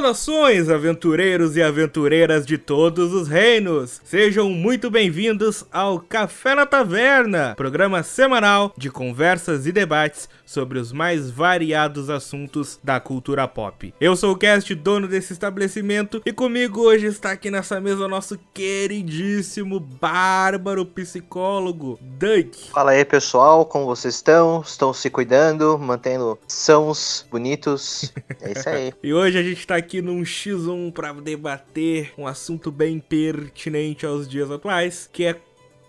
Saudações, 0.00 0.70
aventureiros 0.70 1.58
e 1.58 1.62
aventureiras 1.62 2.46
de 2.46 2.56
todos 2.56 3.12
os 3.12 3.28
reinos! 3.28 4.00
Sejam 4.02 4.48
muito 4.48 4.90
bem-vindos 4.90 5.66
ao 5.70 6.00
Café 6.00 6.54
na 6.54 6.64
Taverna, 6.64 7.54
programa 7.54 8.02
semanal 8.02 8.72
de 8.78 8.90
conversas 8.90 9.66
e 9.66 9.72
debates 9.72 10.26
sobre 10.46 10.78
os 10.78 10.90
mais 10.90 11.30
variados 11.30 12.08
assuntos 12.08 12.80
da 12.82 12.98
cultura 12.98 13.46
pop. 13.46 13.94
Eu 14.00 14.16
sou 14.16 14.32
o 14.32 14.36
Cast, 14.36 14.74
dono 14.74 15.06
desse 15.06 15.34
estabelecimento, 15.34 16.22
e 16.24 16.32
comigo 16.32 16.80
hoje 16.80 17.06
está 17.06 17.32
aqui 17.32 17.50
nessa 17.50 17.78
mesa 17.78 18.06
o 18.06 18.08
nosso 18.08 18.38
queridíssimo 18.54 19.78
bárbaro 19.78 20.84
psicólogo, 20.86 21.98
Duck. 22.00 22.70
Fala 22.70 22.92
aí, 22.92 23.04
pessoal, 23.04 23.66
como 23.66 23.84
vocês 23.84 24.14
estão? 24.14 24.62
Estão 24.62 24.94
se 24.94 25.10
cuidando, 25.10 25.78
mantendo 25.78 26.38
sãos, 26.48 27.26
bonitos? 27.30 28.12
É 28.40 28.52
isso 28.52 28.68
aí. 28.68 28.92
e 29.04 29.12
hoje 29.12 29.38
a 29.38 29.42
gente 29.42 29.60
está 29.60 29.76
aqui 29.76 29.89
num 30.02 30.22
X1 30.22 30.92
para 30.92 31.14
debater 31.14 32.12
um 32.18 32.26
assunto 32.26 32.70
bem 32.70 33.00
pertinente 33.00 34.04
aos 34.04 34.28
dias 34.28 34.50
atuais, 34.50 35.08
que 35.10 35.24
é 35.24 35.36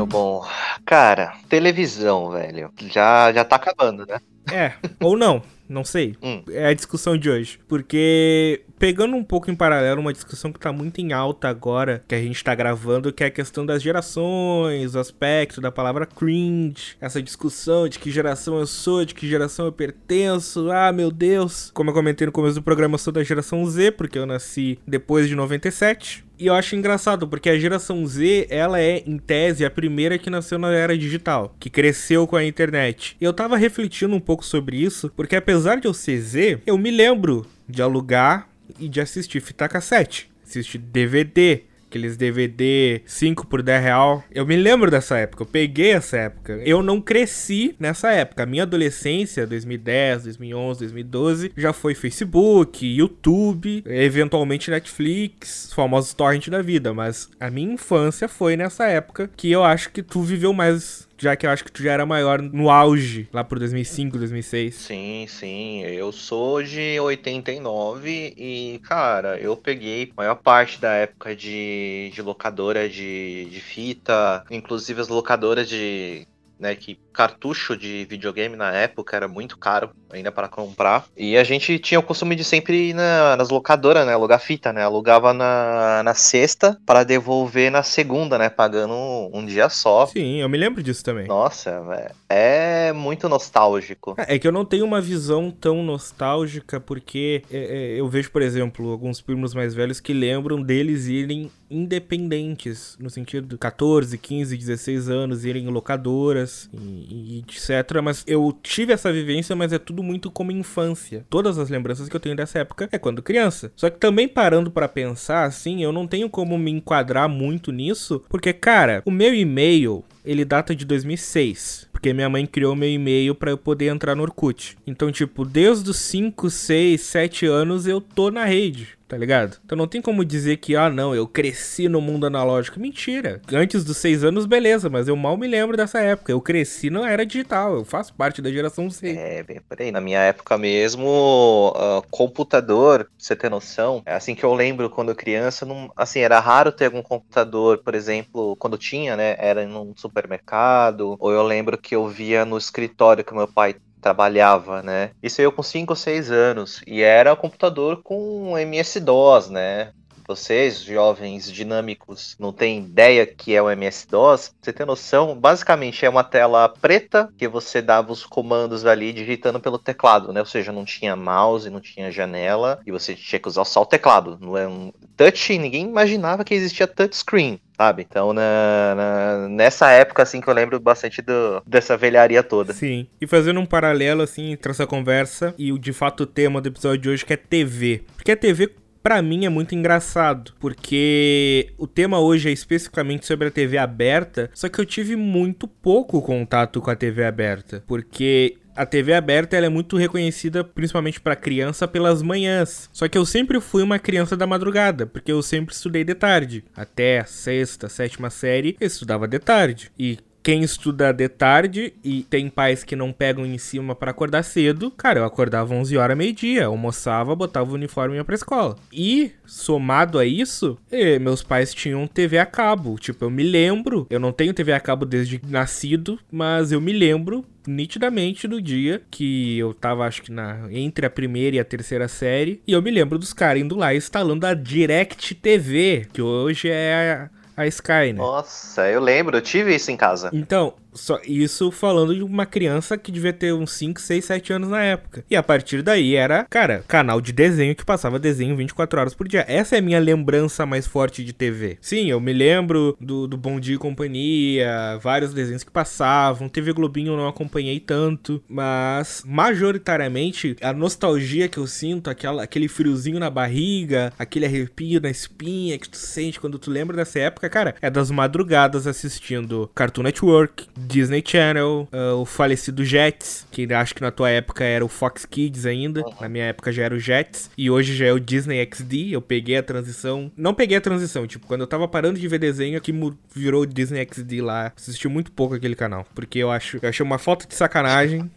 Bom? 0.09 0.45
Cara, 0.85 1.35
televisão, 1.49 2.31
velho. 2.31 2.73
Já, 2.87 3.33
já 3.33 3.45
tá 3.45 3.57
acabando, 3.57 4.07
né? 4.07 4.19
É, 4.51 4.73
ou 5.01 5.17
não, 5.17 5.43
não 5.69 5.85
sei. 5.85 6.17
Hum. 6.23 6.43
É 6.51 6.69
a 6.69 6.75
discussão 6.75 7.17
de 7.17 7.29
hoje. 7.29 7.61
Porque, 7.69 8.63
pegando 8.79 9.15
um 9.15 9.23
pouco 9.23 9.51
em 9.51 9.55
paralelo, 9.55 10.01
uma 10.01 10.13
discussão 10.13 10.51
que 10.51 10.59
tá 10.59 10.73
muito 10.73 11.01
em 11.01 11.13
alta 11.13 11.49
agora, 11.49 12.03
que 12.09 12.15
a 12.15 12.21
gente 12.21 12.43
tá 12.43 12.55
gravando, 12.55 13.13
que 13.13 13.23
é 13.23 13.27
a 13.27 13.31
questão 13.31 13.67
das 13.67 13.83
gerações, 13.83 14.95
o 14.95 14.99
aspecto 14.99 15.61
da 15.61 15.71
palavra 15.71 16.07
cringe, 16.07 16.97
essa 17.01 17.23
discussão 17.23 17.87
de 17.89 17.99
que 17.99 18.11
geração 18.11 18.59
eu 18.59 18.67
sou, 18.67 19.05
de 19.05 19.15
que 19.15 19.29
geração 19.29 19.67
eu 19.67 19.73
pertenço, 19.73 20.71
ah, 20.71 20.91
meu 20.91 21.11
Deus. 21.11 21.71
Como 21.75 21.91
eu 21.91 21.95
comentei 21.95 22.27
no 22.27 22.33
começo 22.33 22.55
do 22.55 22.63
programa, 22.63 22.95
eu 22.95 22.99
sou 22.99 23.13
da 23.13 23.23
geração 23.23 23.65
Z, 23.67 23.93
porque 23.93 24.19
eu 24.19 24.27
nasci 24.27 24.79
depois 24.87 25.29
de 25.29 25.35
97. 25.35 26.28
E 26.39 26.47
eu 26.47 26.55
acho 26.55 26.77
engraçado, 26.77 27.27
porque 27.27 27.51
a 27.51 27.59
geração 27.59 28.07
Z, 28.07 28.47
ela 28.49 28.81
é, 28.81 29.03
em 29.05 29.19
tese, 29.19 29.65
a 29.65 29.71
primeira 29.71 30.17
que 30.17 30.31
nasceu 30.31 30.57
na 30.57 30.73
era 30.73 30.97
digital, 30.97 31.57
que 31.59 31.69
cresceu 31.69 32.29
com 32.29 32.37
a 32.37 32.45
internet. 32.45 33.17
E 33.21 33.25
eu 33.25 33.33
tava 33.33 33.57
refletindo 33.57 34.15
um 34.15 34.21
pouco 34.21 34.45
sobre 34.45 34.77
isso, 34.77 35.11
porque 35.17 35.35
apesar 35.35 35.81
de 35.81 35.89
eu 35.89 35.95
ser 35.95 36.21
Z, 36.21 36.61
eu 36.65 36.79
me 36.79 36.93
lembro 36.93 37.45
de 37.69 37.83
alugar 37.83 38.49
e 38.79 38.89
de 38.89 39.01
assistir 39.01 39.41
fita 39.41 39.69
cassete, 39.69 40.31
assistir 40.47 40.79
DVD, 40.79 41.63
aqueles 41.89 42.17
DVD 42.17 43.01
5 43.07 43.47
por 43.47 43.63
10 43.63 43.83
real. 43.83 44.25
Eu 44.31 44.47
me 44.47 44.57
lembro 44.57 44.91
dessa 44.91 45.17
época, 45.17 45.43
eu 45.43 45.47
peguei 45.47 45.93
essa 45.93 46.17
época. 46.19 46.61
Eu 46.65 46.83
não 46.83 47.01
cresci 47.01 47.75
nessa 47.81 48.13
época. 48.13 48.43
A 48.43 48.47
minha 48.47 48.63
adolescência, 48.63 49.47
2010, 49.47 50.25
2011, 50.25 50.81
2012, 50.81 51.53
já 51.57 51.73
foi 51.73 51.95
Facebook, 51.95 52.87
YouTube, 52.87 53.83
eventualmente 53.87 54.71
Netflix, 54.71 55.73
famosos 55.75 56.13
torrent 56.13 56.49
da 56.49 56.61
vida. 56.61 56.93
Mas 56.93 57.31
a 57.41 57.51
minha 57.51 57.73
infância 57.73 58.29
foi 58.29 58.57
nessa 58.57 58.87
época 58.87 59.31
que 59.37 59.51
eu 59.51 59.65
acho 59.65 59.91
que 59.91 60.03
tu 60.03 60.23
viveu 60.23 60.53
mais 60.53 61.08
já 61.19 61.37
que 61.37 61.47
eu 61.47 61.51
acho 61.51 61.65
que 61.65 61.73
tu 61.73 61.83
já 61.83 61.93
era 61.93 62.07
maior 62.07 62.41
no 62.41 62.71
auge, 62.71 63.29
lá 63.33 63.43
por 63.43 63.59
2005, 63.59 64.17
2006. 64.19 64.75
Sim, 64.75 65.27
sim. 65.29 65.83
Eu 65.83 66.13
sou 66.13 66.63
de 66.63 66.99
89 67.01 68.35
e, 68.37 68.81
cara, 68.85 69.39
eu 69.39 69.57
peguei 69.57 70.11
a 70.13 70.15
maior 70.17 70.37
parte 70.37 70.81
da 70.81 70.93
época 70.95 71.35
de, 71.35 72.11
de 72.15 72.23
locadora 72.23 72.89
de, 72.89 73.47
de 73.51 73.61
fita, 73.61 74.45
inclusive 74.51 75.01
as 75.01 75.09
locadoras 75.09 75.69
de. 75.69 76.27
Né, 76.59 76.75
que 76.75 76.99
cartucho 77.19 77.77
de 77.77 78.07
videogame 78.09 78.55
na 78.55 78.71
época 78.71 79.17
era 79.17 79.27
muito 79.27 79.59
caro 79.59 79.91
ainda 80.09 80.31
para 80.31 80.47
comprar. 80.47 81.05
E 81.17 81.37
a 81.37 81.43
gente 81.43 81.77
tinha 81.81 81.99
o 81.99 82.03
costume 82.03 82.37
de 82.37 82.45
sempre 82.45 82.91
ir 82.91 82.95
na, 82.95 83.37
nas 83.37 83.51
locadoras, 83.51 84.07
né? 84.07 84.15
Alugar 84.15 84.39
fita, 84.39 84.73
né? 84.73 84.85
Alugava 84.85 85.35
na, 85.35 86.01
na 86.05 86.15
sexta 86.15 86.79
para 86.87 87.03
devolver 87.03 87.73
na 87.73 87.83
segunda, 87.83 88.39
né? 88.39 88.49
Pagando 88.49 88.95
um, 88.95 89.31
um, 89.35 89.45
dia 89.45 89.69
só. 89.69 90.07
Sim, 90.07 90.37
eu 90.37 90.49
me 90.49 90.57
lembro 90.57 90.81
disso 90.81 91.03
também. 91.03 91.27
Nossa, 91.27 91.81
véio, 91.83 92.11
é 92.29 92.93
muito 92.93 93.29
nostálgico. 93.29 94.15
É 94.17 94.39
que 94.39 94.47
eu 94.47 94.53
não 94.53 94.65
tenho 94.65 94.85
uma 94.85 95.01
visão 95.01 95.51
tão 95.51 95.83
nostálgica 95.83 96.79
porque 96.79 97.43
é, 97.51 97.57
é, 97.97 98.01
eu 98.01 98.09
vejo, 98.09 98.31
por 98.31 98.43
exemplo, 98.43 98.93
alguns 98.93 99.21
primos 99.21 99.55
mais 99.55 99.75
velhos 99.75 99.99
que 99.99 100.13
lembram 100.13 100.63
deles 100.63 101.07
irem 101.07 101.51
independentes, 101.71 102.97
no 102.99 103.11
sentido 103.11 103.47
de 103.47 103.59
14, 103.59 104.17
15, 104.17 104.57
16 104.57 105.09
anos, 105.09 105.45
irem 105.45 105.65
em 105.65 105.69
locadoras 105.69 106.71
e, 107.09 107.39
etc. 107.39 108.01
Mas 108.03 108.25
eu 108.27 108.57
tive 108.63 108.93
essa 108.93 109.13
vivência, 109.13 109.57
mas 109.57 109.73
é 109.73 109.79
tudo 109.79 110.03
muito 110.03 110.31
como 110.31 110.53
infância. 110.53 111.25
Todas 111.31 111.59
as 111.59 111.71
lembranças 111.71 112.09
que 112.09 112.17
eu 112.17 112.21
tenho 112.21 112.37
dessa 112.37 112.61
época 112.61 112.89
é 112.93 112.99
quando 112.99 113.23
criança. 113.23 113.73
Só 113.77 113.89
que 113.91 113.99
também 113.99 114.29
parando 114.29 114.71
para 114.71 114.89
pensar 114.89 115.45
assim, 115.45 115.83
eu 115.83 115.93
não 115.93 116.07
tenho 116.07 116.29
como 116.29 116.59
me 116.59 116.71
enquadrar 116.71 117.29
muito 117.29 117.73
nisso, 117.73 118.23
porque 118.29 118.53
cara, 118.53 119.03
o 119.05 119.11
meu 119.11 119.35
e-mail 119.35 120.05
ele 120.25 120.45
data 120.45 120.75
de 120.75 120.85
2006. 120.85 121.89
Porque 121.91 122.13
minha 122.13 122.29
mãe 122.29 122.47
criou 122.47 122.77
meu 122.77 122.89
e-mail 122.89 123.35
para 123.35 123.51
eu 123.51 123.59
poder 123.59 123.87
entrar 123.87 124.15
no 124.15 124.23
Orkut. 124.23 124.77
Então, 124.87 125.11
tipo, 125.11 125.45
desde 125.45 125.91
os 125.91 125.97
5, 125.97 126.49
6, 126.51 127.01
7 127.01 127.47
anos 127.47 127.87
eu 127.87 128.01
tô 128.01 128.31
na 128.31 128.45
rede 128.45 128.98
tá 129.09 129.17
ligado? 129.17 129.59
Então 129.65 129.77
não 129.77 129.89
tem 129.89 130.03
como 130.03 130.25
dizer 130.25 130.59
que, 130.59 130.77
ah, 130.77 130.91
não, 130.91 131.15
eu 131.15 131.27
cresci 131.27 131.89
no 131.89 132.01
mundo 132.01 132.27
analógico. 132.27 132.79
Mentira. 132.79 133.41
Antes 133.53 133.83
dos 133.83 133.97
seis 133.97 134.23
anos, 134.23 134.45
beleza, 134.45 134.91
mas 134.91 135.09
eu 135.09 135.17
mal 135.17 135.37
me 135.37 135.49
lembro 135.49 135.77
dessa 135.77 135.99
época. 136.01 136.31
Eu 136.31 136.41
cresci 136.41 136.91
na 136.91 137.09
era 137.11 137.25
digital, 137.25 137.75
eu 137.75 137.85
faço 137.85 138.13
parte 138.15 138.43
da 138.43 138.51
geração 138.51 138.91
C. 138.91 139.17
É, 139.17 139.43
bem 139.43 139.61
por 139.67 139.81
aí. 139.81 139.91
Na 139.91 140.01
minha 140.01 140.21
época 140.21 140.59
mesmo, 140.59 141.73
uh, 141.75 142.03
computador, 142.11 143.05
pra 143.05 143.13
você 143.17 143.35
ter 143.35 143.49
noção, 143.51 144.03
é 144.05 144.15
assim 144.15 144.35
que 144.35 144.45
eu 144.45 144.53
lembro 144.53 144.91
quando 144.91 145.15
criança, 145.15 145.65
não, 145.65 145.91
assim, 145.97 146.21
era 146.21 146.39
raro 146.39 146.71
ter 146.71 146.87
algum 146.87 147.03
computador, 147.03 147.79
por 147.79 147.95
exemplo, 147.95 148.57
quando 148.57 148.77
tinha, 148.77 149.17
né, 149.17 149.37
era 149.39 149.67
num 149.67 149.95
supermercado, 149.97 151.17
ou 151.19 151.33
eu 151.33 151.43
lembro 151.43 151.79
que 151.79 151.95
eu 151.95 152.07
via 152.09 152.45
no 152.45 152.59
escritório 152.59 153.25
que 153.25 153.35
meu 153.35 153.49
pai 153.49 153.77
trabalhava, 154.01 154.83
né? 154.83 155.11
Isso 155.23 155.41
eu 155.41 155.53
com 155.53 155.63
5 155.63 155.93
ou 155.93 155.97
6 155.97 156.31
anos. 156.31 156.81
E 156.87 157.03
era 157.03 157.37
computador 157.37 158.03
com 158.03 158.57
MS-DOS, 158.59 159.51
né? 159.51 159.93
Vocês, 160.29 160.83
jovens 160.83 161.51
dinâmicos, 161.51 162.37
não 162.39 162.53
têm 162.53 162.81
ideia 162.81 163.27
que 163.27 163.55
é 163.55 163.63
o 163.63 163.71
MS-DOS, 163.71 164.55
você 164.61 164.73
tem 164.73 164.85
noção, 164.85 165.35
basicamente 165.35 166.05
é 166.05 166.11
uma 166.11 166.23
tela 166.23 166.69
preta 166.69 167.33
que 167.39 167.49
você 167.49 167.81
dava 167.81 168.13
os 168.13 168.27
comandos 168.27 168.85
ali 168.85 169.13
digitando 169.13 169.59
pelo 169.59 169.79
teclado, 169.79 170.33
né? 170.33 170.41
Ou 170.41 170.47
seja, 170.47 170.71
não 170.71 170.85
tinha 170.85 171.17
mouse, 171.17 171.71
não 171.71 171.81
tinha 171.81 172.13
janela, 172.13 172.79
e 172.87 172.93
você 172.93 173.15
tinha 173.15 173.41
que 173.41 173.49
usar 173.49 173.65
só 173.65 173.83
o 173.83 173.87
teclado. 173.87 174.39
Não 174.41 174.57
é 174.57 174.69
um 174.69 174.93
touch, 175.17 175.57
ninguém 175.57 175.87
imaginava 175.87 176.45
que 176.45 176.55
existia 176.55 176.87
touchscreen 176.87 177.59
sabe? 177.79 178.05
Então, 178.09 178.33
na, 178.33 178.95
na, 178.97 179.49
nessa 179.49 179.89
época, 179.91 180.25
assim, 180.25 180.41
que 180.41 180.49
eu 180.49 180.55
lembro 180.55 180.81
bastante 180.81 181.23
do, 181.23 181.63
dessa 181.65 181.97
velharia 181.97 182.43
toda. 182.43 182.73
Sim. 182.73 183.07
E 183.21 183.27
fazendo 183.27 183.61
um 183.61 183.67
paralelo, 183.67 184.21
assim, 184.21 184.51
entre 184.51 184.73
essa 184.73 184.85
conversa 184.85 185.55
e 185.57 185.73
o 185.73 185.79
de 185.79 185.93
fato 185.93 186.25
o 186.25 186.27
tema 186.27 186.61
do 186.61 186.69
episódio 186.69 186.99
de 187.03 187.09
hoje, 187.09 187.25
que 187.25 187.33
é 187.33 187.37
TV. 187.37 188.03
Porque 188.17 188.33
a 188.33 188.37
TV 188.37 188.75
para 189.03 189.23
mim 189.23 189.45
é 189.45 189.49
muito 189.49 189.75
engraçado, 189.75 190.53
porque 190.59 191.73
o 191.79 191.87
tema 191.87 192.19
hoje 192.21 192.49
é 192.49 192.53
especificamente 192.53 193.27
sobre 193.27 193.49
a 193.49 193.51
TV 193.51 193.79
aberta, 193.79 194.51
só 194.55 194.69
que 194.69 194.81
eu 194.81 194.87
tive 194.87 195.17
muito 195.17 195.67
pouco 195.67 196.21
contato 196.21 196.81
com 196.81 196.91
a 196.91 196.97
TV 196.97 197.25
aberta, 197.25 197.83
porque 197.87 198.57
a 198.79 198.87
TV 198.87 199.13
aberta 199.13 199.57
ela 199.57 199.67
é 199.67 199.69
muito 199.69 199.97
reconhecida 199.97 200.63
principalmente 200.63 201.21
para 201.21 201.35
criança 201.35 201.89
pelas 201.89 202.23
manhãs. 202.23 202.89
Só 202.93 203.09
que 203.09 203.19
eu 203.19 203.27
sempre 203.27 203.61
fui 203.61 203.83
uma 203.83 203.99
criança 203.99 204.37
da 204.37 204.47
madrugada, 204.47 205.05
porque 205.05 205.33
eu 205.33 205.43
sempre 205.43 205.75
estudei 205.75 206.05
de 206.05 206.15
tarde. 206.15 206.65
Até 206.77 207.19
a 207.19 207.25
sexta, 207.25 207.89
sétima 207.89 208.31
série, 208.31 208.77
eu 208.81 208.87
estudava 208.87 209.27
de 209.27 209.41
tarde. 209.41 209.91
E 209.99 210.19
quem 210.49 210.63
estuda 210.63 211.13
de 211.13 211.29
tarde 211.29 211.93
e 212.03 212.23
tem 212.23 212.49
pais 212.49 212.83
que 212.83 212.97
não 212.97 213.13
pegam 213.13 213.45
em 213.45 213.59
cima 213.59 213.95
para 213.95 214.13
acordar 214.13 214.43
cedo, 214.43 214.91
cara, 214.91 215.21
eu 215.21 215.27
acordava 215.27 215.75
11 215.75 215.95
horas 215.99 216.17
meio-dia, 216.17 216.65
almoçava, 216.65 217.37
botava 217.37 217.71
o 217.71 217.75
uniforme 217.75 218.15
e 218.15 218.17
ia 218.17 218.25
pra 218.25 218.35
escola. 218.35 218.75
E, 218.91 219.31
somado 219.45 220.19
a 220.19 220.25
isso, 220.25 220.79
eh, 220.91 221.19
meus 221.19 221.43
pais 221.43 221.75
tinham 221.75 222.07
TV 222.07 222.39
a 222.39 222.47
cabo. 222.47 222.97
Tipo, 222.99 223.27
eu 223.27 223.31
me 223.31 223.43
lembro, 223.43 224.07
eu 224.09 224.19
não 224.19 224.33
tenho 224.33 224.55
TV 224.55 224.73
a 224.73 224.81
cabo 224.81 225.05
desde 225.05 225.39
nascido, 225.47 226.19
mas 226.33 226.73
eu 226.73 226.81
me 226.81 226.95
lembro 226.95 227.45
nitidamente 227.67 228.49
do 228.49 228.63
dia 228.63 229.03
que 229.11 229.59
eu 229.59 229.75
tava, 229.75 230.07
acho 230.07 230.23
que 230.23 230.33
na 230.33 230.67
entre 230.71 231.05
a 231.05 231.11
primeira 231.11 231.57
e 231.57 231.61
a 231.61 231.65
terceira 231.65 232.09
série, 232.09 232.63
e 232.67 232.73
eu 232.73 232.81
me 232.81 232.91
lembro 232.91 233.19
dos 233.19 233.35
caras 233.35 233.61
indo 233.61 233.77
lá 233.77 233.95
instalando 233.95 234.47
a 234.47 234.55
Direct 234.55 235.35
TV, 235.35 236.07
que 236.11 236.23
hoje 236.23 236.71
é 236.71 237.29
a, 237.63 237.67
Sky, 237.67 238.13
né? 238.13 238.15
Nossa, 238.15 238.89
eu 238.89 239.01
lembro, 239.01 239.37
eu 239.37 239.43
tive 239.43 239.75
isso 239.75 239.91
em 239.91 239.97
casa. 239.97 240.31
Então, 240.33 240.75
só 240.99 241.21
isso 241.25 241.71
falando 241.71 242.15
de 242.15 242.23
uma 242.23 242.47
criança 242.47 242.97
que 242.99 243.13
devia 243.13 243.33
ter 243.33 243.53
uns 243.53 243.73
5, 243.73 244.01
6, 244.01 244.25
7 244.25 244.53
anos 244.53 244.69
na 244.69 244.83
época. 244.83 245.25
E 245.31 245.37
a 245.37 245.43
partir 245.43 245.83
daí 245.83 246.15
era, 246.15 246.45
cara, 246.51 246.85
canal 246.87 247.21
de 247.21 247.33
desenho 247.33 247.75
que 247.75 247.85
passava 247.85 248.19
desenho 248.19 248.57
24 248.57 249.01
horas 249.01 249.15
por 249.15 249.29
dia. 249.29 249.45
Essa 249.49 249.77
é 249.77 249.79
a 249.79 249.83
minha 249.83 250.01
lembrança 250.01 250.67
mais 250.67 250.87
forte 250.87 251.25
de 251.25 251.33
TV. 251.33 251.79
Sim, 251.81 252.11
eu 252.11 252.21
me 252.21 252.33
lembro 252.33 252.97
do, 253.01 253.27
do 253.27 253.37
Bom 253.37 253.59
Dia 253.61 253.77
e 253.77 253.79
Companhia, 253.79 254.99
vários 255.01 255.33
desenhos 255.33 255.65
que 255.65 255.71
passavam. 255.71 256.49
TV 256.49 256.73
Globinho 256.73 257.13
eu 257.13 257.17
não 257.17 257.29
acompanhei 257.29 257.81
tanto, 257.81 258.43
mas 258.49 259.23
majoritariamente 259.27 260.57
a 260.61 260.73
nostalgia 260.73 261.49
que 261.49 261.59
eu 261.59 261.67
sinto, 261.67 262.11
aquela, 262.11 262.43
aquele 262.43 262.69
friozinho 262.69 263.19
na 263.19 263.31
barriga, 263.31 264.13
aquele 264.19 264.47
arrepio 264.47 265.01
na 265.01 265.11
espinha 265.11 265.79
que 265.79 265.89
tu 265.89 265.97
sente 265.97 266.41
quando 266.41 266.59
tu 266.59 266.71
lembra 266.71 266.97
dessa 266.97 267.19
época, 267.19 267.49
cara, 267.49 267.75
é 267.81 267.91
das 267.91 268.11
madrugadas 268.11 268.87
assistindo 268.87 269.71
Cartoon 269.75 270.03
Network, 270.03 270.67
Disney 270.89 271.23
Channel, 271.25 271.87
uh, 271.93 272.17
o 272.17 272.25
falecido 272.25 272.83
Jets, 272.83 273.47
que 273.51 273.71
acho 273.73 273.95
que 273.95 274.01
na 274.01 274.11
tua 274.11 274.31
época 274.31 274.65
era 274.65 274.83
o 274.83 274.89
Fox 274.89 275.27
Kids 275.27 275.67
ainda, 275.67 276.03
na 276.19 276.29
minha 276.29 276.47
época 276.47 276.73
já 276.73 276.85
era 276.85 276.95
o 276.95 276.99
Jets, 276.99 277.51
e 277.59 277.71
hoje 277.71 277.95
já 277.95 278.07
é 278.07 278.13
o 278.13 278.19
Disney 278.19 278.65
XD. 278.65 279.11
Eu 279.13 279.21
peguei 279.21 279.59
a 279.59 279.63
transição, 279.63 280.33
não 280.35 280.55
peguei 280.55 280.79
a 280.79 280.81
transição, 280.81 281.27
tipo, 281.27 281.47
quando 281.47 281.61
eu 281.61 281.67
tava 281.67 281.87
parando 281.87 282.19
de 282.19 282.27
ver 282.27 282.39
desenho, 282.39 282.81
que 282.81 282.95
virou 283.35 283.63
o 283.63 283.67
Disney 283.67 284.09
XD 284.11 284.41
lá. 284.41 284.73
Assisti 284.75 285.07
muito 285.09 285.31
pouco 285.31 285.55
aquele 285.55 285.77
canal, 285.77 286.07
porque 286.15 286.39
eu 286.39 286.51
acho, 286.51 286.79
eu 286.81 286.89
achei 286.89 287.05
uma 287.05 287.19
falta 287.19 287.47
de 287.47 287.55
sacanagem, 287.55 288.31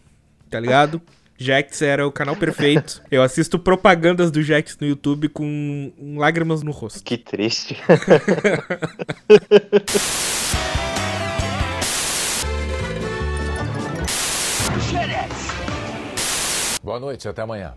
tá 0.50 0.60
ligado? 0.60 1.00
Jax 1.38 1.82
era 1.82 2.06
o 2.06 2.12
canal 2.12 2.36
perfeito. 2.36 3.02
Eu 3.10 3.22
assisto 3.22 3.58
propagandas 3.58 4.30
do 4.30 4.42
Jax 4.42 4.76
no 4.80 4.86
YouTube 4.86 5.28
com 5.28 5.90
lágrimas 6.16 6.62
no 6.62 6.70
rosto. 6.70 7.02
Que 7.02 7.16
triste. 7.16 7.76
Boa 16.82 16.98
noite, 16.98 17.28
até 17.28 17.42
amanhã. 17.42 17.76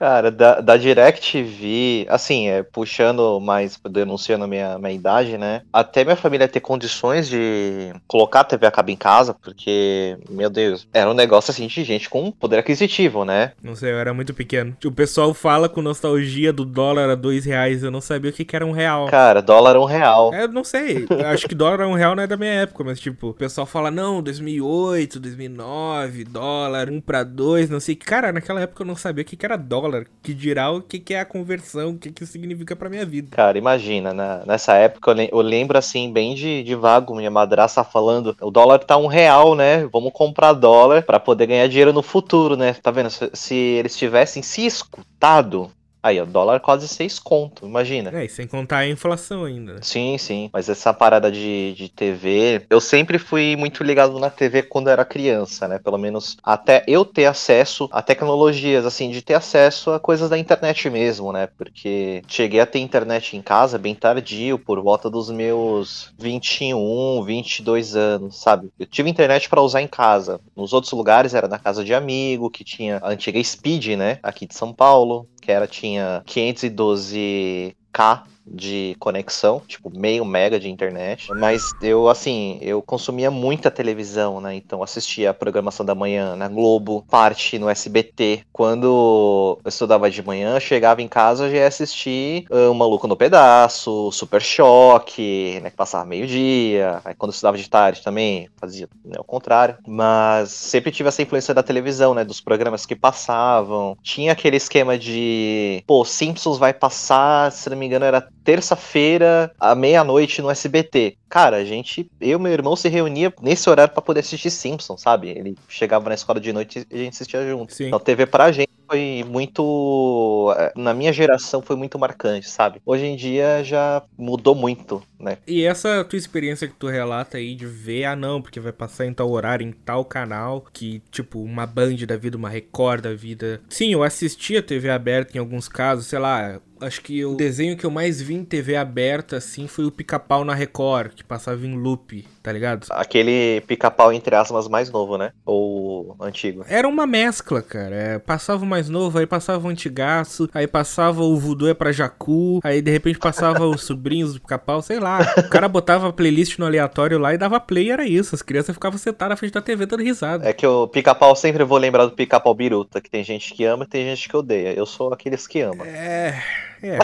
Cara, 0.00 0.30
da, 0.30 0.62
da 0.62 0.78
DirecTV, 0.78 2.06
assim, 2.08 2.48
é, 2.48 2.62
puxando 2.62 3.38
mais, 3.38 3.78
denunciando 3.90 4.48
minha, 4.48 4.78
minha 4.78 4.94
idade, 4.94 5.36
né? 5.36 5.60
Até 5.70 6.04
minha 6.04 6.16
família 6.16 6.48
ter 6.48 6.60
condições 6.60 7.28
de 7.28 7.92
colocar 8.08 8.40
a 8.40 8.44
TV 8.44 8.66
a 8.66 8.70
cabo 8.70 8.90
em 8.90 8.96
casa, 8.96 9.34
porque, 9.34 10.16
meu 10.30 10.48
Deus, 10.48 10.88
era 10.94 11.10
um 11.10 11.12
negócio 11.12 11.50
assim 11.50 11.66
de 11.66 11.84
gente 11.84 12.08
com 12.08 12.32
poder 12.32 12.60
aquisitivo, 12.60 13.26
né? 13.26 13.52
Não 13.62 13.76
sei, 13.76 13.92
eu 13.92 13.98
era 13.98 14.14
muito 14.14 14.32
pequeno. 14.32 14.74
O 14.82 14.90
pessoal 14.90 15.34
fala 15.34 15.68
com 15.68 15.82
nostalgia 15.82 16.50
do 16.50 16.64
dólar 16.64 17.10
a 17.10 17.14
dois 17.14 17.44
reais, 17.44 17.82
eu 17.82 17.90
não 17.90 18.00
sabia 18.00 18.30
o 18.30 18.32
que, 18.32 18.46
que 18.46 18.56
era 18.56 18.64
um 18.64 18.72
real. 18.72 19.06
Cara, 19.08 19.42
dólar 19.42 19.76
um 19.76 19.84
real. 19.84 20.32
É, 20.32 20.44
eu 20.44 20.48
não 20.48 20.64
sei, 20.64 21.06
acho 21.26 21.46
que 21.46 21.54
dólar 21.54 21.86
um 21.86 21.92
real 21.94 22.16
não 22.16 22.22
é 22.22 22.26
da 22.26 22.38
minha 22.38 22.62
época, 22.62 22.82
mas 22.84 22.98
tipo, 22.98 23.28
o 23.28 23.34
pessoal 23.34 23.66
fala, 23.66 23.90
não, 23.90 24.22
2008, 24.22 25.20
2009, 25.20 26.24
dólar, 26.24 26.88
um 26.88 27.02
pra 27.02 27.22
dois, 27.22 27.68
não 27.68 27.80
sei. 27.80 27.94
Cara, 27.94 28.32
naquela 28.32 28.62
época 28.62 28.82
eu 28.82 28.86
não 28.86 28.96
sabia 28.96 29.20
o 29.20 29.26
que, 29.26 29.36
que 29.36 29.44
era 29.44 29.58
dólar 29.58 29.89
dólar, 29.90 30.06
que 30.22 30.32
dirá 30.32 30.70
o 30.70 30.80
que, 30.80 30.98
que 30.98 31.14
é 31.14 31.20
a 31.20 31.24
conversão, 31.24 31.90
o 31.90 31.98
que, 31.98 32.10
que 32.10 32.24
significa 32.24 32.76
pra 32.76 32.88
minha 32.88 33.04
vida. 33.04 33.28
Cara, 33.32 33.58
imagina, 33.58 34.14
né? 34.14 34.42
nessa 34.46 34.74
época 34.74 35.14
eu, 35.30 35.40
lembro 35.40 35.76
assim, 35.76 36.12
bem 36.12 36.34
de, 36.34 36.62
de 36.62 36.74
vago, 36.74 37.14
minha 37.14 37.30
madraça 37.30 37.82
falando, 37.82 38.36
o 38.40 38.50
dólar 38.50 38.78
tá 38.78 38.96
um 38.96 39.06
real, 39.06 39.54
né? 39.54 39.86
Vamos 39.92 40.12
comprar 40.12 40.52
dólar 40.52 41.02
para 41.02 41.18
poder 41.18 41.46
ganhar 41.46 41.66
dinheiro 41.66 41.92
no 41.92 42.02
futuro, 42.02 42.56
né? 42.56 42.74
Tá 42.74 42.90
vendo? 42.90 43.10
Se, 43.10 43.30
se 43.34 43.54
eles 43.54 43.96
tivessem 43.96 44.42
se 44.42 44.64
escutado 44.64 45.70
Aí, 46.02 46.20
o 46.20 46.26
dólar 46.26 46.60
quase 46.60 46.88
6 46.88 47.18
conto, 47.18 47.66
imagina. 47.66 48.10
É, 48.14 48.24
e 48.24 48.28
sem 48.28 48.46
contar 48.46 48.78
a 48.78 48.88
inflação 48.88 49.44
ainda. 49.44 49.82
Sim, 49.82 50.16
sim. 50.16 50.48
Mas 50.52 50.68
essa 50.68 50.94
parada 50.94 51.30
de, 51.30 51.74
de 51.74 51.88
TV, 51.88 52.62
eu 52.70 52.80
sempre 52.80 53.18
fui 53.18 53.54
muito 53.56 53.84
ligado 53.84 54.18
na 54.18 54.30
TV 54.30 54.62
quando 54.62 54.88
era 54.88 55.04
criança, 55.04 55.68
né? 55.68 55.78
Pelo 55.78 55.98
menos 55.98 56.38
até 56.42 56.82
eu 56.86 57.04
ter 57.04 57.26
acesso 57.26 57.88
a 57.92 58.00
tecnologias, 58.00 58.86
assim, 58.86 59.10
de 59.10 59.20
ter 59.20 59.34
acesso 59.34 59.90
a 59.90 60.00
coisas 60.00 60.30
da 60.30 60.38
internet 60.38 60.88
mesmo, 60.88 61.32
né? 61.32 61.48
Porque 61.58 62.22
cheguei 62.26 62.60
a 62.60 62.66
ter 62.66 62.78
internet 62.78 63.36
em 63.36 63.42
casa 63.42 63.76
bem 63.76 63.94
tardio, 63.94 64.58
por 64.58 64.80
volta 64.80 65.10
dos 65.10 65.30
meus 65.30 66.12
21, 66.18 67.22
22 67.24 67.94
anos, 67.94 68.40
sabe? 68.40 68.70
Eu 68.78 68.86
tive 68.86 69.10
internet 69.10 69.48
para 69.48 69.60
usar 69.60 69.82
em 69.82 69.88
casa. 69.88 70.40
Nos 70.56 70.72
outros 70.72 70.92
lugares 70.92 71.34
era 71.34 71.46
na 71.46 71.58
casa 71.58 71.84
de 71.84 71.92
amigo, 71.92 72.50
que 72.50 72.64
tinha 72.64 72.98
a 73.02 73.10
antiga 73.10 73.42
Speed, 73.42 73.88
né? 73.98 74.18
Aqui 74.22 74.46
de 74.46 74.54
São 74.54 74.72
Paulo 74.72 75.26
que 75.40 75.50
era 75.50 75.66
tinha 75.66 75.89
512k 75.98 78.22
de 78.46 78.96
conexão, 78.98 79.62
tipo 79.66 79.90
meio 79.90 80.24
mega 80.24 80.58
de 80.58 80.68
internet. 80.68 81.32
Mas 81.34 81.72
eu, 81.80 82.08
assim, 82.08 82.58
eu 82.60 82.82
consumia 82.82 83.30
muita 83.30 83.70
televisão, 83.70 84.40
né? 84.40 84.54
Então 84.54 84.82
assistia 84.82 85.30
a 85.30 85.34
programação 85.34 85.84
da 85.84 85.94
manhã 85.94 86.36
na 86.36 86.48
Globo, 86.48 87.04
parte 87.08 87.58
no 87.58 87.68
SBT. 87.68 88.44
Quando 88.52 89.58
eu 89.64 89.68
estudava 89.68 90.10
de 90.10 90.22
manhã, 90.22 90.58
chegava 90.58 91.02
em 91.02 91.08
casa 91.08 91.50
já 91.50 91.56
ia 91.56 91.66
assistir 91.66 92.46
uh, 92.50 92.74
Maluco 92.74 93.06
no 93.06 93.16
Pedaço, 93.16 94.10
Super 94.12 94.42
Choque, 94.42 95.60
né? 95.62 95.70
Que 95.70 95.76
passava 95.76 96.04
meio-dia. 96.04 97.00
Aí 97.04 97.14
quando 97.14 97.30
eu 97.30 97.34
estudava 97.34 97.56
de 97.56 97.68
tarde 97.68 98.02
também, 98.02 98.48
fazia 98.56 98.88
né, 99.04 99.16
o 99.18 99.24
contrário. 99.24 99.78
Mas 99.86 100.50
sempre 100.50 100.90
tive 100.90 101.08
essa 101.08 101.22
influência 101.22 101.54
da 101.54 101.62
televisão, 101.62 102.14
né? 102.14 102.24
Dos 102.24 102.40
programas 102.40 102.84
que 102.84 102.96
passavam. 102.96 103.96
Tinha 104.02 104.32
aquele 104.32 104.56
esquema 104.56 104.98
de, 104.98 105.82
pô, 105.86 106.04
Simpsons 106.04 106.58
vai 106.58 106.72
passar, 106.72 107.52
se 107.52 107.68
não 107.70 107.76
me 107.76 107.86
engano, 107.86 108.04
era 108.04 108.20
terça-feira, 108.50 109.52
à 109.60 109.76
meia-noite 109.76 110.42
no 110.42 110.50
SBT. 110.50 111.16
Cara, 111.28 111.58
a 111.58 111.64
gente, 111.64 112.10
eu 112.20 112.36
e 112.36 112.42
meu 112.42 112.52
irmão 112.52 112.74
se 112.74 112.88
reunia 112.88 113.32
nesse 113.40 113.70
horário 113.70 113.94
para 113.94 114.02
poder 114.02 114.20
assistir 114.20 114.50
Simpsons, 114.50 115.00
sabe? 115.00 115.28
Ele 115.28 115.56
chegava 115.68 116.08
na 116.08 116.16
escola 116.16 116.40
de 116.40 116.52
noite 116.52 116.84
e 116.90 116.94
a 116.94 116.98
gente 116.98 117.14
assistia 117.14 117.48
junto. 117.48 117.72
Sim. 117.72 117.86
Então, 117.86 118.00
TV 118.00 118.26
pra 118.26 118.50
gente 118.50 118.72
foi 118.88 119.24
muito. 119.24 120.52
Eh, 120.58 120.72
na 120.74 120.92
minha 120.92 121.12
geração 121.12 121.62
foi 121.62 121.76
muito 121.76 121.96
marcante, 121.96 122.50
sabe? 122.50 122.82
Hoje 122.84 123.06
em 123.06 123.14
dia 123.14 123.62
já 123.62 124.02
mudou 124.18 124.56
muito, 124.56 125.00
né? 125.20 125.38
E 125.46 125.64
essa 125.64 126.04
tua 126.04 126.18
experiência 126.18 126.66
que 126.66 126.74
tu 126.74 126.88
relata 126.88 127.38
aí 127.38 127.54
de 127.54 127.66
ver, 127.66 128.06
ah 128.06 128.16
não, 128.16 128.42
porque 128.42 128.58
vai 128.58 128.72
passar 128.72 129.06
em 129.06 129.14
tal 129.14 129.30
horário, 129.30 129.64
em 129.64 129.70
tal 129.70 130.04
canal, 130.04 130.66
que 130.72 131.00
tipo, 131.12 131.40
uma 131.40 131.64
Band 131.64 131.94
da 132.08 132.16
vida, 132.16 132.36
uma 132.36 132.48
Record 132.48 133.04
da 133.04 133.14
vida. 133.14 133.60
Sim, 133.68 133.92
eu 133.92 134.02
assistia 134.02 134.60
TV 134.60 134.90
aberta 134.90 135.36
em 135.36 135.40
alguns 135.40 135.68
casos, 135.68 136.06
sei 136.06 136.18
lá, 136.18 136.60
acho 136.80 137.00
que 137.00 137.24
o 137.24 137.34
desenho 137.34 137.76
que 137.76 137.84
eu 137.84 137.90
mais 137.90 138.20
vi 138.20 138.34
em 138.34 138.44
TV 138.44 138.76
aberta, 138.76 139.36
assim, 139.36 139.66
foi 139.66 139.84
o 139.84 139.90
Pica-Pau 139.90 140.44
na 140.44 140.54
Record, 140.54 141.12
que 141.14 141.24
passava 141.24 141.66
em 141.66 141.76
loop, 141.76 142.26
tá 142.42 142.52
ligado? 142.52 142.86
Aquele 142.90 143.60
Pica-Pau, 143.66 144.12
entre 144.12 144.34
aspas, 144.34 144.68
mais 144.68 144.90
novo, 144.90 145.16
né? 145.16 145.32
Ou 145.44 146.16
antigo? 146.20 146.64
Era 146.68 146.88
uma 146.88 147.06
mescla, 147.06 147.62
cara. 147.62 147.94
É, 147.94 148.18
passava 148.18 148.64
o 148.64 148.66
mais 148.66 148.88
novo, 148.88 149.18
aí 149.18 149.26
passava 149.26 149.66
o 149.66 149.70
antigaço, 149.70 150.48
aí 150.54 150.66
passava 150.66 151.22
o 151.22 151.36
Voodoo 151.38 151.68
é 151.68 151.74
pra 151.74 151.92
Jacu, 151.92 152.60
aí 152.62 152.80
de 152.80 152.90
repente 152.90 153.18
passava 153.18 153.66
os 153.66 153.84
sobrinhos 153.84 154.34
do 154.34 154.40
pica-pau, 154.40 154.82
sei 154.82 154.98
lá. 154.98 155.20
O 155.38 155.48
cara 155.50 155.68
botava 155.68 156.08
a 156.08 156.12
playlist 156.12 156.58
no 156.58 156.66
aleatório 156.66 157.18
lá 157.18 157.34
e 157.34 157.38
dava 157.38 157.60
play 157.60 157.90
era 157.90 158.06
isso. 158.06 158.34
As 158.34 158.42
crianças 158.42 158.74
ficavam 158.74 158.98
sentadas 158.98 159.30
na 159.30 159.36
frente 159.36 159.52
da 159.52 159.62
TV 159.62 159.86
dando 159.86 160.02
risada. 160.02 160.48
É 160.48 160.52
que 160.52 160.66
o 160.66 160.88
pica-pau 160.88 161.34
sempre 161.36 161.64
vou 161.64 161.78
lembrar 161.78 162.06
do 162.06 162.12
pica-pau 162.12 162.54
biruta, 162.54 163.00
que 163.00 163.10
tem 163.10 163.22
gente 163.22 163.54
que 163.54 163.64
ama 163.64 163.84
e 163.84 163.88
tem 163.88 164.04
gente 164.04 164.28
que 164.28 164.36
odeia. 164.36 164.72
Eu 164.72 164.86
sou 164.86 165.12
aqueles 165.12 165.46
que 165.46 165.60
ama. 165.60 165.86
É. 165.86 166.69
É. 166.82 166.98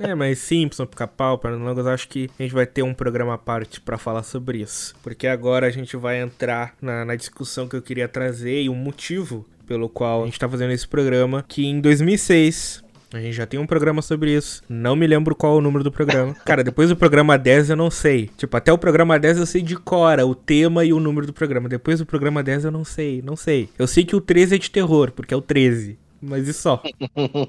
é, 0.10 0.14
mas 0.14 0.38
Simpson, 0.38 0.86
Pica-Pau, 0.86 1.38
Pernalongos, 1.38 1.86
acho 1.86 2.08
que 2.08 2.28
a 2.38 2.42
gente 2.42 2.54
vai 2.54 2.66
ter 2.66 2.82
um 2.82 2.94
programa 2.94 3.34
à 3.34 3.38
parte 3.38 3.80
para 3.80 3.98
falar 3.98 4.22
sobre 4.22 4.58
isso. 4.58 4.94
Porque 5.02 5.26
agora 5.26 5.66
a 5.66 5.70
gente 5.70 5.96
vai 5.96 6.20
entrar 6.20 6.74
na, 6.80 7.04
na 7.04 7.16
discussão 7.16 7.68
que 7.68 7.76
eu 7.76 7.82
queria 7.82 8.08
trazer 8.08 8.62
e 8.62 8.68
o 8.68 8.74
motivo 8.74 9.46
pelo 9.66 9.88
qual 9.88 10.22
a 10.22 10.26
gente 10.26 10.38
tá 10.38 10.48
fazendo 10.48 10.72
esse 10.72 10.86
programa, 10.86 11.44
que 11.46 11.64
em 11.64 11.80
2006 11.80 12.82
a 13.12 13.20
gente 13.20 13.34
já 13.34 13.46
tem 13.46 13.60
um 13.60 13.66
programa 13.66 14.00
sobre 14.00 14.34
isso. 14.34 14.62
Não 14.68 14.96
me 14.96 15.06
lembro 15.06 15.34
qual 15.34 15.54
é 15.54 15.58
o 15.58 15.60
número 15.60 15.84
do 15.84 15.92
programa. 15.92 16.34
Cara, 16.44 16.64
depois 16.64 16.88
do 16.88 16.96
programa 16.96 17.36
10 17.36 17.70
eu 17.70 17.76
não 17.76 17.90
sei. 17.90 18.30
Tipo, 18.36 18.56
até 18.56 18.72
o 18.72 18.78
programa 18.78 19.18
10 19.18 19.38
eu 19.38 19.46
sei 19.46 19.60
de 19.60 19.76
cora 19.76 20.26
o 20.26 20.34
tema 20.34 20.84
e 20.84 20.92
o 20.92 21.00
número 21.00 21.26
do 21.26 21.32
programa. 21.32 21.68
Depois 21.68 21.98
do 21.98 22.06
programa 22.06 22.42
10 22.42 22.64
eu 22.64 22.70
não 22.70 22.84
sei, 22.84 23.20
não 23.22 23.36
sei. 23.36 23.68
Eu 23.78 23.86
sei 23.86 24.04
que 24.04 24.16
o 24.16 24.20
13 24.20 24.54
é 24.54 24.58
de 24.58 24.70
terror, 24.70 25.12
porque 25.12 25.34
é 25.34 25.36
o 25.36 25.42
13 25.42 25.98
mas 26.22 26.46
e 26.46 26.52
só. 26.52 26.80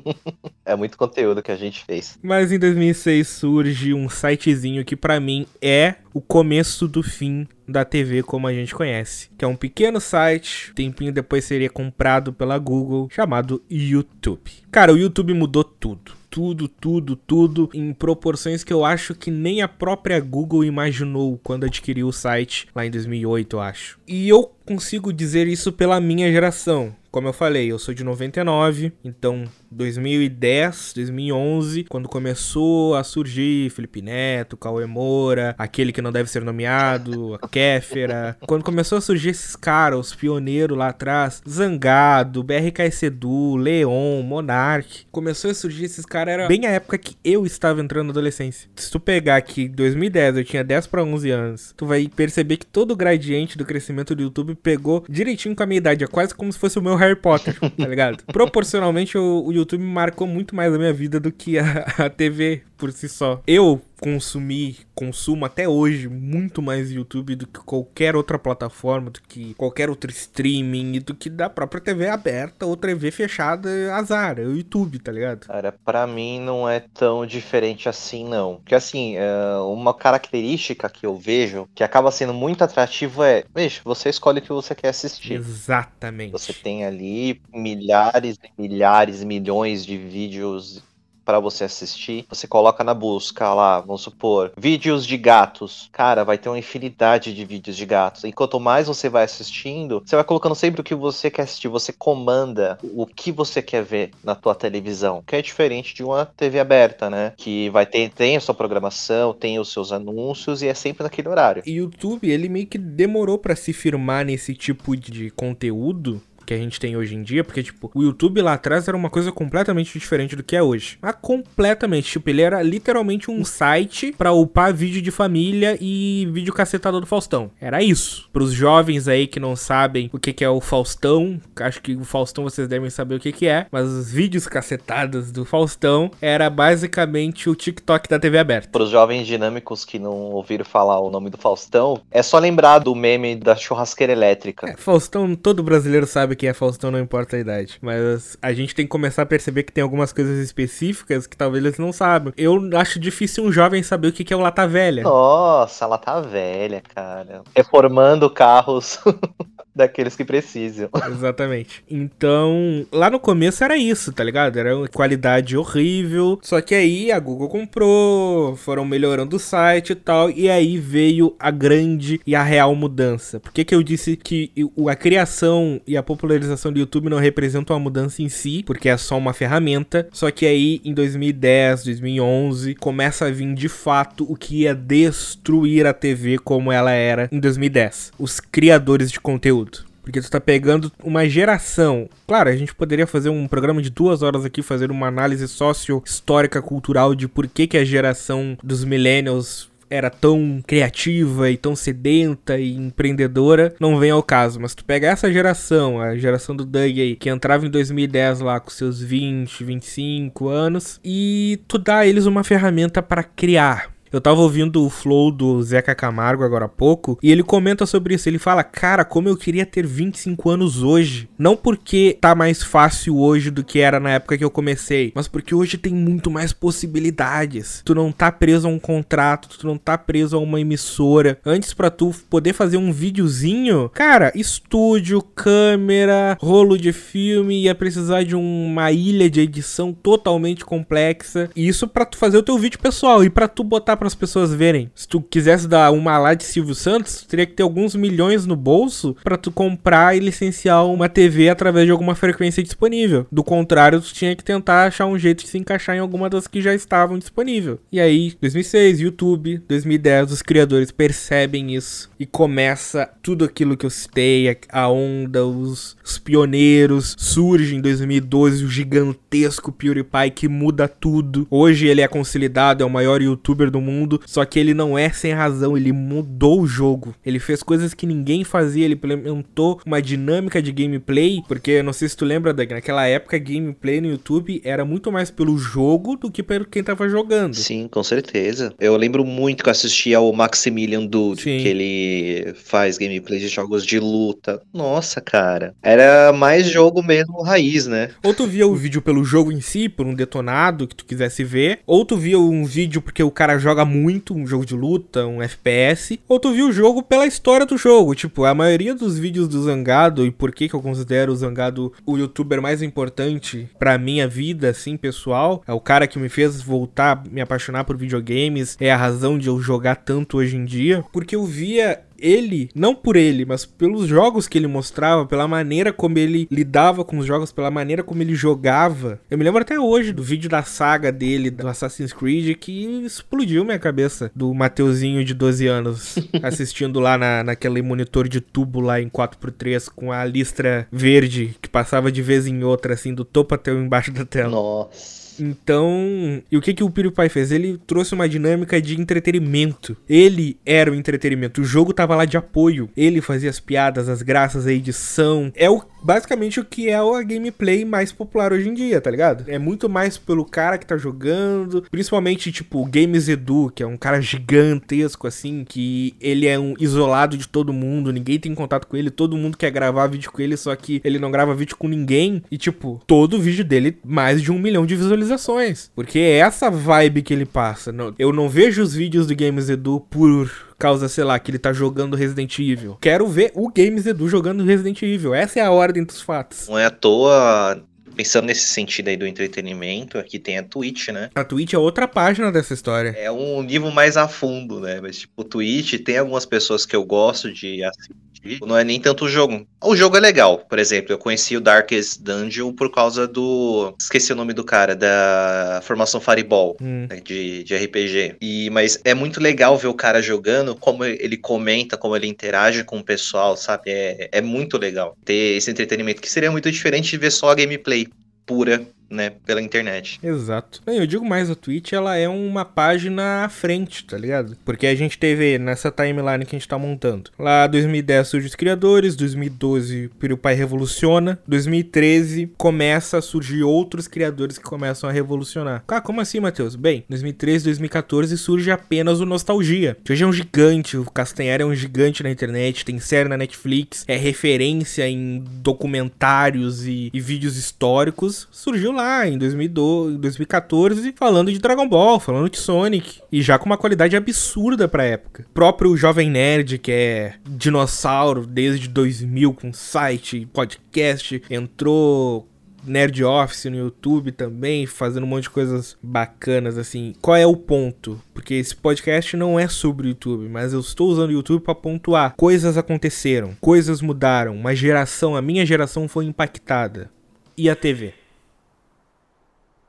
é 0.66 0.76
muito 0.76 0.98
conteúdo 0.98 1.44
que 1.44 1.52
a 1.52 1.56
gente 1.56 1.86
fez. 1.86 2.18
Mas 2.22 2.52
em 2.52 2.58
2006 2.58 3.28
surge 3.28 3.94
um 3.94 4.10
sitezinho 4.10 4.84
que 4.84 4.96
para 4.96 5.20
mim 5.20 5.46
é 5.62 5.96
o 6.14 6.20
começo 6.20 6.88
do 6.88 7.04
fim 7.04 7.48
da 7.68 7.86
TV 7.86 8.24
como 8.24 8.48
a 8.48 8.54
gente 8.54 8.74
conhece, 8.74 9.30
que 9.38 9.46
é 9.46 9.48
um 9.48 9.56
pequeno 9.56 10.02
site, 10.02 10.74
tempinho 10.74 11.14
depois 11.14 11.46
seria 11.46 11.70
comprado 11.70 12.34
pela 12.34 12.58
Google, 12.58 13.08
chamado 13.12 13.64
YouTube. 13.70 14.52
Cara, 14.72 14.92
o 14.92 14.98
YouTube 14.98 15.34
mudou 15.34 15.64
tudo 15.64 16.24
tudo, 16.34 16.68
tudo, 16.68 17.16
tudo 17.16 17.70
em 17.76 17.94
proporções 17.94 18.64
que 18.64 18.74
eu 18.74 18.84
acho 18.84 19.14
que 19.14 19.30
nem 19.30 19.62
a 19.62 19.68
própria 19.68 20.20
Google 20.20 20.64
imaginou 20.64 21.40
quando 21.44 21.66
adquiriu 21.66 22.08
o 22.08 22.12
site 22.12 22.68
lá 22.74 22.84
em 22.84 22.90
2008, 22.90 23.56
eu 23.56 23.62
acho. 23.62 24.00
E 24.08 24.28
eu 24.28 24.52
consigo 24.66 25.14
dizer 25.14 25.46
isso 25.48 25.72
pela 25.72 26.02
minha 26.02 26.32
geração. 26.32 26.96
Como 27.14 27.28
eu 27.28 27.34
falei, 27.34 27.72
eu 27.72 27.78
sou 27.78 27.94
de 27.94 28.04
99, 28.04 28.92
então 29.04 29.44
2010, 29.70 30.94
2011, 30.96 31.84
quando 31.84 32.10
começou 32.10 32.96
a 32.96 33.04
surgir 33.04 33.70
Felipe 33.70 34.02
Neto, 34.02 34.58
Cauê 34.58 34.88
Moura, 34.88 35.54
aquele 35.56 35.94
que 35.94 36.02
não 36.02 36.12
deve 36.12 36.28
ser 36.28 36.42
nomeado, 36.42 37.38
a 37.40 37.46
Kéfera. 37.48 38.36
quando 38.48 38.64
começou 38.64 38.98
a 38.98 39.02
surgir 39.02 39.30
esses 39.30 39.56
caras, 39.56 40.00
os 40.00 40.16
pioneiros 40.16 40.76
lá 40.76 40.88
atrás, 40.88 41.40
Zangado, 41.48 42.42
BRK 42.42 42.90
Sedu, 42.92 43.58
Leon, 43.58 44.24
Monark, 44.24 45.06
começou 45.12 45.52
a 45.52 45.54
surgir 45.54 45.86
esses 45.86 46.08
caras, 46.08 46.34
era 46.34 46.48
bem 46.48 46.66
a 46.66 46.72
época 46.72 46.98
que 46.98 47.16
eu 47.24 47.46
estava 47.46 47.80
entrando 47.80 48.08
na 48.08 48.12
adolescência. 48.14 48.68
Se 48.76 48.90
tu 48.90 49.00
pegar 49.00 49.40
que 49.42 49.66
em 49.66 49.70
2010 49.70 50.38
eu 50.38 50.44
tinha 50.44 50.64
10 50.64 50.88
para 50.88 51.04
11 51.04 51.30
anos, 51.30 51.76
tu 51.78 51.86
vai 51.86 52.08
perceber 52.08 52.58
que 52.58 52.66
todo 52.66 52.90
o 52.90 52.96
gradiente 52.96 53.56
do 53.56 53.66
crescimento 53.66 54.16
do 54.16 54.24
YouTube 54.24 54.56
pegou 54.56 55.06
direitinho 55.08 55.56
com 55.56 55.62
a 55.62 55.68
minha 55.68 55.78
idade, 55.78 56.04
é 56.04 56.08
quase 56.08 56.34
como 56.34 56.52
se 56.52 56.58
fosse 56.58 56.80
o 56.80 56.82
meu 56.82 57.03
Harry 57.04 57.16
Potter, 57.16 57.60
tá 57.60 57.88
ligado? 57.88 58.24
Proporcionalmente 58.32 59.18
o, 59.18 59.44
o 59.46 59.52
YouTube 59.54 59.84
marcou 59.84 60.26
muito 60.26 60.56
mais 60.56 60.74
a 60.74 60.78
minha 60.78 60.94
vida 60.94 61.20
do 61.20 61.32
que 61.32 61.60
a, 61.60 61.86
a 61.98 62.10
TV 62.10 62.64
por 62.78 62.92
si 62.92 63.08
só. 63.08 63.42
Eu 63.46 63.82
consumi, 64.04 64.76
consumo 64.94 65.46
até 65.46 65.68
hoje 65.68 66.10
muito 66.10 66.62
mais 66.62 66.92
YouTube 66.92 67.36
do 67.36 67.48
que 67.48 67.62
qualquer 67.62 68.18
outra 68.18 68.38
plataforma, 68.38 69.10
do 69.10 69.22
que 69.22 69.54
qualquer 69.54 69.90
outro 69.90 70.12
streaming 70.12 70.96
e 70.96 71.00
do 71.00 71.16
que 71.16 71.30
da 71.30 71.50
própria 71.50 71.80
TV 71.80 72.10
aberta 72.10 72.66
ou 72.66 72.76
TV 72.76 73.12
fechada, 73.12 73.70
azar, 73.96 74.40
é 74.40 74.44
o 74.44 74.58
YouTube, 74.58 75.00
tá 75.00 75.10
ligado? 75.10 75.48
Cara, 75.48 75.74
pra 75.86 76.06
mim 76.06 76.42
não 76.42 76.68
é 76.68 76.82
tão 76.82 77.26
diferente 77.26 77.88
assim, 77.88 78.28
não. 78.28 78.56
Porque 78.58 78.76
assim, 78.76 79.16
é, 79.16 79.58
uma 79.60 79.94
característica 79.94 80.90
que 80.90 81.06
eu 81.06 81.16
vejo 81.16 81.70
que 81.74 81.84
acaba 81.84 82.12
sendo 82.12 82.34
muito 82.34 82.62
atrativo 82.62 83.24
é, 83.24 83.46
veja, 83.56 83.80
você 83.86 84.10
escolhe 84.10 84.40
o 84.40 84.42
que 84.42 84.52
você 84.52 84.76
quer 84.76 84.90
assistir. 84.90 85.36
Exatamente. 85.36 86.34
Você 86.34 86.52
tem 86.52 86.84
ali 86.84 87.42
milhares 87.54 88.38
e 88.44 88.62
milhares, 88.62 89.24
milhões 89.24 89.86
de 89.86 89.98
vídeos 89.98 90.84
para 91.26 91.40
você 91.40 91.64
assistir. 91.64 92.26
Você 92.30 92.48
coloca 92.48 92.84
na 92.84 92.94
busca 92.94 93.54
lá, 93.54 93.80
vamos 93.80 94.02
supor, 94.02 94.52
vídeos 94.58 95.06
de 95.06 95.18
gatos. 95.18 95.90
Cara, 95.92 96.24
vai 96.24 96.38
ter 96.38 96.50
uma 96.50 96.60
infinidade 96.60 97.34
de 97.34 97.46
vídeos 97.46 97.76
de 97.76 97.86
gatos. 97.86 98.24
E 98.24 98.32
quanto 98.32 98.60
mais 98.60 98.88
você 98.88 99.10
vai 99.10 99.24
assistindo, 99.24 100.02
você 100.06 100.16
vai 100.16 100.26
colocando 100.26 100.56
sempre 100.56 100.82
o 100.82 100.84
que 100.84 100.96
você 100.96 101.30
quer 101.30 101.44
assistir. 101.44 101.68
Você 101.68 101.92
comanda 101.92 102.78
o 102.84 103.06
que 103.06 103.32
você 103.32 103.62
quer 103.62 103.84
ver 103.84 104.12
na 104.24 104.36
tua 104.36 104.56
televisão, 104.56 105.24
que 105.26 105.36
é 105.36 105.42
diferente 105.42 105.94
de 105.94 106.04
uma 106.04 106.26
TV 106.26 106.60
aberta, 106.60 107.10
né? 107.10 107.34
Que 107.38 107.70
vai 107.70 107.86
ter 107.86 108.04
tem 108.10 108.38
a 108.38 108.40
sua 108.40 108.54
programação, 108.54 109.34
tem 109.34 109.60
os 109.60 109.72
seus 109.72 109.92
anúncios 109.92 110.62
e 110.62 110.68
é 110.68 110.74
sempre 110.74 111.04
naquele 111.04 111.30
horário. 111.30 111.64
E 111.66 111.74
YouTube, 111.74 112.30
ele 112.30 112.50
meio 112.50 112.68
que 112.68 112.78
demorou 112.78 113.38
para 113.38 113.56
se 113.56 113.74
firmar 113.74 114.26
nesse 114.26 114.54
tipo 114.54 114.96
de 114.96 115.30
conteúdo 115.32 116.22
que 116.46 116.54
a 116.54 116.58
gente 116.58 116.80
tem 116.80 116.96
hoje 116.96 117.16
em 117.16 117.24
dia, 117.24 117.44
porque, 117.44 117.64
tipo, 117.64 117.92
o 117.94 118.04
YouTube 118.04 118.42
lá 118.42 118.54
atrás 118.54 118.88
era 118.88 118.98
uma 118.98 119.10
coisa 119.10 119.32
completamente 119.32 119.98
diferente 119.98 120.36
do 120.36 120.44
que 120.44 120.56
é 120.56 120.64
hoje. 120.64 120.98
Mas 121.02 121.16
completamente, 121.22 122.12
tipo, 122.12 122.30
ele 122.30 122.42
era 122.42 122.62
literalmente 122.62 123.30
um 123.30 123.44
site 123.44 124.14
para 124.18 124.32
upar 124.32 124.74
vídeo 124.74 125.02
de 125.02 125.12
família 125.12 125.78
e 125.80 126.28
vídeo 126.32 126.54
cacetado 126.54 127.00
do 127.00 127.08
Faustão. 127.08 127.52
Era 127.60 127.82
isso. 127.82 128.30
Para 128.32 128.44
os 128.44 128.54
jovens 128.54 129.08
aí 129.08 129.28
que 129.28 129.40
não 129.40 129.56
sabem 129.56 130.10
o 130.14 130.20
que, 130.20 130.34
que 130.34 130.44
é 130.44 130.50
o 130.50 130.62
Faustão, 130.62 131.40
acho 131.60 131.82
que 131.82 131.96
o 131.96 132.04
Faustão 132.04 132.44
vocês 132.44 132.68
devem 132.68 132.90
saber 132.90 133.16
o 133.16 133.20
que, 133.20 133.32
que 133.32 133.48
é, 133.48 133.68
mas 133.72 133.88
os 133.88 134.12
vídeos 134.12 134.48
cacetados 134.48 135.32
do 135.32 135.46
Faustão 135.46 136.12
era 136.22 136.50
basicamente 136.50 137.50
o 137.50 137.56
TikTok 137.56 138.10
da 138.10 138.20
TV 138.20 138.38
aberta. 138.38 138.70
Para 138.72 138.84
os 138.84 138.90
jovens 138.90 139.26
dinâmicos 139.26 139.86
que 139.86 140.00
não 140.00 140.32
ouviram 140.32 140.66
falar 140.66 141.00
o 141.00 141.10
nome 141.10 141.30
do 141.30 141.38
Faustão, 141.38 142.02
é 142.12 142.22
só 142.22 142.40
lembrar 142.40 142.80
do 142.80 142.96
meme 142.96 143.36
da 143.36 143.56
churrasqueira 143.56 144.14
elétrica. 144.14 144.70
É, 144.70 144.78
Faustão, 144.78 145.36
todo 145.36 145.64
brasileiro 145.64 146.06
sabe 146.06 146.33
sabe 146.34 146.36
quem 146.36 146.50
é 146.50 146.54
Faustão, 146.54 146.92
não 146.92 147.00
importa 147.00 147.36
a 147.36 147.40
idade. 147.40 147.78
Mas 147.82 148.38
a 148.42 148.52
gente 148.54 148.76
tem 148.76 148.86
que 148.86 148.90
começar 148.90 149.22
a 149.22 149.26
perceber 149.26 149.64
que 149.64 149.72
tem 149.72 149.84
algumas 149.84 150.12
coisas 150.12 150.40
específicas 150.40 151.28
que 151.28 151.38
talvez 151.38 151.64
eles 151.64 151.78
não 151.78 151.94
saibam. 151.94 152.34
Eu 152.36 152.60
acho 152.78 153.00
difícil 153.00 153.46
um 153.46 153.52
jovem 153.52 153.82
saber 153.84 154.08
o 154.08 154.12
que 154.12 154.34
é 154.34 154.36
o 154.36 154.42
Lata 154.42 154.68
Velha. 154.68 155.04
Nossa, 155.04 155.86
Lata 155.86 156.22
Velha, 156.22 156.82
cara. 156.82 157.44
Reformando 157.56 158.30
carros. 158.30 159.00
daqueles 159.76 160.16
que 160.16 160.24
precisam. 160.24 160.90
Exatamente. 161.10 161.84
Então, 161.90 162.86
lá 162.92 163.10
no 163.10 163.20
começo 163.20 163.64
era 163.64 163.78
isso, 163.78 164.12
tá 164.12 164.24
ligado? 164.24 164.58
Era 164.58 164.78
uma 164.78 164.88
qualidade 164.88 165.58
horrível. 165.58 166.40
Só 166.42 166.62
que 166.62 166.76
aí 166.76 167.12
a 167.12 167.20
Google 167.20 167.50
comprou, 167.50 168.56
foram 168.56 168.86
melhorando 168.86 169.36
o 169.36 169.40
site 169.40 169.92
e 169.92 169.96
tal. 169.96 170.30
E 170.30 170.50
aí 170.50 170.78
veio 170.78 171.36
a 171.40 171.52
grande 171.52 172.20
e 172.26 172.36
a 172.36 172.44
real 172.44 172.76
mudança. 172.76 173.40
Por 173.40 173.52
que, 173.52 173.66
que 173.66 173.76
eu 173.76 173.84
disse 173.84 174.16
que 174.16 174.52
a 174.88 174.96
criação 174.96 175.82
e 175.88 175.98
a 175.98 176.04
popularização 176.04 176.72
do 176.72 176.80
YouTube 176.80 177.10
não 177.10 177.18
representam 177.18 177.76
uma 177.76 177.84
mudança 177.84 178.22
em 178.22 178.30
si? 178.30 178.64
Porque 178.66 178.90
é 178.90 178.98
só 178.98 179.18
uma 179.18 179.34
ferramenta. 179.34 180.08
Só 180.12 180.30
que 180.30 180.46
aí 180.46 180.82
em 180.84 180.94
2010, 180.94 181.86
2011, 181.86 182.76
começa 182.76 183.26
a 183.26 183.32
vir 183.32 183.54
de 183.54 183.68
fato 183.68 184.26
o 184.30 184.36
que 184.36 184.62
ia 184.62 184.74
destruir 184.74 185.86
a 185.86 185.94
TV 185.94 186.38
como 186.38 186.72
ela 186.72 186.92
era 186.92 187.28
em 187.32 187.40
2010. 187.40 188.12
Os 188.18 188.40
criadores 188.40 189.12
de 189.12 189.20
conteúdo. 189.20 189.63
Porque 190.04 190.22
tu 190.22 190.30
tá 190.30 190.40
pegando 190.40 190.92
uma 191.04 191.28
geração. 191.28 192.10
Claro, 192.28 192.50
a 192.50 192.56
gente 192.56 192.76
poderia 192.76 193.08
fazer 193.08 193.30
um 193.30 193.48
programa 193.48 193.82
de 193.82 193.90
duas 193.90 194.22
horas 194.22 194.46
aqui, 194.46 194.62
fazer 194.62 194.92
uma 194.92 195.08
análise 195.08 195.48
sócio-histórica, 195.48 196.62
cultural 196.62 197.16
de 197.16 197.28
por 197.28 197.48
que, 197.48 197.66
que 197.66 197.78
a 197.78 197.86
geração 197.86 198.58
dos 198.62 198.84
millennials 198.84 199.72
era 199.94 200.10
tão 200.10 200.60
criativa 200.66 201.52
e 201.52 201.58
tão 201.58 201.76
sedenta 201.76 202.58
e 202.58 202.76
empreendedora, 202.76 203.76
não 203.80 204.00
vem 204.00 204.10
ao 204.10 204.24
caso. 204.24 204.60
Mas 204.60 204.74
tu 204.74 204.84
pega 204.84 205.08
essa 205.08 205.32
geração, 205.32 206.02
a 206.02 206.18
geração 206.18 206.56
do 206.56 206.66
Doug 206.66 206.98
aí, 206.98 207.16
que 207.16 207.30
entrava 207.30 207.68
em 207.68 207.70
2010 207.70 208.40
lá 208.40 208.60
com 208.60 208.72
seus 208.72 209.00
20, 209.00 209.64
25 209.64 210.48
anos, 210.48 211.00
e 211.04 211.60
tu 211.68 211.78
dá 211.78 212.00
a 212.00 212.08
eles 212.08 212.26
uma 212.26 212.44
ferramenta 212.44 213.04
para 213.04 213.24
criar, 213.24 213.93
eu 214.14 214.22
tava 214.22 214.42
ouvindo 214.42 214.86
o 214.86 214.90
flow 214.90 215.32
do 215.32 215.62
Zeca 215.64 215.96
Camargo 215.96 216.44
agora 216.44 216.66
há 216.66 216.70
pouco 216.70 217.18
e 217.22 217.32
ele 217.32 217.42
comenta 217.42 217.86
sobre 217.86 218.14
isso. 218.14 218.30
Ele 218.30 218.38
fala: 218.38 218.64
Cara, 218.64 219.04
como 219.04 219.28
eu 219.28 219.36
queria 219.36 219.66
ter 219.66 219.86
25 219.86 220.50
anos 220.50 220.84
hoje. 220.84 221.28
Não 221.38 221.56
porque 221.56 222.18
tá 222.22 222.36
mais 222.36 222.62
fácil 222.62 223.18
hoje 223.18 223.50
do 223.50 223.64
que 223.64 223.80
era 223.80 224.00
na 224.00 224.12
época 224.12 224.38
que 224.38 224.44
eu 224.44 224.52
comecei, 224.52 225.12
mas 225.16 225.28
porque 225.28 225.56
hoje 225.56 225.78
tem 225.78 225.94
muito 225.94 226.30
mais 226.30 226.54
possibilidades. 226.54 227.82
Tu 227.84 227.96
não 227.96 228.12
tá 228.12 228.32
preso 228.32 228.68
a 228.68 228.70
um 228.70 228.80
contrato, 228.80 229.50
tu 229.58 229.66
não 229.66 229.78
tá 229.78 229.98
preso 229.98 230.38
a 230.38 230.40
uma 230.40 230.62
emissora. 230.62 231.40
Antes, 231.46 231.74
para 231.74 231.90
tu 231.90 232.14
poder 232.30 232.54
fazer 232.54 232.78
um 232.78 232.92
videozinho, 232.92 233.90
cara, 233.90 234.32
estúdio, 234.36 235.22
câmera, 235.22 236.38
rolo 236.40 236.78
de 236.78 236.94
filme, 236.94 237.64
ia 237.64 237.74
precisar 237.74 238.24
de 238.24 238.36
uma 238.36 238.92
ilha 238.92 239.30
de 239.30 239.42
edição 239.42 239.92
totalmente 239.92 240.64
complexa. 240.64 241.50
E 241.56 241.68
isso 241.68 241.88
para 241.88 242.06
tu 242.06 242.18
fazer 242.18 242.38
o 242.38 242.44
teu 242.44 242.58
vídeo 242.58 242.80
pessoal 242.80 243.24
e 243.24 243.30
para 243.30 243.48
tu 243.48 243.64
botar 243.64 243.98
para 244.04 244.08
as 244.10 244.16
pessoas 244.16 244.54
verem. 244.54 244.92
Se 244.94 245.08
tu 245.08 245.22
quisesse 245.22 245.66
dar 245.66 245.90
uma 245.92 246.18
lá 246.18 246.34
de 246.34 246.44
Silvio 246.44 246.76
Santos, 246.76 247.22
tu 247.22 247.28
teria 247.28 247.46
que 247.46 247.54
ter 247.54 247.64
alguns 247.64 247.96
milhões 247.96 248.46
no 248.46 248.54
bolso 248.54 249.16
para 249.24 249.38
tu 249.38 249.50
comprar 249.50 250.14
e 250.14 250.20
licenciar 250.20 250.86
uma 250.86 251.08
TV 251.08 251.48
através 251.48 251.86
de 251.86 251.92
alguma 251.94 252.14
frequência 252.14 252.62
disponível. 252.62 253.26
Do 253.32 253.46
contrário, 253.46 254.02
tu 254.02 254.14
tinha 254.14 254.36
que 254.36 254.44
tentar 254.44 254.88
achar 254.88 255.06
um 255.06 255.18
jeito 255.18 255.44
de 255.44 255.50
se 255.50 255.58
encaixar 255.58 255.96
em 255.96 256.00
alguma 256.00 256.30
das 256.30 256.48
que 256.48 256.62
já 256.62 256.76
estavam 256.76 257.18
disponíveis. 257.18 257.78
E 257.90 258.02
aí, 258.02 258.36
2006, 258.42 259.00
YouTube, 259.00 259.62
2010, 259.70 260.34
os 260.34 260.42
criadores 260.42 260.92
percebem 260.92 261.74
isso 261.74 262.12
e 262.20 262.26
começa 262.26 263.10
tudo 263.22 263.46
aquilo 263.46 263.78
que 263.78 263.86
eu 263.86 263.90
citei, 263.90 264.58
a 264.68 264.90
onda, 264.90 265.46
os, 265.46 265.96
os 266.04 266.20
pioneiros, 266.20 267.16
surge 267.18 267.76
em 267.76 267.80
2012 267.80 268.66
o 268.66 268.68
gigantesco 268.68 269.72
PewDiePie 269.72 270.32
que 270.36 270.50
muda 270.50 270.90
tudo. 270.90 271.48
Hoje 271.50 271.88
ele 271.88 272.02
é 272.02 272.08
consolidado, 272.08 272.84
é 272.84 272.86
o 272.86 272.90
maior 272.90 273.22
youtuber 273.22 273.72
do 273.72 273.80
mundo, 273.80 273.93
só 274.26 274.46
que 274.46 274.60
ele 274.60 274.74
não 274.74 274.98
é 274.98 275.10
sem 275.10 275.34
razão, 275.34 275.78
ele 275.78 275.92
mudou 275.92 276.62
o 276.62 276.68
jogo. 276.68 277.14
Ele 277.26 277.40
fez 277.40 277.62
coisas 277.62 277.94
que 277.94 278.06
ninguém 278.06 278.44
fazia, 278.44 278.86
ele 278.86 278.94
implementou 278.94 279.80
uma 279.86 280.02
dinâmica 280.02 280.62
de 280.62 280.72
gameplay, 280.72 281.42
porque 281.48 281.82
não 281.84 281.94
sei 281.94 282.10
se 282.10 282.18
tu 282.18 282.26
lembra, 282.26 282.54
Doug, 282.54 282.72
naquela 282.72 283.06
época 283.06 283.38
gameplay 283.38 284.02
no 284.02 284.08
YouTube 284.08 284.62
era 284.64 284.86
muito 284.86 285.12
mais 285.12 285.30
pelo 285.30 285.58
jogo 285.58 286.16
do 286.16 286.32
que 286.32 286.44
pelo 286.44 286.66
quem 286.66 286.84
tava 286.84 287.08
jogando. 287.10 287.56
Sim, 287.56 287.88
com 287.90 288.04
certeza. 288.04 288.74
Eu 288.80 288.96
lembro 288.98 289.26
muito 289.26 289.64
que 289.64 289.70
eu 289.70 289.72
assistia 289.72 290.18
ao 290.18 290.32
Maximilian 290.34 291.06
Dude, 291.06 291.42
Sim. 291.42 291.58
que 291.60 291.68
ele 291.68 292.54
faz 292.56 292.98
gameplay 292.98 293.40
de 293.40 293.48
jogos 293.48 293.86
de 293.86 294.00
luta. 294.00 294.62
Nossa, 294.74 295.22
cara. 295.22 295.76
Era 295.82 296.32
mais 296.34 296.68
jogo 296.68 297.04
mesmo 297.04 297.42
raiz, 297.42 297.88
né? 297.88 298.10
Ou 298.24 298.34
tu 298.34 298.48
via 298.48 298.68
o 298.68 298.76
vídeo 298.76 299.02
pelo 299.02 299.24
jogo 299.24 299.52
em 299.52 299.62
si, 299.62 299.88
por 299.90 300.06
um 300.06 300.14
detonado 300.14 300.88
que 300.88 300.96
tu 300.96 301.06
quisesse 301.06 301.44
ver, 301.44 301.80
ou 301.86 302.06
tu 302.06 302.18
via 302.18 302.40
um 302.40 302.66
vídeo 302.66 303.02
porque 303.02 303.24
o 303.24 303.32
cara 303.32 303.58
joga 303.58 303.83
muito, 303.86 304.36
um 304.36 304.46
jogo 304.46 304.66
de 304.66 304.76
luta, 304.76 305.26
um 305.26 305.42
FPS, 305.42 306.20
ou 306.28 306.40
tu 306.40 306.52
via 306.54 306.66
o 306.66 306.72
jogo 306.72 307.04
pela 307.04 307.26
história 307.26 307.66
do 307.66 307.78
jogo. 307.78 308.16
Tipo, 308.16 308.46
a 308.46 308.54
maioria 308.54 308.94
dos 308.94 309.18
vídeos 309.18 309.48
do 309.48 309.62
Zangado, 309.64 310.26
e 310.26 310.32
por 310.32 310.52
que 310.52 310.68
que 310.68 310.74
eu 310.74 310.82
considero 310.82 311.32
o 311.32 311.36
Zangado 311.36 311.92
o 312.06 312.18
youtuber 312.18 312.62
mais 312.62 312.82
importante 312.82 313.70
pra 313.78 313.98
minha 313.98 314.28
vida, 314.28 314.70
assim, 314.70 314.98
pessoal, 314.98 315.64
é 315.68 315.74
o 315.74 315.80
cara 315.80 316.08
que 316.08 316.20
me 316.20 316.30
fez 316.30 316.62
voltar, 316.62 317.24
me 317.30 317.42
apaixonar 317.42 317.84
por 317.84 317.98
videogames, 317.98 318.78
é 318.80 318.92
a 318.92 318.98
razão 318.98 319.38
de 319.38 319.48
eu 319.48 319.60
jogar 319.60 319.96
tanto 319.96 320.38
hoje 320.38 320.56
em 320.56 320.66
dia, 320.66 321.04
porque 321.12 321.36
eu 321.36 321.46
via 321.46 322.02
ele, 322.24 322.70
não 322.74 322.96
por 322.96 323.18
ele, 323.18 323.46
mas 323.46 323.66
pelos 323.66 324.08
jogos 324.08 324.48
que 324.48 324.58
ele 324.58 324.68
mostrava, 324.68 325.26
pela 325.26 325.48
maneira 325.48 325.92
como 325.92 326.18
ele 326.18 326.48
lidava 326.50 327.04
com 327.04 327.18
os 327.18 327.26
jogos, 327.26 327.52
pela 327.52 327.70
maneira 327.70 328.02
como 328.02 328.22
ele 328.22 328.34
jogava. 328.34 329.20
Eu 329.30 329.38
me 329.38 329.44
lembro 329.44 329.62
até 329.62 329.78
hoje 329.78 330.14
do 330.14 330.24
vídeo 330.24 330.50
da 330.50 330.64
saga 330.64 331.12
dele, 331.12 331.52
do 331.52 331.68
Assassin's 331.68 332.14
Creed, 332.14 332.58
que 332.58 333.04
explodiu 333.06 333.66
minha 333.66 333.78
cabeça. 333.78 334.32
Do 334.34 334.54
Mateuzinho 334.54 335.24
de 335.26 335.34
12 335.34 335.68
anos, 335.68 336.16
assistindo 336.42 337.00
lá 337.00 337.18
na, 337.18 337.44
naquele 337.44 337.82
monitor 337.82 338.28
de 338.30 338.40
tubo 338.40 338.80
lá 338.80 339.02
em 339.02 339.10
4x3 339.10 339.90
com 339.94 340.12
a 340.12 340.24
listra 340.24 340.88
verde 340.92 341.56
que 341.62 341.68
passava 341.68 342.12
de 342.12 342.22
vez 342.22 342.48
em 342.48 342.64
outra, 342.64 342.94
assim, 342.94 343.14
do 343.14 343.26
topo 343.26 343.56
até 343.56 343.72
embaixo 343.72 344.12
da 344.12 344.24
tela. 344.24 344.52
Nossa. 344.52 345.23
Então, 345.40 346.42
e 346.52 346.58
o 346.58 346.62
que 346.62 346.74
que 346.74 346.84
o 346.84 346.90
PewDiePie 346.90 347.30
fez? 347.30 347.52
Ele 347.52 347.80
trouxe 347.86 348.14
uma 348.14 348.28
dinâmica 348.28 348.82
de 348.82 349.00
entretenimento. 349.00 349.96
Ele 350.08 350.58
era 350.66 350.92
o 350.92 350.96
entretenimento. 350.96 351.62
O 351.62 351.66
jogo 351.66 351.94
tava 351.94 352.16
lá 352.16 352.26
de 352.26 352.38
apoio. 352.38 352.90
Ele 352.96 353.22
fazia 353.22 353.50
as 353.50 353.60
piadas, 353.60 354.10
as 354.10 354.22
graças, 354.22 354.68
a 354.68 354.74
edição. 354.74 355.52
É 355.56 355.70
o 355.70 355.82
basicamente 356.04 356.60
o 356.60 356.66
que 356.66 356.90
é 356.90 356.96
a 356.96 357.24
gameplay 357.24 357.86
mais 357.86 358.12
popular 358.12 358.52
hoje 358.52 358.70
em 358.70 358.74
dia, 358.74 359.00
tá 359.00 359.10
ligado? 359.10 359.46
É 359.48 359.58
muito 359.58 359.90
mais 359.90 360.18
pelo 360.18 360.46
cara 360.46 360.78
que 360.78 360.86
tá 360.86 360.98
jogando, 360.98 361.84
principalmente 361.90 362.52
tipo 362.52 362.86
Games 362.86 363.28
Edu, 363.28 363.72
que 363.74 363.84
é 363.84 363.88
um 363.88 363.98
cara 363.98 364.22
gigantesco 364.22 365.28
assim, 365.28 365.66
que 365.68 366.16
ele 366.20 366.48
é 366.48 366.60
um 366.60 366.74
isolado 366.80 367.38
de 367.38 367.48
todo 367.48 367.74
mundo, 367.74 368.12
ninguém 368.12 368.40
tem 368.40 368.54
contato 368.54 368.88
com 368.88 368.98
ele, 368.98 369.10
todo 369.10 369.38
mundo 369.38 369.58
quer 369.58 369.72
gravar 369.72 370.08
vídeo 370.08 370.32
com 370.32 370.42
ele, 370.42 370.58
só 370.58 370.76
que 370.76 371.02
ele 371.04 371.20
não 371.20 371.32
grava 371.32 371.56
vídeo 371.56 371.78
com 371.78 371.88
ninguém 371.88 372.44
e 372.52 372.58
tipo, 372.58 373.02
todo 373.08 373.40
vídeo 373.40 373.64
dele 373.64 373.98
mais 374.04 374.42
de 374.42 374.52
um 374.52 374.60
milhão 374.60 374.86
de 374.86 374.96
visualizações, 374.96 375.92
porque 375.96 376.20
é 376.20 376.38
essa 376.38 376.70
vibe 376.70 377.22
que 377.22 377.34
ele 377.34 377.46
passa. 377.46 377.94
Eu 378.18 378.34
não 378.34 378.50
vejo 378.50 378.82
os 378.82 378.94
vídeos 378.94 379.28
do 379.28 379.36
Games 379.36 379.70
Edu 379.70 380.00
por 380.10 380.50
causa, 380.84 381.08
sei 381.08 381.24
lá, 381.24 381.40
que 381.40 381.50
ele 381.50 381.58
tá 381.58 381.72
jogando 381.72 382.14
Resident 382.18 382.60
Evil. 382.60 382.98
Quero 383.00 383.26
ver 383.26 383.54
o 383.56 383.72
Games 383.72 384.06
Edu 384.06 384.28
jogando 384.28 384.66
Resident 384.66 385.02
Evil. 385.02 385.34
Essa 385.34 385.62
é 385.62 385.64
a 385.64 385.72
ordem 385.72 386.04
dos 386.04 386.22
fatos. 386.22 386.68
Não 386.68 386.78
é 386.78 386.86
à 386.86 386.92
toa 386.92 387.82
pensando 388.16 388.46
nesse 388.46 388.68
sentido 388.68 389.10
aí 389.10 389.18
do 389.18 389.28
entretenimento, 389.28 390.18
aqui 390.18 390.40
tem 390.40 390.58
a 390.58 390.64
Twitch, 390.64 391.10
né? 391.10 391.30
A 391.36 391.44
Twitch 391.44 391.74
é 391.74 391.78
outra 391.78 392.08
página 392.08 392.52
dessa 392.52 392.74
história. 392.74 393.10
É 393.18 393.32
um 393.32 393.62
nível 393.62 393.92
mais 393.92 394.18
a 394.18 394.28
fundo, 394.28 394.80
né? 394.80 395.00
Mas, 395.02 395.20
tipo, 395.20 395.42
o 395.42 395.44
Twitch 395.44 396.00
tem 396.04 396.18
algumas 396.18 396.46
pessoas 396.46 396.86
que 396.86 396.96
eu 396.96 397.04
gosto 397.04 397.52
de 397.52 397.84
assistir 397.84 398.24
não 398.66 398.78
é 398.78 398.84
nem 398.84 399.00
tanto 399.00 399.26
o 399.26 399.30
jogo. 399.30 399.66
O 399.82 399.96
jogo 399.96 400.18
é 400.18 400.20
legal, 400.20 400.60
por 400.60 400.80
exemplo, 400.80 401.14
eu 401.14 401.18
conheci 401.18 401.56
o 401.56 401.62
Darkest 401.62 402.22
Dungeon 402.22 402.74
por 402.74 402.92
causa 402.92 403.28
do. 403.28 403.96
Esqueci 404.00 404.34
o 404.34 404.36
nome 404.36 404.54
do 404.54 404.64
cara, 404.64 404.96
da 404.96 405.82
formação 405.84 406.20
Fireball, 406.20 406.76
hum. 406.82 407.08
né, 407.10 407.22
de, 407.24 407.64
de 407.64 407.76
RPG. 407.76 408.36
E, 408.42 408.70
mas 408.70 409.00
é 409.04 409.14
muito 409.14 409.40
legal 409.40 409.78
ver 409.78 409.88
o 409.88 409.94
cara 409.94 410.22
jogando, 410.22 410.76
como 410.76 411.06
ele 411.06 411.38
comenta, 411.38 411.98
como 411.98 412.16
ele 412.16 412.28
interage 412.28 412.84
com 412.84 413.00
o 413.00 413.04
pessoal, 413.04 413.56
sabe? 413.56 413.92
É, 413.92 414.30
é 414.32 414.42
muito 414.42 414.78
legal 414.78 415.18
ter 415.24 415.58
esse 415.58 415.72
entretenimento, 415.72 416.22
que 416.22 416.30
seria 416.30 416.52
muito 416.52 416.72
diferente 416.72 417.12
de 417.12 417.18
ver 417.18 417.32
só 417.32 417.50
a 417.50 417.56
gameplay 417.56 418.03
pura 418.46 418.80
né, 419.14 419.30
pela 419.46 419.62
internet. 419.62 420.20
Exato. 420.24 420.82
Eu 420.88 421.06
digo 421.06 421.24
mais, 421.24 421.50
a 421.50 421.56
Twitch, 421.56 421.94
ela 421.94 422.18
é 422.18 422.28
uma 422.28 422.66
página 422.66 423.46
à 423.46 423.50
frente, 423.50 424.04
tá 424.06 424.18
ligado? 424.18 424.58
Porque 424.66 424.88
a 424.88 424.96
gente 424.96 425.18
teve 425.18 425.58
nessa 425.60 425.92
timeline 425.92 426.46
que 426.46 426.56
a 426.56 426.60
gente 426.60 426.68
tá 426.68 426.78
montando. 426.78 427.30
Lá 427.38 427.68
2010 427.68 428.28
surge 428.28 428.48
os 428.48 428.56
criadores, 428.56 429.16
2012 429.16 430.10
PewDiePie 430.20 430.54
revoluciona, 430.54 431.40
2013 431.48 432.52
começa 432.58 433.20
a 433.20 433.22
surgir 433.22 433.64
outros 433.64 434.08
criadores 434.08 434.58
que 434.58 434.64
começam 434.64 435.10
a 435.10 435.14
revolucionar. 435.14 435.84
Ah, 435.88 436.02
como 436.02 436.20
assim, 436.20 436.40
Matheus? 436.40 436.76
Bem, 436.76 437.06
2013, 437.08 437.66
2014 437.66 438.38
surge 438.38 438.72
apenas 438.72 439.20
o 439.20 439.26
Nostalgia, 439.26 439.96
que 440.04 440.12
hoje 440.12 440.24
é 440.24 440.28
um 440.28 440.34
gigante, 440.34 440.98
o 440.98 441.06
Castanheira 441.06 441.64
é 441.64 441.66
um 441.66 441.76
gigante 441.76 442.24
na 442.24 442.32
internet, 442.32 442.84
tem 442.84 443.00
série 443.00 443.30
na 443.30 443.38
Netflix, 443.38 444.04
é 444.08 444.18
referência 444.18 445.08
em 445.08 445.44
documentários 445.62 446.88
e, 446.88 447.12
e 447.14 447.20
vídeos 447.20 447.58
históricos, 447.58 448.48
surgiu 448.52 448.92
lá 448.92 449.03
lá 449.04 449.28
em 449.28 449.38
2012, 449.38 450.18
2014 450.18 451.14
falando 451.16 451.52
de 451.52 451.60
Dragon 451.60 451.88
Ball, 451.88 452.20
falando 452.20 452.50
de 452.50 452.58
Sonic. 452.58 453.22
E 453.32 453.42
já 453.42 453.60
com 453.60 453.66
uma 453.66 453.78
qualidade 453.78 454.16
absurda 454.16 454.88
pra 454.88 455.04
época. 455.04 455.46
O 455.50 455.54
próprio 455.54 455.96
Jovem 455.98 456.30
Nerd, 456.30 456.78
que 456.78 456.92
é 456.92 457.34
dinossauro 457.48 458.46
desde 458.48 458.88
2000 458.88 459.54
com 459.54 459.74
site, 459.74 460.48
podcast, 460.54 461.42
entrou 461.50 462.48
Nerd 462.86 463.24
Office 463.24 463.66
no 463.66 463.78
YouTube 463.78 464.32
também, 464.32 464.86
fazendo 464.86 465.24
um 465.24 465.28
monte 465.28 465.44
de 465.44 465.50
coisas 465.50 465.98
bacanas 466.02 466.78
assim. 466.78 467.14
Qual 467.22 467.36
é 467.36 467.46
o 467.46 467.56
ponto? 467.56 468.22
Porque 468.34 468.56
esse 468.56 468.76
podcast 468.76 469.36
não 469.38 469.60
é 469.60 469.68
sobre 469.68 470.08
o 470.08 470.10
YouTube, 470.10 470.50
mas 470.50 470.74
eu 470.74 470.80
estou 470.80 471.10
usando 471.10 471.30
o 471.30 471.34
YouTube 471.34 471.64
para 471.64 471.76
pontuar. 471.76 472.36
Coisas 472.36 472.78
aconteceram, 472.78 473.56
coisas 473.62 474.02
mudaram, 474.02 474.56
uma 474.56 474.76
geração, 474.76 475.36
a 475.36 475.42
minha 475.42 475.66
geração 475.66 476.08
foi 476.08 476.26
impactada. 476.26 477.10
E 477.58 477.70
a 477.70 477.76
TV? 477.76 478.14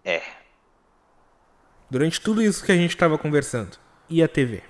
É. 0.05 0.21
Durante 1.91 2.21
tudo 2.21 2.43
isso 2.43 2.63
que 2.63 2.73
a 2.73 2.77
gente 2.77 2.91
estava 2.91 3.17
conversando. 3.17 3.79
E 4.11 4.23
a 4.23 4.29
TV? 4.29 4.63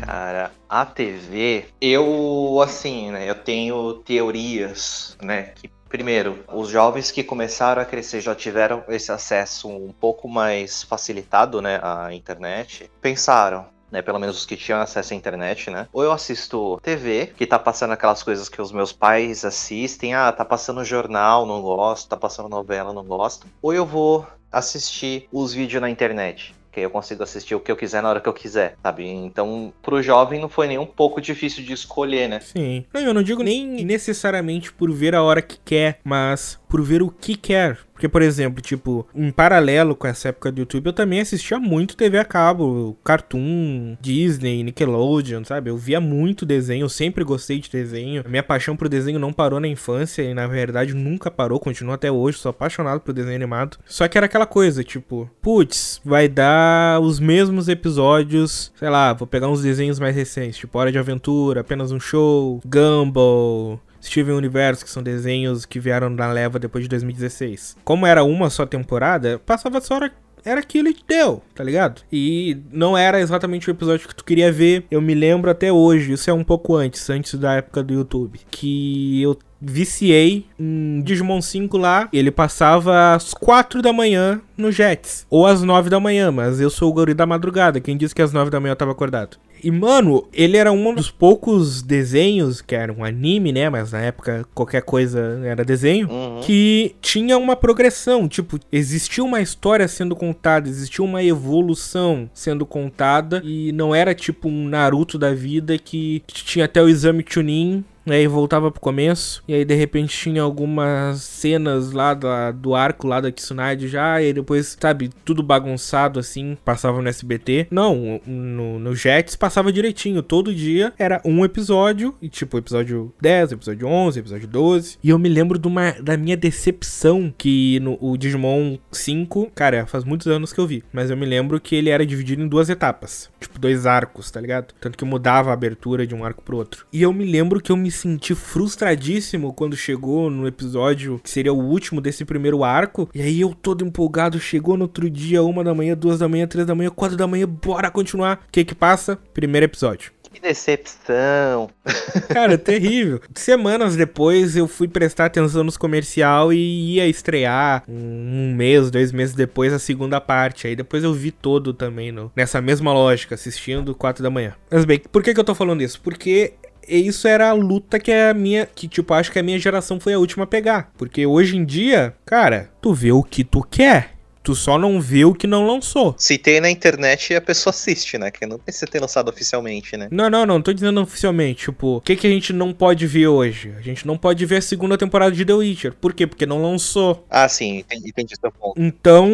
Cara, 0.00 0.50
a 0.66 0.86
TV, 0.86 1.66
eu 1.78 2.58
assim, 2.62 3.10
né, 3.10 3.28
eu 3.28 3.34
tenho 3.34 3.94
teorias, 3.94 5.18
né, 5.20 5.42
que 5.54 5.73
Primeiro, 5.94 6.44
os 6.52 6.70
jovens 6.70 7.12
que 7.12 7.22
começaram 7.22 7.80
a 7.80 7.84
crescer 7.84 8.20
já 8.20 8.34
tiveram 8.34 8.82
esse 8.88 9.12
acesso 9.12 9.68
um 9.68 9.92
pouco 9.92 10.28
mais 10.28 10.82
facilitado, 10.82 11.62
né, 11.62 11.78
à 11.80 12.12
internet. 12.12 12.90
Pensaram, 13.00 13.66
né, 13.92 14.02
pelo 14.02 14.18
menos 14.18 14.36
os 14.38 14.44
que 14.44 14.56
tinham 14.56 14.80
acesso 14.80 15.14
à 15.14 15.16
internet, 15.16 15.70
né? 15.70 15.86
Ou 15.92 16.02
eu 16.02 16.10
assisto 16.10 16.80
TV, 16.82 17.32
que 17.36 17.46
tá 17.46 17.60
passando 17.60 17.92
aquelas 17.92 18.24
coisas 18.24 18.48
que 18.48 18.60
os 18.60 18.72
meus 18.72 18.92
pais 18.92 19.44
assistem, 19.44 20.14
ah, 20.14 20.32
tá 20.32 20.44
passando 20.44 20.84
jornal, 20.84 21.46
não 21.46 21.62
gosto, 21.62 22.08
tá 22.08 22.16
passando 22.16 22.48
novela, 22.48 22.92
não 22.92 23.04
gosto. 23.04 23.46
Ou 23.62 23.72
eu 23.72 23.86
vou 23.86 24.26
assistir 24.50 25.28
os 25.30 25.54
vídeos 25.54 25.80
na 25.80 25.88
internet 25.88 26.56
que 26.74 26.80
eu 26.80 26.90
consigo 26.90 27.22
assistir 27.22 27.54
o 27.54 27.60
que 27.60 27.70
eu 27.70 27.76
quiser 27.76 28.02
na 28.02 28.08
hora 28.08 28.20
que 28.20 28.28
eu 28.28 28.32
quiser, 28.32 28.76
sabe? 28.82 29.08
Então, 29.08 29.72
pro 29.80 30.02
jovem 30.02 30.40
não 30.40 30.48
foi 30.48 30.66
nem 30.66 30.76
um 30.76 30.86
pouco 30.86 31.20
difícil 31.20 31.64
de 31.64 31.72
escolher, 31.72 32.28
né? 32.28 32.40
Sim. 32.40 32.84
Não, 32.92 33.00
eu 33.00 33.14
não 33.14 33.22
digo 33.22 33.42
nem 33.42 33.84
necessariamente 33.84 34.72
por 34.72 34.90
ver 34.90 35.14
a 35.14 35.22
hora 35.22 35.40
que 35.40 35.58
quer, 35.64 36.00
mas 36.02 36.58
por 36.74 36.82
ver 36.82 37.02
o 37.02 37.08
que 37.08 37.36
quer. 37.36 37.78
Porque, 37.92 38.08
por 38.08 38.20
exemplo, 38.20 38.60
tipo, 38.60 39.06
em 39.14 39.30
paralelo 39.30 39.94
com 39.94 40.08
essa 40.08 40.30
época 40.30 40.50
do 40.50 40.58
YouTube, 40.58 40.86
eu 40.86 40.92
também 40.92 41.20
assistia 41.20 41.56
muito 41.60 41.96
TV 41.96 42.18
a 42.18 42.24
cabo, 42.24 42.98
Cartoon, 43.04 43.96
Disney, 44.00 44.64
Nickelodeon, 44.64 45.44
sabe? 45.44 45.70
Eu 45.70 45.76
via 45.76 46.00
muito 46.00 46.44
desenho, 46.44 46.82
eu 46.82 46.88
sempre 46.88 47.22
gostei 47.22 47.60
de 47.60 47.70
desenho. 47.70 48.24
A 48.26 48.28
minha 48.28 48.42
paixão 48.42 48.74
por 48.74 48.88
desenho 48.88 49.20
não 49.20 49.32
parou 49.32 49.60
na 49.60 49.68
infância 49.68 50.20
e, 50.22 50.34
na 50.34 50.48
verdade, 50.48 50.94
nunca 50.94 51.30
parou, 51.30 51.60
continua 51.60 51.94
até 51.94 52.10
hoje, 52.10 52.38
sou 52.38 52.50
apaixonado 52.50 53.00
por 53.00 53.14
desenho 53.14 53.36
animado. 53.36 53.78
Só 53.86 54.08
que 54.08 54.18
era 54.18 54.26
aquela 54.26 54.46
coisa, 54.46 54.82
tipo, 54.82 55.30
putz, 55.40 56.00
vai 56.04 56.26
dar 56.26 57.00
os 57.00 57.20
mesmos 57.20 57.68
episódios, 57.68 58.72
sei 58.74 58.90
lá, 58.90 59.12
vou 59.12 59.28
pegar 59.28 59.46
uns 59.46 59.62
desenhos 59.62 60.00
mais 60.00 60.16
recentes, 60.16 60.56
tipo 60.56 60.76
Hora 60.76 60.90
de 60.90 60.98
Aventura, 60.98 61.60
Apenas 61.60 61.92
um 61.92 62.00
Show, 62.00 62.60
Gumball, 62.66 63.78
Steven 64.04 64.34
Universo, 64.34 64.84
que 64.84 64.90
são 64.90 65.02
desenhos 65.02 65.64
que 65.64 65.80
vieram 65.80 66.10
na 66.10 66.30
leva 66.30 66.58
depois 66.58 66.84
de 66.84 66.88
2016. 66.88 67.76
Como 67.84 68.06
era 68.06 68.22
uma 68.22 68.50
só 68.50 68.66
temporada, 68.66 69.40
passava 69.44 69.80
só 69.80 69.98
era 70.44 70.60
aquilo 70.60 70.88
e 70.88 70.96
deu, 71.08 71.42
tá 71.54 71.64
ligado? 71.64 72.02
E 72.12 72.58
não 72.70 72.96
era 72.96 73.18
exatamente 73.18 73.68
o 73.68 73.70
episódio 73.70 74.06
que 74.06 74.14
tu 74.14 74.24
queria 74.24 74.52
ver. 74.52 74.84
Eu 74.90 75.00
me 75.00 75.14
lembro 75.14 75.50
até 75.50 75.72
hoje, 75.72 76.12
isso 76.12 76.28
é 76.28 76.32
um 76.34 76.44
pouco 76.44 76.76
antes, 76.76 77.08
antes 77.08 77.34
da 77.34 77.54
época 77.54 77.82
do 77.82 77.94
YouTube, 77.94 78.40
que 78.50 79.22
eu 79.22 79.38
viciei 79.58 80.44
em 80.58 81.00
Digimon 81.02 81.40
5 81.40 81.78
lá. 81.78 82.08
Ele 82.12 82.30
passava 82.30 83.14
às 83.14 83.32
4 83.32 83.80
da 83.80 83.92
manhã 83.92 84.40
no 84.56 84.70
Jets. 84.70 85.26
Ou 85.30 85.46
às 85.46 85.62
9 85.62 85.88
da 85.88 85.98
manhã, 85.98 86.30
mas 86.30 86.60
eu 86.60 86.68
sou 86.68 86.90
o 86.90 86.92
guri 86.92 87.14
da 87.14 87.24
madrugada. 87.24 87.80
Quem 87.80 87.96
disse 87.96 88.14
que 88.14 88.22
às 88.22 88.32
9 88.32 88.50
da 88.50 88.60
manhã 88.60 88.72
eu 88.72 88.76
tava 88.76 88.92
acordado? 88.92 89.38
E, 89.64 89.70
mano, 89.70 90.28
ele 90.30 90.58
era 90.58 90.70
um 90.70 90.94
dos 90.94 91.10
poucos 91.10 91.80
desenhos, 91.80 92.60
que 92.60 92.74
era 92.74 92.92
um 92.92 93.02
anime, 93.02 93.50
né? 93.50 93.70
Mas 93.70 93.92
na 93.92 94.00
época 94.02 94.46
qualquer 94.54 94.82
coisa 94.82 95.40
era 95.42 95.64
desenho, 95.64 96.10
uhum. 96.10 96.40
que 96.42 96.94
tinha 97.00 97.38
uma 97.38 97.56
progressão. 97.56 98.28
Tipo, 98.28 98.60
existia 98.70 99.24
uma 99.24 99.40
história 99.40 99.88
sendo 99.88 100.14
contada, 100.14 100.68
existia 100.68 101.02
uma 101.02 101.24
evolução 101.24 102.28
sendo 102.34 102.66
contada. 102.66 103.40
E 103.42 103.72
não 103.72 103.94
era 103.94 104.14
tipo 104.14 104.48
um 104.48 104.68
Naruto 104.68 105.18
da 105.18 105.32
vida 105.32 105.78
que 105.78 106.22
tinha 106.26 106.66
até 106.66 106.82
o 106.82 106.88
exame 106.88 107.24
Chunin 107.26 107.84
aí 108.12 108.26
voltava 108.26 108.70
pro 108.70 108.80
começo. 108.80 109.42
E 109.48 109.54
aí 109.54 109.64
de 109.64 109.74
repente 109.74 110.16
tinha 110.16 110.42
algumas 110.42 111.20
cenas 111.22 111.92
lá 111.92 112.14
da, 112.14 112.50
do 112.50 112.74
arco 112.74 113.06
lá 113.06 113.20
da 113.20 113.30
Tsunade 113.30 113.88
já. 113.88 114.20
E 114.22 114.32
depois, 114.32 114.76
sabe, 114.80 115.10
tudo 115.24 115.42
bagunçado 115.42 116.20
assim. 116.20 116.56
Passava 116.64 117.00
no 117.00 117.08
SBT. 117.08 117.68
Não, 117.70 118.20
no, 118.26 118.78
no 118.78 118.94
Jets 118.94 119.36
passava 119.36 119.72
direitinho. 119.72 120.22
Todo 120.22 120.54
dia 120.54 120.92
era 120.98 121.20
um 121.24 121.44
episódio. 121.44 122.14
E 122.20 122.28
tipo, 122.28 122.58
episódio 122.58 123.12
10, 123.20 123.52
episódio 123.52 123.86
11, 123.86 124.18
episódio 124.18 124.48
12. 124.48 124.98
E 125.02 125.10
eu 125.10 125.18
me 125.18 125.28
lembro 125.28 125.58
de 125.58 125.66
uma, 125.66 125.92
da 125.92 126.16
minha 126.16 126.36
decepção 126.36 127.32
que 127.36 127.80
no 127.80 127.98
o 128.00 128.16
Digimon 128.16 128.76
5. 128.92 129.50
Cara, 129.54 129.86
faz 129.86 130.04
muitos 130.04 130.26
anos 130.26 130.52
que 130.52 130.60
eu 130.60 130.66
vi. 130.66 130.84
Mas 130.92 131.10
eu 131.10 131.16
me 131.16 131.26
lembro 131.26 131.60
que 131.60 131.74
ele 131.74 131.90
era 131.90 132.04
dividido 132.04 132.42
em 132.42 132.48
duas 132.48 132.68
etapas. 132.68 133.30
Tipo, 133.40 133.58
dois 133.58 133.86
arcos, 133.86 134.30
tá 134.30 134.40
ligado? 134.40 134.74
Tanto 134.80 134.98
que 134.98 135.04
mudava 135.04 135.50
a 135.50 135.54
abertura 135.54 136.06
de 136.06 136.14
um 136.14 136.24
arco 136.24 136.42
pro 136.42 136.56
outro. 136.56 136.86
E 136.92 137.02
eu 137.02 137.12
me 137.12 137.24
lembro 137.24 137.60
que 137.60 137.72
eu 137.72 137.76
me 137.76 137.90
senti 137.94 138.34
frustradíssimo 138.34 139.52
quando 139.52 139.76
chegou 139.76 140.28
no 140.28 140.46
episódio 140.46 141.20
que 141.22 141.30
seria 141.30 141.52
o 141.52 141.58
último 141.58 142.00
desse 142.00 142.24
primeiro 142.24 142.64
arco. 142.64 143.08
E 143.14 143.22
aí 143.22 143.40
eu 143.40 143.54
todo 143.54 143.84
empolgado, 143.84 144.38
chegou 144.38 144.76
no 144.76 144.84
outro 144.84 145.08
dia, 145.08 145.42
uma 145.42 145.64
da 145.64 145.74
manhã, 145.74 145.96
duas 145.96 146.18
da 146.18 146.28
manhã, 146.28 146.46
três 146.46 146.66
da 146.66 146.74
manhã, 146.74 146.90
quatro 146.90 147.16
da 147.16 147.26
manhã, 147.26 147.46
bora 147.46 147.90
continuar. 147.90 148.44
O 148.48 148.52
que 148.52 148.64
que 148.64 148.74
passa? 148.74 149.18
Primeiro 149.32 149.64
episódio. 149.64 150.12
Que 150.34 150.40
decepção. 150.40 151.70
Cara, 152.28 152.58
terrível. 152.58 153.20
Semanas 153.36 153.94
depois 153.94 154.56
eu 154.56 154.66
fui 154.66 154.88
prestar 154.88 155.26
atenção 155.26 155.62
nos 155.62 155.76
comercial 155.76 156.52
e 156.52 156.96
ia 156.96 157.06
estrear 157.06 157.84
um, 157.88 158.52
mês, 158.52 158.90
dois 158.90 159.12
meses 159.12 159.32
depois 159.32 159.72
a 159.72 159.78
segunda 159.78 160.20
parte. 160.20 160.66
Aí 160.66 160.74
depois 160.74 161.04
eu 161.04 161.14
vi 161.14 161.30
todo 161.30 161.72
também 161.72 162.10
no, 162.10 162.32
nessa 162.34 162.60
mesma 162.60 162.92
lógica, 162.92 163.36
assistindo 163.36 163.94
quatro 163.94 164.24
da 164.24 164.30
manhã. 164.30 164.54
Mas 164.68 164.84
bem, 164.84 164.98
por 164.98 165.22
que, 165.22 165.32
que 165.32 165.38
eu 165.38 165.44
tô 165.44 165.54
falando 165.54 165.82
isso? 165.82 166.00
Porque 166.00 166.54
isso 166.88 167.26
era 167.28 167.48
a 167.48 167.52
luta 167.52 167.98
que 167.98 168.12
a 168.12 168.34
minha. 168.34 168.66
Que, 168.66 168.88
tipo, 168.88 169.12
acho 169.14 169.30
que 169.30 169.38
a 169.38 169.42
minha 169.42 169.58
geração 169.58 170.00
foi 170.00 170.14
a 170.14 170.18
última 170.18 170.44
a 170.44 170.46
pegar. 170.46 170.92
Porque 170.96 171.26
hoje 171.26 171.56
em 171.56 171.64
dia, 171.64 172.14
cara, 172.24 172.70
tu 172.80 172.92
vê 172.92 173.12
o 173.12 173.22
que 173.22 173.44
tu 173.44 173.62
quer. 173.62 174.14
Tu 174.44 174.54
só 174.54 174.78
não 174.78 175.00
vê 175.00 175.24
o 175.24 175.32
que 175.32 175.46
não 175.46 175.66
lançou. 175.66 176.14
Se 176.18 176.36
tem 176.36 176.60
na 176.60 176.68
internet, 176.68 177.34
a 177.34 177.40
pessoa 177.40 177.70
assiste, 177.70 178.18
né? 178.18 178.30
Que 178.30 178.44
não 178.44 178.58
precisa 178.58 178.86
ter 178.86 179.00
lançado 179.00 179.30
oficialmente, 179.30 179.96
né? 179.96 180.06
Não, 180.10 180.28
não, 180.28 180.44
não. 180.44 180.60
Tô 180.60 180.70
dizendo 180.70 181.00
oficialmente. 181.00 181.64
Tipo, 181.64 181.96
o 181.96 182.00
que, 182.02 182.14
que 182.14 182.26
a 182.26 182.30
gente 182.30 182.52
não 182.52 182.70
pode 182.74 183.06
ver 183.06 183.26
hoje? 183.28 183.72
A 183.78 183.80
gente 183.80 184.06
não 184.06 184.18
pode 184.18 184.44
ver 184.44 184.56
a 184.56 184.60
segunda 184.60 184.98
temporada 184.98 185.34
de 185.34 185.46
The 185.46 185.54
Witcher. 185.54 185.94
Por 185.94 186.12
quê? 186.12 186.26
Porque 186.26 186.44
não 186.44 186.60
lançou. 186.60 187.26
Ah, 187.30 187.48
sim. 187.48 187.78
Entendi, 187.78 188.10
entendi 188.10 188.34
seu 188.38 188.52
ponto. 188.52 188.78
Então, 188.78 189.30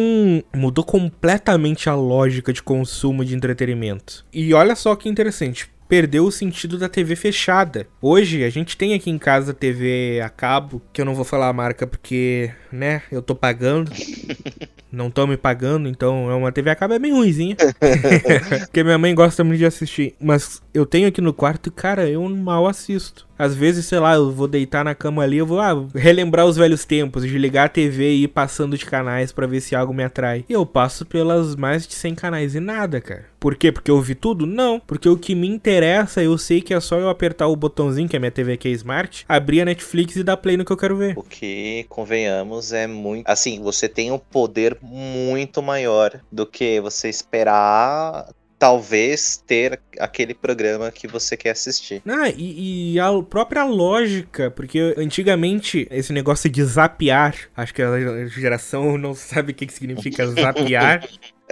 mudou 0.55 0.85
completamente 0.85 1.89
a 1.89 1.93
lógica 1.93 2.53
de 2.53 2.63
consumo 2.63 3.25
de 3.25 3.35
entretenimento. 3.35 4.25
E 4.31 4.53
olha 4.53 4.77
só 4.77 4.95
que 4.95 5.09
interessante 5.09 5.69
perdeu 5.91 6.23
o 6.23 6.31
sentido 6.31 6.77
da 6.77 6.87
TV 6.87 7.17
fechada. 7.17 7.85
Hoje 8.01 8.45
a 8.45 8.49
gente 8.49 8.77
tem 8.77 8.93
aqui 8.93 9.09
em 9.09 9.17
casa 9.17 9.53
TV 9.53 10.21
a 10.23 10.29
cabo, 10.29 10.81
que 10.93 11.01
eu 11.01 11.05
não 11.05 11.13
vou 11.13 11.25
falar 11.25 11.49
a 11.49 11.53
marca 11.53 11.85
porque, 11.85 12.49
né, 12.71 13.01
eu 13.11 13.21
tô 13.21 13.35
pagando. 13.35 13.91
não 14.89 15.09
estão 15.09 15.27
me 15.27 15.35
pagando, 15.35 15.89
então 15.89 16.31
é 16.31 16.33
uma 16.33 16.49
TV 16.49 16.69
a 16.69 16.75
cabo 16.77 16.93
é 16.93 16.99
bem 16.99 17.11
ruimzinha. 17.11 17.57
porque 18.67 18.85
minha 18.85 18.97
mãe 18.97 19.13
gosta 19.13 19.43
muito 19.43 19.57
de 19.57 19.65
assistir. 19.65 20.15
Mas 20.17 20.61
eu 20.73 20.85
tenho 20.85 21.09
aqui 21.09 21.19
no 21.19 21.33
quarto 21.33 21.67
e, 21.67 21.71
cara, 21.71 22.09
eu 22.09 22.27
mal 22.29 22.67
assisto. 22.67 23.27
Às 23.41 23.55
vezes, 23.55 23.87
sei 23.87 23.97
lá, 23.97 24.13
eu 24.13 24.31
vou 24.31 24.47
deitar 24.47 24.85
na 24.85 24.93
cama 24.93 25.23
ali, 25.23 25.37
eu 25.37 25.47
vou 25.47 25.59
ah, 25.59 25.73
relembrar 25.95 26.45
os 26.45 26.55
velhos 26.55 26.85
tempos, 26.85 27.23
de 27.23 27.37
ligar 27.39 27.65
a 27.65 27.69
TV 27.69 28.11
e 28.11 28.23
ir 28.25 28.27
passando 28.27 28.77
de 28.77 28.85
canais 28.85 29.31
para 29.31 29.47
ver 29.47 29.61
se 29.61 29.75
algo 29.75 29.91
me 29.91 30.03
atrai. 30.03 30.45
E 30.47 30.53
eu 30.53 30.63
passo 30.63 31.07
pelas 31.07 31.55
mais 31.55 31.87
de 31.87 31.95
100 31.95 32.13
canais 32.13 32.53
e 32.53 32.59
nada, 32.59 33.01
cara. 33.01 33.25
Por 33.39 33.55
quê? 33.55 33.71
Porque 33.71 33.89
eu 33.89 33.99
vi 33.99 34.13
tudo? 34.13 34.45
Não. 34.45 34.79
Porque 34.79 35.09
o 35.09 35.17
que 35.17 35.33
me 35.33 35.47
interessa, 35.47 36.21
eu 36.21 36.37
sei 36.37 36.61
que 36.61 36.71
é 36.71 36.79
só 36.79 36.99
eu 36.99 37.09
apertar 37.09 37.47
o 37.47 37.55
botãozinho, 37.55 38.07
que 38.07 38.15
é 38.15 38.19
minha 38.19 38.29
TV 38.29 38.53
aqui 38.53 38.67
é 38.67 38.71
Smart, 38.73 39.25
abrir 39.27 39.61
a 39.61 39.65
Netflix 39.65 40.15
e 40.15 40.23
dar 40.23 40.37
play 40.37 40.55
no 40.55 40.63
que 40.63 40.71
eu 40.71 40.77
quero 40.77 40.95
ver. 40.95 41.17
O 41.17 41.23
que, 41.23 41.87
convenhamos, 41.89 42.71
é 42.71 42.85
muito. 42.85 43.27
Assim, 43.27 43.59
você 43.59 43.89
tem 43.89 44.11
um 44.11 44.19
poder 44.19 44.77
muito 44.83 45.63
maior 45.63 46.21
do 46.31 46.45
que 46.45 46.79
você 46.79 47.09
esperar 47.09 48.27
talvez 48.61 49.43
ter 49.47 49.81
aquele 49.99 50.35
programa 50.35 50.91
que 50.91 51.07
você 51.07 51.35
quer 51.35 51.49
assistir. 51.49 51.99
Ah, 52.07 52.29
e, 52.29 52.93
e, 52.93 52.99
a 52.99 53.09
própria 53.23 53.63
lógica, 53.63 54.51
porque 54.51 54.93
antigamente 54.95 55.87
esse 55.89 56.13
negócio 56.13 56.47
de 56.47 56.63
zapear, 56.63 57.33
acho 57.57 57.73
que 57.73 57.81
a 57.81 58.27
geração 58.27 58.99
não 58.99 59.15
sabe 59.15 59.51
o 59.51 59.55
que, 59.55 59.65
que 59.65 59.73
significa 59.73 60.27
zapear. 60.29 61.09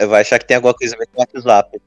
Vai 0.08 0.22
achar 0.22 0.40
que 0.40 0.46
tem 0.46 0.56
alguma 0.56 0.74
coisa 0.74 0.96
a 0.96 1.00
ver 1.00 1.08
com 1.08 1.18
o 1.18 1.20
WhatsApp. 1.22 1.82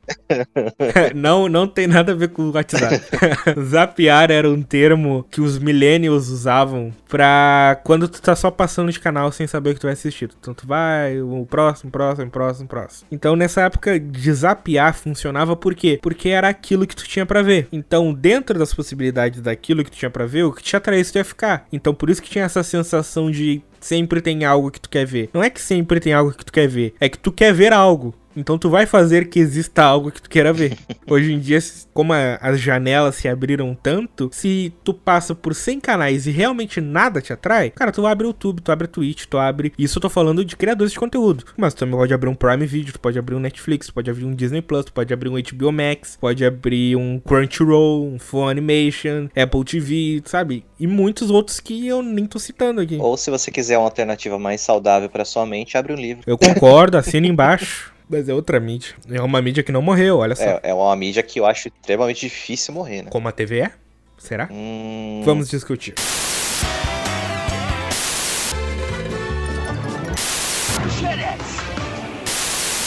não, 1.15 1.49
não 1.49 1.67
tem 1.67 1.87
nada 1.87 2.13
a 2.13 2.15
ver 2.15 2.29
com 2.29 2.43
o 2.43 2.53
WhatsApp. 2.53 3.01
Zapear 3.63 4.31
era 4.31 4.49
um 4.49 4.63
termo 4.63 5.25
que 5.31 5.41
os 5.41 5.59
millennials 5.59 6.29
usavam 6.29 6.93
pra 7.09 7.81
quando 7.85 8.09
tu 8.09 8.21
tá 8.21 8.35
só 8.35 8.51
passando 8.51 8.93
de 8.93 9.01
canal 9.01 9.31
sem 9.33 9.47
saber 9.47 9.71
o 9.71 9.75
que 9.75 9.81
tu 9.81 9.87
vai 9.87 9.93
assistir. 9.93 10.31
Então 10.41 10.55
tu 10.55 10.67
vai, 10.67 11.21
o 11.21 11.47
próximo, 11.47 11.91
próximo, 11.91 12.31
próximo, 12.31 12.69
próximo. 12.69 13.09
Então 13.11 13.37
nessa 13.37 13.63
época 13.63 13.99
de 13.99 14.33
zapear 14.33 14.95
funcionava 14.95 15.57
por 15.57 15.75
quê? 15.75 15.99
Porque 16.03 16.29
era 16.29 16.49
aquilo 16.49 16.87
que 16.87 16.97
tu 16.97 17.05
tinha 17.05 17.27
para 17.27 17.43
ver. 17.43 17.69
Então 17.73 18.13
dentro 18.13 18.59
das 18.59 18.75
possibilidades 18.75 19.41
daquilo 19.41 19.85
que 19.85 19.91
tu 19.91 19.97
tinha 19.97 20.11
para 20.11 20.27
ver, 20.27 20.45
o 20.45 20.53
que 20.53 20.63
te 20.63 20.77
atraísse 20.77 21.13
tu 21.13 21.19
ia 21.19 21.25
ficar. 21.25 21.67
Então 21.73 21.95
por 21.95 22.11
isso 22.11 22.23
que 22.23 22.31
tinha 22.31 22.45
essa 22.45 22.63
sensação 22.63 23.31
de 23.31 23.63
sempre 23.87 24.21
tem 24.21 24.45
algo 24.45 24.71
que 24.71 24.81
tu 24.81 24.89
quer 24.89 25.07
ver. 25.07 25.31
Não 25.33 25.43
é 25.43 25.51
que 25.51 25.61
sempre 25.61 26.01
tem 26.01 26.13
algo 26.13 26.33
que 26.33 26.45
tu 26.45 26.53
quer 26.53 26.69
ver, 26.69 26.95
é 27.01 27.09
que 27.09 27.19
tu 27.19 27.33
quer 27.33 27.53
ver 27.53 27.73
algo. 27.73 28.15
Então 28.37 28.59
tu 28.59 28.69
vai 28.71 28.87
fazer 28.87 29.29
que 29.29 29.39
exista 29.39 29.83
algo 29.83 30.11
que 30.11 30.23
tu 30.23 30.29
queira 30.29 30.53
ver. 30.53 30.77
Hoje 31.09 31.33
em 31.33 31.39
dia, 31.39 31.59
como 31.93 32.13
a, 32.13 32.37
as 32.37 32.61
janelas 32.61 33.17
se 33.17 33.29
abriram 33.29 33.77
tanto, 33.81 34.31
se 34.33 34.73
tu 34.85 34.95
passa 34.95 35.35
por 35.35 35.55
100 35.55 35.81
canais 35.81 36.27
e 36.27 36.31
realmente 36.31 36.81
nada 36.81 37.21
te 37.21 37.33
atrai, 37.33 37.71
cara, 37.71 37.93
tu 37.93 38.07
abre 38.07 38.27
o 38.27 38.29
YouTube, 38.29 38.61
tu 38.61 38.73
abre 38.73 38.87
a 38.87 38.89
Twitch, 38.89 39.27
tu 39.27 39.39
abre. 39.39 39.73
Isso 39.79 39.99
eu 39.99 40.03
tô 40.03 40.09
falando 40.09 40.45
de 40.45 40.57
criadores 40.57 40.93
de 40.93 40.99
conteúdo. 40.99 41.45
Mas 41.57 41.75
tu 41.75 41.79
também 41.79 41.97
pode 41.97 42.15
abrir 42.15 42.29
um 42.29 42.35
Prime 42.35 42.67
Video, 42.67 42.93
tu 42.93 43.01
pode 43.01 43.19
abrir 43.19 43.35
um 43.35 43.41
Netflix, 43.41 43.87
tu 43.87 43.95
pode 43.95 44.11
abrir 44.11 44.25
um 44.25 44.35
Disney 44.35 44.63
Plus, 44.63 44.87
tu 44.87 44.93
pode 44.93 45.13
abrir 45.13 45.29
um 45.29 45.35
HBO 45.35 45.73
Max, 45.73 46.17
pode 46.21 46.45
abrir 46.45 46.97
um 46.97 47.21
Crunchyroll, 47.21 48.07
um 48.07 48.19
Funimation, 48.19 49.29
Apple 49.37 49.65
TV, 49.65 50.23
sabe? 50.25 50.65
E 50.79 50.87
muitos 50.87 51.31
outros 51.31 51.61
que 51.61 51.87
eu 51.87 52.03
nem 52.03 52.27
tô 52.27 52.39
citando 52.39 52.81
aqui. 52.81 52.99
Ou 53.01 53.17
se 53.17 53.31
você 53.31 53.51
quiser 53.51 53.79
uma 53.79 53.87
alternativa 53.87 54.39
mais 54.39 54.61
saudável 54.61 55.09
para 55.09 55.25
sua 55.25 55.47
mente, 55.47 55.77
abre 55.77 55.93
um 55.93 55.97
livro. 55.97 56.23
Eu 56.27 56.39
concordo, 56.39 56.97
assina 56.97 57.27
embaixo. 57.29 57.93
Mas 58.09 58.29
é 58.29 58.35
outra 58.35 58.61
mídia. 58.61 58.95
É 59.11 59.21
uma 59.21 59.41
mídia 59.41 59.63
que 59.63 59.73
não 59.73 59.83
morreu, 59.83 60.19
olha 60.19 60.35
só. 60.35 60.45
É, 60.45 60.61
é 60.65 60.75
uma 60.75 60.95
mídia 60.97 61.23
que 61.23 61.41
eu 61.41 61.47
acho 61.47 61.69
extremamente 61.69 62.21
difícil 62.21 62.75
morrer, 62.75 63.03
né? 63.03 63.11
Como 63.11 63.29
a 63.29 63.33
TV 63.33 63.61
é? 63.61 63.73
Será? 64.19 64.49
Hum... 64.51 65.23
Vamos 65.25 65.49
discutir. 65.49 65.95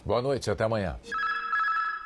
Boa 0.05 0.21
noite, 0.21 0.51
até 0.51 0.63
amanhã. 0.63 0.97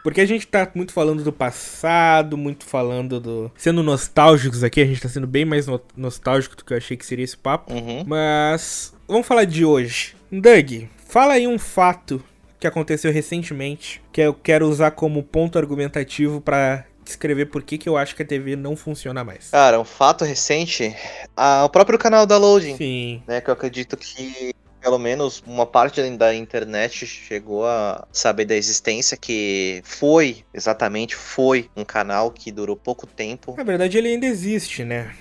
Porque 0.02 0.22
a 0.22 0.26
gente 0.26 0.48
tá 0.48 0.72
muito 0.74 0.94
falando 0.94 1.24
do 1.24 1.34
passado, 1.34 2.38
muito 2.38 2.64
falando 2.66 3.20
do. 3.20 3.52
Sendo 3.58 3.84
nostálgicos 3.84 4.64
aqui, 4.64 4.82
a 4.82 4.86
gente 4.86 5.02
tá 5.02 5.10
sendo 5.10 5.28
bem 5.28 5.44
mais 5.44 5.68
no... 5.68 5.82
nostálgico 5.98 6.56
do 6.56 6.64
que 6.64 6.74
eu 6.74 6.78
achei 6.78 6.96
que 6.96 7.06
seria 7.06 7.26
esse 7.26 7.38
papo. 7.38 7.74
Uhum. 7.74 8.04
Mas 8.08 8.94
vamos 9.08 9.28
falar 9.28 9.44
de 9.44 9.66
hoje. 9.66 10.16
Doug, 10.32 10.86
fala 11.06 11.34
aí 11.34 11.46
um 11.46 11.60
fato 11.60 12.24
que 12.60 12.68
aconteceu 12.68 13.12
recentemente, 13.12 14.02
que 14.12 14.22
eu 14.22 14.34
quero 14.34 14.68
usar 14.68 14.92
como 14.92 15.24
ponto 15.24 15.58
argumentativo 15.58 16.42
para 16.42 16.86
descrever 17.04 17.48
por 17.48 17.64
que, 17.64 17.78
que 17.78 17.90
eu 17.90 17.98
acho 17.98 18.16
que 18.16 18.22
a 18.22 18.26
TV 18.26 18.56
não 18.56 18.76
funciona 18.76 19.24
mais. 19.24 19.50
Cara, 19.50 19.80
um 19.80 19.86
fato 19.86 20.24
recente, 20.24 20.96
ah, 21.36 21.64
o 21.66 21.70
próprio 21.70 21.98
canal 21.98 22.26
da 22.26 22.38
Loading, 22.38 22.76
Sim. 22.76 23.24
né, 23.28 23.42
que 23.42 23.50
eu 23.50 23.54
acredito 23.54 23.98
que 23.98 24.54
pelo 24.82 24.98
menos 24.98 25.44
uma 25.46 25.66
parte 25.66 26.02
da 26.12 26.34
internet 26.34 27.06
chegou 27.06 27.66
a 27.66 28.08
saber 28.12 28.46
da 28.46 28.56
existência, 28.56 29.18
que 29.18 29.82
foi, 29.84 30.44
exatamente, 30.54 31.16
foi 31.16 31.70
um 31.76 31.84
canal 31.84 32.32
que 32.32 32.52
durou 32.52 32.78
pouco 32.78 33.06
tempo. 33.06 33.56
Na 33.58 33.64
verdade, 33.64 33.98
ele 33.98 34.10
ainda 34.10 34.26
existe, 34.26 34.86
né? 34.86 35.14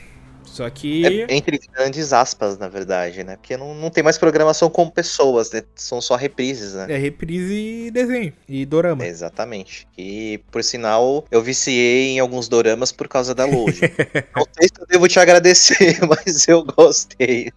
Só 0.52 0.68
que. 0.70 1.06
É, 1.06 1.34
entre 1.34 1.60
grandes 1.72 2.12
aspas, 2.12 2.58
na 2.58 2.68
verdade, 2.68 3.22
né? 3.24 3.36
Porque 3.36 3.56
não, 3.56 3.74
não 3.74 3.90
tem 3.90 4.02
mais 4.02 4.18
programação 4.18 4.68
com 4.68 4.88
pessoas, 4.88 5.50
né? 5.50 5.62
São 5.74 6.00
só 6.00 6.16
reprises, 6.16 6.74
né? 6.74 6.86
É 6.88 6.96
reprise 6.96 7.86
e 7.86 7.90
desenho. 7.90 8.32
E 8.48 8.64
dorama. 8.64 9.06
Exatamente. 9.06 9.86
E, 9.96 10.40
por 10.50 10.62
sinal, 10.64 11.24
eu 11.30 11.42
viciei 11.42 12.10
em 12.10 12.18
alguns 12.18 12.48
doramas 12.48 12.92
por 12.92 13.08
causa 13.08 13.34
da 13.34 13.44
Load. 13.44 13.80
não 14.36 14.46
sei 14.58 14.68
se 14.68 14.80
eu 14.80 14.86
devo 14.86 15.08
te 15.08 15.20
agradecer, 15.20 15.98
mas 16.06 16.48
eu 16.48 16.64
gostei. 16.64 17.50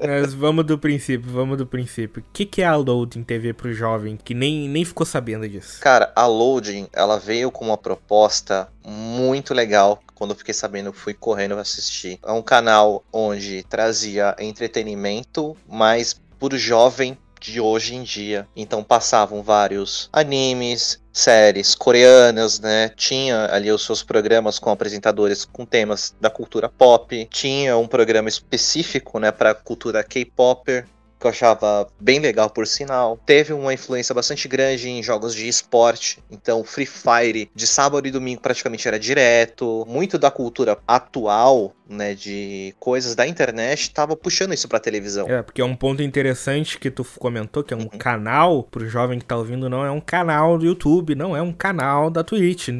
Mas 0.00 0.34
vamos 0.34 0.64
do 0.64 0.78
princípio, 0.78 1.30
vamos 1.30 1.56
do 1.56 1.66
princípio. 1.66 2.22
O 2.22 2.32
que, 2.32 2.44
que 2.44 2.62
é 2.62 2.66
a 2.66 2.76
Loading 2.76 3.22
TV 3.22 3.52
pro 3.52 3.72
jovem 3.72 4.16
que 4.22 4.34
nem, 4.34 4.68
nem 4.68 4.84
ficou 4.84 5.06
sabendo 5.06 5.48
disso? 5.48 5.80
Cara, 5.80 6.12
a 6.14 6.26
Loading, 6.26 6.88
ela 6.92 7.18
veio 7.18 7.50
com 7.50 7.64
uma 7.64 7.78
proposta 7.78 8.68
muito 8.84 9.54
legal. 9.54 10.00
Quando 10.24 10.30
eu 10.30 10.38
fiquei 10.38 10.54
sabendo, 10.54 10.90
fui 10.90 11.12
correndo 11.12 11.58
assistir. 11.58 12.18
É 12.24 12.32
um 12.32 12.40
canal 12.40 13.04
onde 13.12 13.62
trazia 13.64 14.34
entretenimento, 14.38 15.54
mas 15.68 16.18
por 16.38 16.54
jovem 16.54 17.18
de 17.38 17.60
hoje 17.60 17.94
em 17.94 18.02
dia. 18.02 18.48
Então 18.56 18.82
passavam 18.82 19.42
vários 19.42 20.08
animes, 20.10 20.98
séries 21.12 21.74
coreanas, 21.74 22.58
né? 22.58 22.88
Tinha 22.96 23.52
ali 23.52 23.70
os 23.70 23.84
seus 23.84 24.02
programas 24.02 24.58
com 24.58 24.70
apresentadores 24.70 25.44
com 25.44 25.66
temas 25.66 26.16
da 26.18 26.30
cultura 26.30 26.70
pop. 26.70 27.28
Tinha 27.30 27.76
um 27.76 27.86
programa 27.86 28.30
específico, 28.30 29.18
né, 29.18 29.30
para 29.30 29.54
cultura 29.54 30.02
K-popper 30.02 30.86
que 31.18 31.26
eu 31.26 31.30
achava 31.30 31.86
bem 31.98 32.18
legal 32.18 32.50
por 32.50 32.66
sinal. 32.66 33.18
Teve 33.24 33.52
uma 33.52 33.72
influência 33.72 34.14
bastante 34.14 34.46
grande 34.48 34.88
em 34.88 35.02
jogos 35.02 35.34
de 35.34 35.48
esporte, 35.48 36.18
então 36.30 36.62
Free 36.64 36.86
Fire 36.86 37.50
de 37.54 37.66
sábado 37.66 38.06
e 38.06 38.10
domingo 38.10 38.40
praticamente 38.40 38.86
era 38.86 38.98
direto. 38.98 39.84
Muito 39.88 40.18
da 40.18 40.30
cultura 40.30 40.78
atual, 40.86 41.74
né, 41.88 42.14
de 42.14 42.74
coisas 42.78 43.14
da 43.14 43.26
internet, 43.26 43.82
estava 43.82 44.16
puxando 44.16 44.54
isso 44.54 44.68
pra 44.68 44.78
televisão. 44.78 45.28
É, 45.28 45.42
porque 45.42 45.60
é 45.60 45.64
um 45.64 45.76
ponto 45.76 46.02
interessante 46.02 46.78
que 46.78 46.90
tu 46.90 47.04
comentou, 47.18 47.62
que 47.62 47.74
é 47.74 47.76
um 47.76 47.80
uhum. 47.80 47.98
canal, 47.98 48.62
pro 48.62 48.88
jovem 48.88 49.18
que 49.18 49.24
tá 49.24 49.36
ouvindo, 49.36 49.68
não 49.68 49.84
é 49.84 49.90
um 49.90 50.00
canal 50.00 50.58
do 50.58 50.66
YouTube, 50.66 51.14
não 51.14 51.36
é 51.36 51.42
um 51.42 51.52
canal 51.52 52.10
da 52.10 52.22
Twitch 52.22 52.70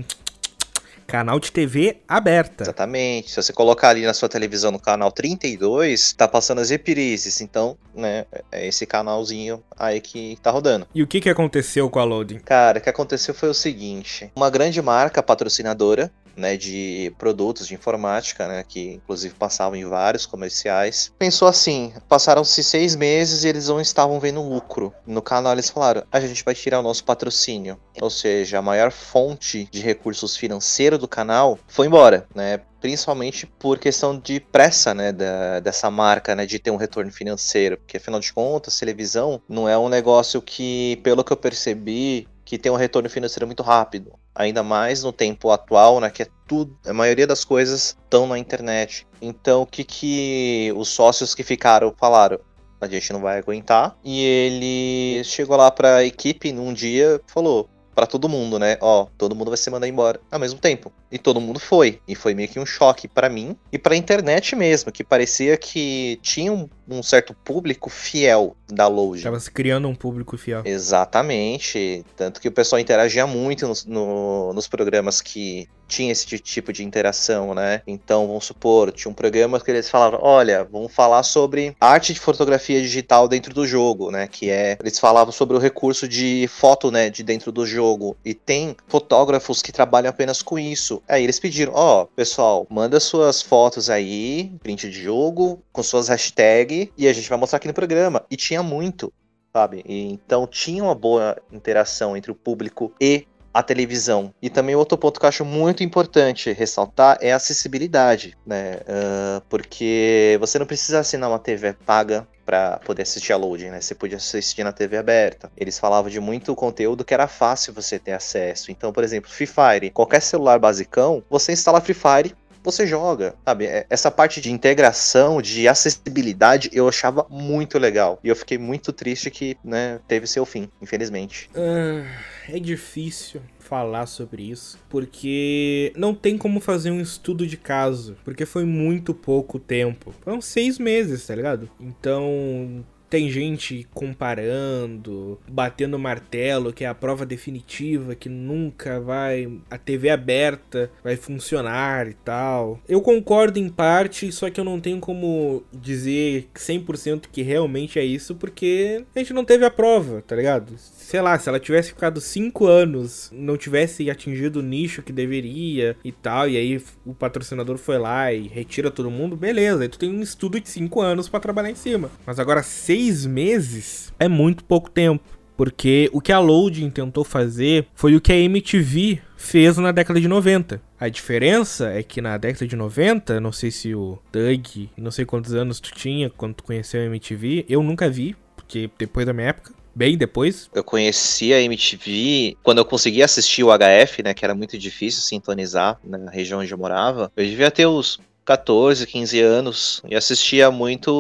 canal 1.07 1.39
de 1.39 1.53
TV 1.53 1.99
aberta. 2.09 2.65
Exatamente. 2.65 3.31
Se 3.31 3.37
você 3.37 3.53
colocar 3.53 3.91
ali 3.91 4.05
na 4.05 4.15
sua 4.15 4.29
televisão 4.29 4.71
no 4.71 4.81
canal 4.81 5.13
32, 5.13 6.13
tá 6.13 6.27
passando 6.27 6.61
as 6.61 6.71
reprises. 6.71 7.41
Então, 7.41 7.77
né, 7.95 8.25
é 8.51 8.67
esse 8.67 8.87
canalzinho 8.87 9.63
aí 9.79 10.01
que 10.01 10.37
tá 10.43 10.51
rodando. 10.51 10.87
E 10.95 11.03
o 11.03 11.07
que 11.07 11.21
que 11.21 11.31
aconteceu 11.31 11.89
com 11.89 11.99
a 11.99 12.05
Loading? 12.05 12.39
Cara, 12.41 12.79
o 12.79 12.81
que 12.81 12.91
aconteceu 12.91 13.35
foi 13.35 13.49
o 13.49 13.55
seguinte: 13.55 14.31
uma 14.35 14.51
grande 14.51 14.81
marca 14.81 15.23
patrocinadora 15.23 16.11
né, 16.37 16.57
de 16.57 17.15
produtos 17.19 17.67
de 17.67 17.75
informática, 17.75 18.47
né, 18.49 18.65
que 18.67 18.95
inclusive 18.95 19.35
passavam 19.35 19.77
em 19.77 19.85
vários 19.85 20.27
comerciais. 20.27 21.13
Pensou 21.19 21.49
assim: 21.49 21.93
passaram-se 22.09 22.63
seis 22.63 22.97
meses 22.97 23.45
e 23.45 23.49
eles 23.49 23.69
não 23.69 23.81
estavam 23.81 24.19
vendo 24.21 24.43
lucro. 24.43 24.93
No 25.07 25.23
canal 25.23 25.53
eles 25.53 25.71
falaram: 25.71 26.05
a 26.11 26.21
gente 26.21 26.45
vai 26.45 26.55
tirar 26.55 26.81
o 26.81 26.83
nosso 26.83 27.05
patrocínio. 27.05 27.79
Ou 28.01 28.11
seja, 28.11 28.59
a 28.59 28.63
maior 28.63 28.91
fonte 28.91 29.69
de 29.71 29.81
recursos 29.81 30.37
financeiros 30.37 30.99
do 30.99 31.09
canal 31.09 31.59
foi 31.69 31.87
embora, 31.87 32.27
né? 32.35 32.61
principalmente 32.85 33.47
por 33.47 33.79
questão 33.79 34.19
de 34.19 34.39
pressa, 34.39 34.93
né, 34.93 35.11
da, 35.11 35.59
dessa 35.59 35.91
marca, 35.91 36.35
né, 36.35 36.45
de 36.45 36.59
ter 36.59 36.71
um 36.71 36.77
retorno 36.77 37.11
financeiro, 37.11 37.79
porque 37.79 37.97
afinal 37.97 38.21
de 38.21 38.31
contas, 38.31 38.79
televisão 38.79 39.41
não 39.49 39.67
é 39.67 39.79
um 39.79 39.89
negócio 39.89 40.43
que, 40.43 41.01
pelo 41.03 41.25
que 41.25 41.33
eu 41.33 41.37
percebi, 41.39 42.29
que 42.45 42.59
tem 42.59 42.71
um 42.71 42.77
retorno 42.77 43.09
financeiro 43.09 43.47
muito 43.47 43.63
rápido. 43.63 44.13
Ainda 44.35 44.63
mais 44.63 45.03
no 45.05 45.13
tempo 45.13 45.51
atual, 45.51 46.01
né, 46.01 46.11
que 46.11 46.23
é 46.25 46.29
tudo, 46.47 46.77
a 46.87 46.93
maioria 46.93 47.27
das 47.27 47.45
coisas 47.45 47.97
estão 48.05 48.27
na 48.27 48.39
internet. 48.39 49.07
Então, 49.23 49.63
o 49.63 49.67
que 49.67 49.85
que 49.85 50.73
os 50.77 50.89
sócios 50.89 51.35
que 51.35 51.43
ficaram 51.43 51.95
falaram? 51.97 52.41
A 52.81 52.89
gente 52.89 53.13
não 53.13 53.21
vai 53.21 53.39
aguentar. 53.39 53.97
E 54.05 54.23
ele 54.23 55.25
chegou 55.25 55.57
lá 55.57 55.71
para 55.71 55.97
a 55.97 56.05
equipe 56.05 56.53
num 56.53 56.73
dia, 56.73 57.21
falou: 57.27 57.71
para 57.95 58.07
todo 58.07 58.29
mundo, 58.29 58.59
né? 58.59 58.77
Ó, 58.81 59.07
todo 59.17 59.35
mundo 59.35 59.51
vai 59.51 59.57
ser 59.57 59.71
mandado 59.71 59.89
embora 59.89 60.21
ao 60.31 60.39
mesmo 60.39 60.59
tempo. 60.59 60.93
E 61.11 61.19
todo 61.19 61.41
mundo 61.41 61.59
foi. 61.61 62.01
E 62.09 62.15
foi 62.15 62.35
meio 62.35 62.49
que 62.49 62.59
um 62.59 62.67
choque 62.67 63.07
para 63.07 63.29
mim 63.29 63.57
e 63.73 63.79
pra 63.79 63.97
internet 63.97 64.57
mesmo, 64.57 64.91
que 64.91 65.05
parecia 65.05 65.57
que 65.57 66.19
tinha 66.23 66.53
um, 66.53 66.69
um 66.89 67.03
certo 67.03 67.35
público 67.45 67.89
fiel 67.89 68.57
da 68.69 68.89
loja. 68.89 69.25
Tava 69.25 69.39
se 69.39 69.51
criando 69.51 69.89
um 69.89 69.95
público 69.95 70.37
fiel. 70.37 70.63
Exatamente. 70.65 72.05
Tanto 72.17 72.41
que 72.41 72.49
o 72.49 72.53
pessoal 72.53 72.81
interagia 72.81 73.27
muito 73.27 73.67
no, 73.67 73.75
no, 73.87 74.53
nos 74.53 74.67
programas 74.67 75.21
que 75.21 75.69
tinha 75.87 76.13
esse 76.13 76.39
tipo 76.39 76.73
de 76.73 76.85
interação, 76.85 77.55
né? 77.55 77.83
Então, 77.87 78.27
vamos 78.27 78.45
supor, 78.45 78.93
tinha 78.93 79.11
um 79.11 79.15
programa 79.15 79.61
que 79.61 79.71
eles 79.71 79.89
falavam, 79.89 80.21
olha, 80.23 80.65
vamos 80.65 80.93
falar 80.93 81.23
sobre 81.23 81.77
arte 81.81 82.13
de 82.13 82.21
fotografia 82.21 82.81
digital 82.81 83.29
dentro 83.29 83.55
do 83.55 83.67
jogo, 83.67 84.11
né? 84.11 84.27
Que 84.27 84.51
é, 84.51 84.77
eles 84.81 84.99
falavam 84.99 85.33
sobre 85.33 85.57
o 85.57 85.61
recurso 85.61 86.09
de 86.09 86.49
foto, 86.49 86.91
né, 86.91 87.11
de 87.11 87.23
dentro 87.23 87.53
do 87.53 87.67
jogo. 87.67 88.17
E 88.25 88.35
tem 88.35 88.77
fotógrafos 88.89 89.63
que 89.63 89.73
trabalham 89.73 90.11
apenas 90.11 90.43
com 90.43 90.59
isso. 90.59 91.03
Aí 91.09 91.25
eles 91.25 91.39
pediram, 91.39 91.73
ó, 91.75 92.03
oh, 92.03 92.07
pessoal, 92.07 92.67
manda 92.71 93.01
suas 93.01 93.43
fotos 93.43 93.91
aí, 93.91 94.53
print 94.63 94.91
de 94.91 95.03
jogo, 95.03 95.63
com 95.73 95.83
suas 95.83 96.09
hashtags, 96.09 96.89
e 96.97 97.09
a 97.09 97.13
gente 97.13 97.29
vai 97.29 97.39
mostrar 97.39 97.59
aqui 97.59 97.69
no 97.69 97.75
programa. 97.75 98.25
E 98.31 98.37
tinha 98.37 98.63
muito, 98.63 99.13
sabe? 99.53 99.83
E, 99.87 100.13
então 100.13 100.47
tinha 100.47 100.83
uma 100.83 100.95
boa 100.95 101.37
interação 101.53 102.17
entre 102.17 102.31
o 102.31 102.35
público 102.35 102.93
e 103.01 103.27
a 103.55 103.63
televisão. 103.63 104.35
E 104.43 104.51
também 104.51 104.75
outro 104.75 104.99
ponto 104.99 105.21
que 105.21 105.25
eu 105.25 105.29
acho 105.29 105.45
muito 105.45 105.85
importante 105.85 106.53
ressaltar 106.53 107.17
é 107.21 107.33
a 107.33 107.37
acessibilidade, 107.37 108.37
né? 108.45 108.79
Uh, 108.81 109.41
porque 109.49 110.37
você 110.41 110.59
não 110.59 110.67
precisa 110.67 110.99
assinar 110.99 111.31
uma 111.31 111.39
TV 111.39 111.73
paga 111.73 112.27
para 112.45 112.79
poder 112.85 113.03
assistir 113.03 113.33
a 113.33 113.37
loading, 113.37 113.71
né? 113.71 113.81
Você 113.81 113.95
podia 113.95 114.17
assistir 114.19 114.65
na 114.65 114.73
TV 114.73 114.97
aberta. 114.97 115.51
Eles 115.57 115.79
falavam 115.79 116.11
de 116.11 116.21
muito 116.21 116.55
conteúdo 116.55 117.05
que 117.05 117.15
era 117.15 117.27
fácil 117.27 117.73
você 117.73 117.99
ter 117.99 118.13
acesso. 118.13 118.71
Então, 118.71 118.93
por 118.93 119.03
exemplo, 119.03 119.31
Free 119.31 119.47
Fire, 119.47 119.91
qualquer 119.91 120.21
celular 120.21 120.59
basicão, 120.59 121.23
você 121.31 121.53
instala 121.53 121.81
Free 121.81 121.95
Fire, 121.95 122.35
você 122.65 122.87
joga, 122.87 123.35
sabe? 123.45 123.67
É, 123.67 123.87
essa 123.91 124.11
parte 124.11 124.41
de 124.41 124.51
integração, 124.51 125.41
de 125.43 125.69
acessibilidade, 125.69 126.71
eu 126.73 126.89
achava 126.89 127.27
muito 127.29 127.79
legal. 127.79 128.19
E 128.25 128.29
eu 128.29 128.35
fiquei 128.35 128.57
muito 128.57 128.93
triste 128.93 129.31
que, 129.31 129.57
né, 129.63 130.01
teve 130.09 130.27
seu 130.27 130.47
fim, 130.47 130.69
infelizmente. 130.81 131.51
Uh, 131.55 132.07
é 132.49 132.59
difícil 132.59 133.43
falar 133.59 134.07
sobre 134.07 134.43
isso, 134.51 134.79
porque 134.89 135.93
não 135.97 136.15
tem 136.15 136.37
como 136.37 136.61
fazer 136.61 136.91
um 136.91 137.01
estudo 137.01 137.47
de 137.47 137.57
caso, 137.57 138.17
porque 138.25 138.45
foi 138.45 138.65
muito 138.65 139.15
pouco 139.15 139.59
tempo. 139.59 140.15
Foram 140.23 140.41
seis 140.41 140.79
meses, 140.79 141.27
tá 141.27 141.35
ligado? 141.35 141.69
Então 141.81 142.85
tem 143.09 143.31
gente 143.31 143.87
comparando, 143.95 145.39
batendo 145.49 145.99
martelo 145.99 146.73
que 146.73 146.85
é 146.85 146.89
a 146.89 146.95
prova 146.95 147.25
definitiva, 147.25 148.15
que 148.15 148.29
nunca 148.29 149.01
vai. 149.01 149.51
a 149.71 149.79
TV 149.79 150.11
aberta 150.11 150.91
vai 151.03 151.17
funcionar 151.17 152.09
e 152.09 152.15
tal. 152.15 152.81
Eu 152.89 153.01
concordo 153.01 153.59
em 153.59 153.69
parte, 153.69 154.31
só 154.33 154.51
que 154.51 154.61
eu 154.61 154.65
não 154.65 154.81
tenho 154.81 155.01
como 155.01 155.63
dizer 155.73 156.49
100% 156.55 157.25
que 157.31 157.43
realmente 157.43 157.99
é 157.99 158.05
isso, 158.05 158.35
porque 158.35 159.05
a 159.15 159.19
gente 159.19 159.33
não 159.33 159.45
teve 159.45 159.65
a 159.65 159.71
prova, 159.71 160.23
tá 160.23 160.35
ligado? 160.37 160.75
Sei 161.05 161.21
lá, 161.21 161.39
se 161.39 161.49
ela 161.49 161.61
tivesse 161.61 161.91
ficado 161.91 162.21
cinco 162.21 162.67
anos, 162.67 163.31
não 163.33 163.57
tivesse 163.57 164.11
atingido 164.11 164.61
o 164.61 164.63
nicho 164.63 165.03
que 165.03 165.13
deveria 165.13 165.97
e 166.03 166.11
tal, 166.11 166.49
e 166.49 166.57
aí 166.57 166.83
o 167.05 167.15
patrocinador 167.15 167.77
foi 167.77 167.99
lá 167.99 168.33
e 168.33 168.49
retira 168.49 168.91
todo 168.91 169.11
mundo, 169.11 169.37
beleza, 169.37 169.83
aí 169.83 169.89
tu 169.89 169.99
tem 169.99 170.11
um 170.11 170.23
estudo 170.23 170.59
de 170.59 170.69
cinco 170.69 171.01
anos 171.01 171.29
para 171.29 171.41
trabalhar 171.41 171.71
em 171.71 171.75
cima. 171.75 172.11
Mas 172.27 172.39
agora 172.39 172.63
seis 172.63 173.27
meses 173.27 174.13
é 174.19 174.29
muito 174.29 174.65
pouco 174.65 174.91
tempo. 174.91 175.23
Porque 175.57 176.11
o 176.13 176.21
que 176.21 176.33
a 176.33 176.41
Loading 176.41 176.91
tentou 176.91 177.23
fazer 177.23 177.87
foi 177.95 178.17
o 178.17 178.21
que 178.21 178.33
a 178.33 178.37
MTV 178.37 179.21
fez 179.37 179.77
na 179.77 179.93
década 179.93 180.21
de 180.21 180.27
90. 180.27 180.83
A 180.99 181.09
diferença 181.09 181.91
é 181.91 182.03
que 182.03 182.21
na 182.21 182.37
década 182.37 182.67
de 182.67 182.75
90, 182.75 183.41
não 183.41 183.53
sei 183.53 183.71
se 183.71 183.95
o 183.95 184.19
Doug, 184.33 184.89
não 184.97 185.13
sei 185.13 185.25
quantos 185.25 185.55
anos 185.55 185.79
tu 185.79 185.95
tinha 185.95 186.29
quando 186.29 186.55
tu 186.55 186.65
conheceu 186.65 187.03
a 187.03 187.05
MTV, 187.05 187.67
eu 187.69 187.85
nunca 187.85 188.11
vi, 188.11 188.35
porque 188.57 188.91
depois 188.99 189.27
da 189.27 189.33
minha 189.33 189.49
época 189.49 189.73
bem 189.95 190.17
depois? 190.17 190.69
Eu 190.75 190.83
conheci 190.83 191.53
a 191.53 191.61
MTV 191.61 192.57
quando 192.63 192.79
eu 192.79 192.85
consegui 192.85 193.23
assistir 193.23 193.63
o 193.65 193.71
HF, 193.71 194.23
né? 194.23 194.35
Que 194.35 194.45
era 194.45 194.55
muito 194.55 194.79
difícil 194.79 195.23
sintonizar 195.23 195.99
na 196.03 196.31
região 196.31 196.61
onde 196.61 196.73
eu 196.73 196.79
morava. 196.79 197.31
Eu 197.37 197.45
devia 197.45 197.71
ter 197.71 197.87
os 197.87 198.19
14, 198.45 199.07
15 199.07 199.41
anos 199.41 200.03
e 200.09 200.15
assistia 200.15 200.71
muito 200.71 201.11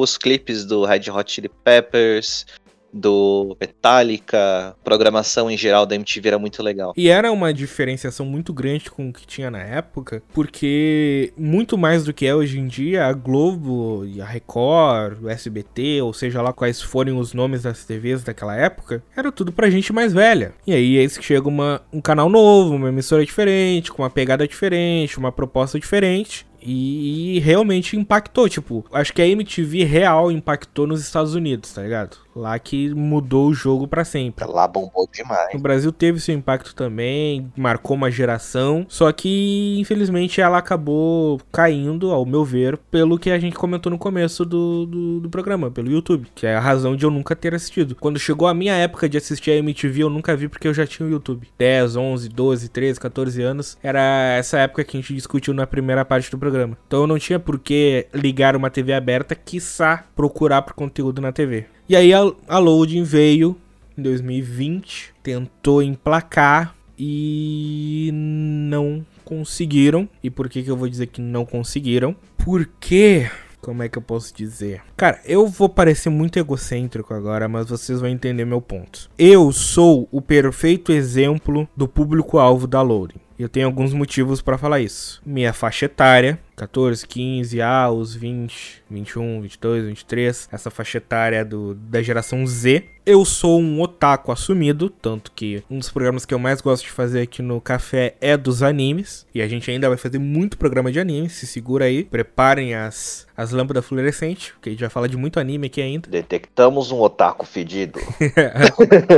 os 0.00 0.16
clipes 0.16 0.64
do 0.64 0.84
Red 0.84 1.10
Hot 1.10 1.30
Chili 1.30 1.50
Peppers, 1.62 2.46
do 2.92 3.56
Metallica, 3.60 4.76
programação 4.82 5.50
em 5.50 5.56
geral 5.56 5.86
da 5.86 5.94
MTV 5.94 6.28
era 6.28 6.38
muito 6.38 6.62
legal. 6.62 6.92
E 6.96 7.08
era 7.08 7.30
uma 7.32 7.52
diferenciação 7.52 8.26
muito 8.26 8.52
grande 8.52 8.90
com 8.90 9.08
o 9.08 9.12
que 9.12 9.26
tinha 9.26 9.50
na 9.50 9.60
época, 9.60 10.22
porque 10.32 11.32
muito 11.36 11.78
mais 11.78 12.04
do 12.04 12.12
que 12.12 12.26
é 12.26 12.34
hoje 12.34 12.58
em 12.58 12.66
dia, 12.66 13.06
a 13.06 13.12
Globo 13.12 14.04
e 14.06 14.20
a 14.20 14.24
Record, 14.24 15.22
o 15.22 15.28
SBT, 15.28 16.02
ou 16.02 16.12
seja 16.12 16.42
lá 16.42 16.52
quais 16.52 16.80
forem 16.80 17.16
os 17.16 17.32
nomes 17.32 17.62
das 17.62 17.84
TVs 17.84 18.22
daquela 18.22 18.56
época, 18.56 19.02
era 19.16 19.30
tudo 19.30 19.52
pra 19.52 19.70
gente 19.70 19.92
mais 19.92 20.12
velha. 20.12 20.54
E 20.66 20.72
aí 20.72 20.98
é 20.98 21.04
isso 21.04 21.18
que 21.18 21.24
chega 21.24 21.48
uma, 21.48 21.82
um 21.92 22.00
canal 22.00 22.28
novo, 22.28 22.74
uma 22.74 22.88
emissora 22.88 23.24
diferente, 23.24 23.92
com 23.92 24.02
uma 24.02 24.10
pegada 24.10 24.46
diferente, 24.46 25.18
uma 25.18 25.32
proposta 25.32 25.78
diferente, 25.78 26.46
e, 26.62 27.36
e, 27.36 27.40
realmente 27.40 27.96
impactou, 27.96 28.48
tipo, 28.48 28.84
acho 28.92 29.12
que 29.12 29.22
a 29.22 29.26
MTV 29.26 29.84
real 29.84 30.30
impactou 30.30 30.86
nos 30.86 31.00
Estados 31.00 31.34
Unidos, 31.34 31.72
tá 31.72 31.82
ligado? 31.82 32.18
Lá 32.34 32.58
que 32.58 32.94
mudou 32.94 33.48
o 33.48 33.54
jogo 33.54 33.88
para 33.88 34.04
sempre. 34.04 34.44
Lá 34.44 34.68
bombou 34.68 35.08
demais. 35.12 35.52
No 35.54 35.60
Brasil 35.60 35.90
teve 35.90 36.20
seu 36.20 36.34
impacto 36.34 36.74
também, 36.74 37.50
marcou 37.56 37.96
uma 37.96 38.10
geração, 38.10 38.86
só 38.88 39.10
que 39.12 39.76
infelizmente 39.80 40.40
ela 40.40 40.58
acabou 40.58 41.40
caindo, 41.50 42.10
ao 42.12 42.24
meu 42.24 42.44
ver, 42.44 42.76
pelo 42.90 43.18
que 43.18 43.30
a 43.30 43.38
gente 43.38 43.56
comentou 43.56 43.90
no 43.90 43.98
começo 43.98 44.44
do, 44.44 44.86
do, 44.86 45.20
do 45.20 45.30
programa, 45.30 45.70
pelo 45.70 45.90
YouTube, 45.90 46.28
que 46.34 46.46
é 46.46 46.54
a 46.54 46.60
razão 46.60 46.94
de 46.94 47.04
eu 47.04 47.10
nunca 47.10 47.34
ter 47.34 47.54
assistido. 47.54 47.94
Quando 47.94 48.18
chegou 48.18 48.46
a 48.46 48.54
minha 48.54 48.74
época 48.74 49.08
de 49.08 49.18
assistir 49.18 49.50
a 49.50 49.56
MTV, 49.56 50.02
eu 50.02 50.10
nunca 50.10 50.36
vi 50.36 50.48
porque 50.48 50.68
eu 50.68 50.74
já 50.74 50.86
tinha 50.86 51.08
o 51.08 51.10
YouTube. 51.10 51.48
10, 51.58 51.96
11, 51.96 52.28
12, 52.28 52.68
13, 52.68 53.00
14 53.00 53.42
anos, 53.42 53.78
era 53.82 54.36
essa 54.36 54.58
época 54.58 54.84
que 54.84 54.96
a 54.96 55.00
gente 55.00 55.14
discutiu 55.14 55.52
na 55.54 55.66
primeira 55.66 56.04
parte 56.04 56.30
do 56.30 56.38
programa 56.38 56.50
programa. 56.50 56.76
Então 56.86 57.00
eu 57.00 57.06
não 57.06 57.18
tinha 57.18 57.38
por 57.38 57.58
que 57.58 58.06
ligar 58.12 58.56
uma 58.56 58.70
TV 58.70 58.92
aberta, 58.92 59.34
quiçá 59.34 60.04
procurar 60.14 60.62
por 60.62 60.74
conteúdo 60.74 61.20
na 61.20 61.32
TV. 61.32 61.66
E 61.90 61.96
aí 61.96 62.14
a, 62.14 62.20
a 62.46 62.58
Loading 62.58 63.02
veio 63.02 63.56
em 63.98 64.02
2020, 64.02 65.12
tentou 65.24 65.82
emplacar 65.82 66.72
e 66.96 68.10
não 68.14 69.04
conseguiram. 69.24 70.08
E 70.22 70.30
por 70.30 70.48
que, 70.48 70.62
que 70.62 70.70
eu 70.70 70.76
vou 70.76 70.88
dizer 70.88 71.08
que 71.08 71.20
não 71.20 71.44
conseguiram? 71.44 72.14
Porque 72.38 73.28
como 73.60 73.82
é 73.82 73.88
que 73.88 73.98
eu 73.98 74.02
posso 74.02 74.32
dizer? 74.32 74.82
Cara, 74.96 75.20
eu 75.24 75.48
vou 75.48 75.68
parecer 75.68 76.10
muito 76.10 76.38
egocêntrico 76.38 77.12
agora, 77.12 77.48
mas 77.48 77.68
vocês 77.68 77.98
vão 77.98 78.08
entender 78.08 78.44
meu 78.44 78.60
ponto. 78.60 79.10
Eu 79.18 79.50
sou 79.50 80.08
o 80.12 80.22
perfeito 80.22 80.92
exemplo 80.92 81.68
do 81.76 81.88
público-alvo 81.88 82.68
da 82.68 82.80
Loading. 82.82 83.18
Eu 83.36 83.48
tenho 83.48 83.66
alguns 83.66 83.92
motivos 83.92 84.40
para 84.40 84.58
falar 84.58 84.80
isso. 84.80 85.20
Minha 85.26 85.52
faixa 85.52 85.86
etária, 85.86 86.38
14, 86.60 87.06
15, 87.06 87.62
ah, 87.62 87.90
os 87.90 88.14
20, 88.14 88.82
21, 88.90 89.40
22, 89.40 89.86
23, 89.86 90.48
essa 90.52 90.70
faixa 90.70 90.98
etária 90.98 91.42
do, 91.42 91.74
da 91.74 92.02
geração 92.02 92.46
Z. 92.46 92.84
Eu 93.06 93.24
sou 93.24 93.58
um 93.58 93.80
otaku 93.80 94.30
assumido, 94.30 94.90
tanto 94.90 95.32
que 95.32 95.64
um 95.70 95.78
dos 95.78 95.88
programas 95.88 96.26
que 96.26 96.34
eu 96.34 96.38
mais 96.38 96.60
gosto 96.60 96.84
de 96.84 96.90
fazer 96.90 97.22
aqui 97.22 97.40
no 97.40 97.58
café 97.60 98.14
é 98.20 98.36
dos 98.36 98.62
animes. 98.62 99.26
E 99.34 99.40
a 99.40 99.48
gente 99.48 99.70
ainda 99.70 99.88
vai 99.88 99.96
fazer 99.96 100.18
muito 100.18 100.58
programa 100.58 100.92
de 100.92 101.00
anime, 101.00 101.30
se 101.30 101.46
segura 101.46 101.86
aí. 101.86 102.04
Preparem 102.04 102.74
as, 102.74 103.26
as 103.34 103.52
lâmpadas 103.52 103.86
fluorescentes, 103.86 104.50
porque 104.50 104.68
a 104.68 104.72
gente 104.72 104.80
vai 104.80 104.90
falar 104.90 105.06
de 105.06 105.16
muito 105.16 105.40
anime 105.40 105.66
aqui 105.66 105.80
ainda. 105.80 106.08
Detectamos 106.10 106.92
um 106.92 107.00
otaku 107.00 107.46
fedido. 107.46 107.98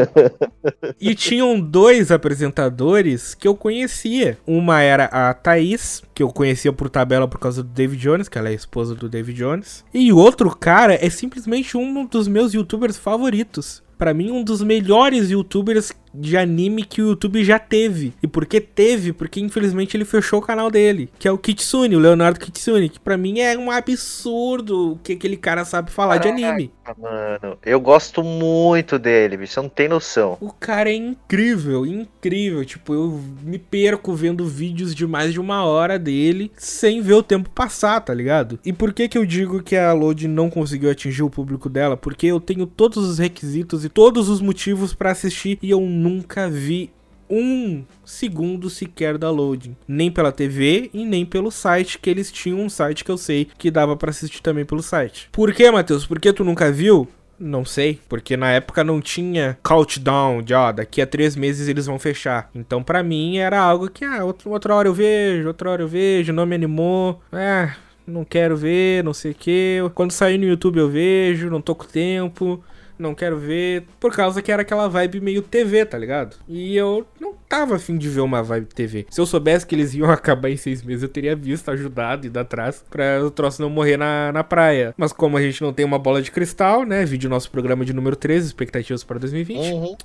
e 1.00 1.14
tinham 1.14 1.61
dois 1.61 2.12
apresentadores 2.12 3.35
que 3.35 3.48
eu 3.48 3.57
conhecia. 3.57 4.38
Uma 4.46 4.81
era 4.81 5.07
a 5.07 5.35
Thaís, 5.35 6.02
que 6.14 6.22
eu 6.22 6.28
conhecia 6.28 6.72
por 6.72 6.88
tabela 6.88 7.26
por 7.32 7.40
causa 7.40 7.62
do 7.62 7.68
David 7.70 8.02
Jones, 8.02 8.28
que 8.28 8.36
ela 8.36 8.48
é 8.48 8.52
a 8.52 8.54
esposa 8.54 8.94
do 8.94 9.08
David 9.08 9.38
Jones. 9.38 9.82
E 9.92 10.12
o 10.12 10.18
outro 10.18 10.54
cara 10.54 10.94
é 10.94 11.08
simplesmente 11.08 11.78
um 11.78 12.04
dos 12.04 12.28
meus 12.28 12.52
youtubers 12.52 12.98
favoritos. 12.98 13.82
Para 13.96 14.12
mim, 14.12 14.30
um 14.30 14.42
dos 14.42 14.62
melhores 14.62 15.30
youtubers 15.30 15.92
de 16.12 16.36
anime 16.36 16.84
que 16.84 17.00
o 17.00 17.10
YouTube 17.10 17.42
já 17.44 17.58
teve. 17.58 18.12
E 18.22 18.26
por 18.26 18.44
que 18.44 18.60
teve? 18.60 19.12
Porque 19.12 19.40
infelizmente 19.40 19.96
ele 19.96 20.04
fechou 20.04 20.40
o 20.40 20.42
canal 20.42 20.70
dele, 20.70 21.08
que 21.18 21.26
é 21.26 21.32
o 21.32 21.38
Kitsune, 21.38 21.96
o 21.96 22.00
Leonardo 22.00 22.40
Kitsune, 22.40 22.88
que 22.88 23.00
para 23.00 23.16
mim 23.16 23.38
é 23.38 23.56
um 23.56 23.70
absurdo 23.70 24.92
o 24.92 24.96
que 24.98 25.12
aquele 25.12 25.36
cara 25.36 25.64
sabe 25.64 25.90
falar 25.90 26.18
de 26.18 26.28
anime. 26.28 26.70
Mano, 26.98 27.56
eu 27.64 27.80
gosto 27.80 28.24
muito 28.24 28.98
dele, 28.98 29.36
você 29.36 29.60
não 29.60 29.68
tem 29.68 29.88
noção. 29.88 30.36
O 30.40 30.52
cara 30.52 30.90
é 30.90 30.94
incrível, 30.94 31.86
incrível. 31.86 32.64
Tipo, 32.64 32.94
eu 32.94 33.20
me 33.42 33.58
perco 33.58 34.12
vendo 34.14 34.44
vídeos 34.46 34.94
de 34.94 35.06
mais 35.06 35.32
de 35.32 35.40
uma 35.40 35.64
hora 35.64 35.98
dele 35.98 36.50
sem 36.56 37.00
ver 37.00 37.14
o 37.14 37.22
tempo 37.22 37.48
passar, 37.50 38.00
tá 38.00 38.12
ligado? 38.12 38.58
E 38.64 38.72
por 38.72 38.92
que 38.92 39.08
que 39.08 39.16
eu 39.16 39.24
digo 39.24 39.62
que 39.62 39.76
a 39.76 39.92
Load 39.92 40.26
não 40.26 40.50
conseguiu 40.50 40.90
atingir 40.90 41.22
o 41.22 41.30
público 41.30 41.68
dela? 41.68 41.96
Porque 41.96 42.26
eu 42.26 42.40
tenho 42.40 42.66
todos 42.66 43.08
os 43.08 43.18
requisitos 43.18 43.84
e 43.84 43.88
todos 43.88 44.28
os 44.28 44.40
motivos 44.40 44.92
para 44.92 45.12
assistir 45.12 45.58
e 45.62 45.70
eu 45.70 45.80
nunca 45.80 46.48
vi 46.48 46.90
um 47.32 47.82
segundo 48.04 48.68
sequer 48.68 49.16
da 49.16 49.30
loading, 49.30 49.74
nem 49.88 50.10
pela 50.10 50.30
TV 50.30 50.90
e 50.92 51.02
nem 51.06 51.24
pelo 51.24 51.50
site, 51.50 51.98
que 51.98 52.10
eles 52.10 52.30
tinham 52.30 52.60
um 52.60 52.68
site 52.68 53.02
que 53.02 53.10
eu 53.10 53.16
sei 53.16 53.48
que 53.56 53.70
dava 53.70 53.96
para 53.96 54.10
assistir 54.10 54.42
também 54.42 54.66
pelo 54.66 54.82
site. 54.82 55.30
Por 55.32 55.54
que, 55.54 55.70
Matheus? 55.70 56.06
Por 56.06 56.20
que 56.20 56.30
tu 56.30 56.44
nunca 56.44 56.70
viu? 56.70 57.08
Não 57.40 57.64
sei, 57.64 57.98
porque 58.08 58.36
na 58.36 58.52
época 58.52 58.84
não 58.84 59.00
tinha 59.00 59.58
countdown 59.62 60.42
de, 60.42 60.52
ó, 60.52 60.70
daqui 60.70 61.00
a 61.00 61.06
três 61.06 61.34
meses 61.34 61.66
eles 61.66 61.86
vão 61.86 61.98
fechar. 61.98 62.50
Então 62.54 62.82
para 62.82 63.02
mim 63.02 63.38
era 63.38 63.58
algo 63.58 63.90
que, 63.90 64.04
ah, 64.04 64.22
outra 64.24 64.74
hora 64.74 64.86
eu 64.86 64.94
vejo, 64.94 65.48
outra 65.48 65.70
hora 65.70 65.82
eu 65.82 65.88
vejo, 65.88 66.32
não 66.32 66.44
me 66.44 66.54
animou, 66.54 67.20
é, 67.32 67.72
não 68.06 68.24
quero 68.24 68.56
ver, 68.56 69.02
não 69.02 69.14
sei 69.14 69.32
o 69.32 69.34
que. 69.34 69.78
Quando 69.94 70.12
sair 70.12 70.36
no 70.36 70.44
YouTube 70.44 70.78
eu 70.78 70.88
vejo, 70.88 71.50
não 71.50 71.62
tô 71.62 71.74
com 71.74 71.86
tempo 71.86 72.62
não 73.02 73.14
quero 73.14 73.38
ver, 73.38 73.84
por 74.00 74.12
causa 74.12 74.40
que 74.40 74.50
era 74.50 74.62
aquela 74.62 74.88
vibe 74.88 75.20
meio 75.20 75.42
TV, 75.42 75.84
tá 75.84 75.98
ligado? 75.98 76.36
E 76.48 76.76
eu 76.76 77.06
não 77.20 77.34
tava 77.48 77.76
afim 77.76 77.98
de 77.98 78.08
ver 78.08 78.20
uma 78.20 78.42
vibe 78.42 78.66
TV. 78.66 79.06
Se 79.10 79.20
eu 79.20 79.26
soubesse 79.26 79.66
que 79.66 79.74
eles 79.74 79.92
iam 79.94 80.08
acabar 80.10 80.48
em 80.48 80.56
seis 80.56 80.82
meses, 80.82 81.02
eu 81.02 81.08
teria 81.08 81.36
visto, 81.36 81.70
ajudado, 81.70 82.26
ido 82.26 82.38
atrás 82.38 82.84
pra 82.88 83.22
o 83.22 83.30
troço 83.30 83.60
não 83.60 83.68
morrer 83.68 83.96
na, 83.96 84.32
na 84.32 84.44
praia. 84.44 84.94
Mas 84.96 85.12
como 85.12 85.36
a 85.36 85.42
gente 85.42 85.60
não 85.60 85.72
tem 85.72 85.84
uma 85.84 85.98
bola 85.98 86.22
de 86.22 86.30
cristal, 86.30 86.84
né? 86.84 87.04
Vídeo 87.04 87.28
nosso 87.28 87.50
programa 87.50 87.84
de 87.84 87.92
número 87.92 88.16
13, 88.16 88.46
expectativas 88.46 89.04
para 89.04 89.18
2020. 89.18 89.72
Uhum. 89.72 89.96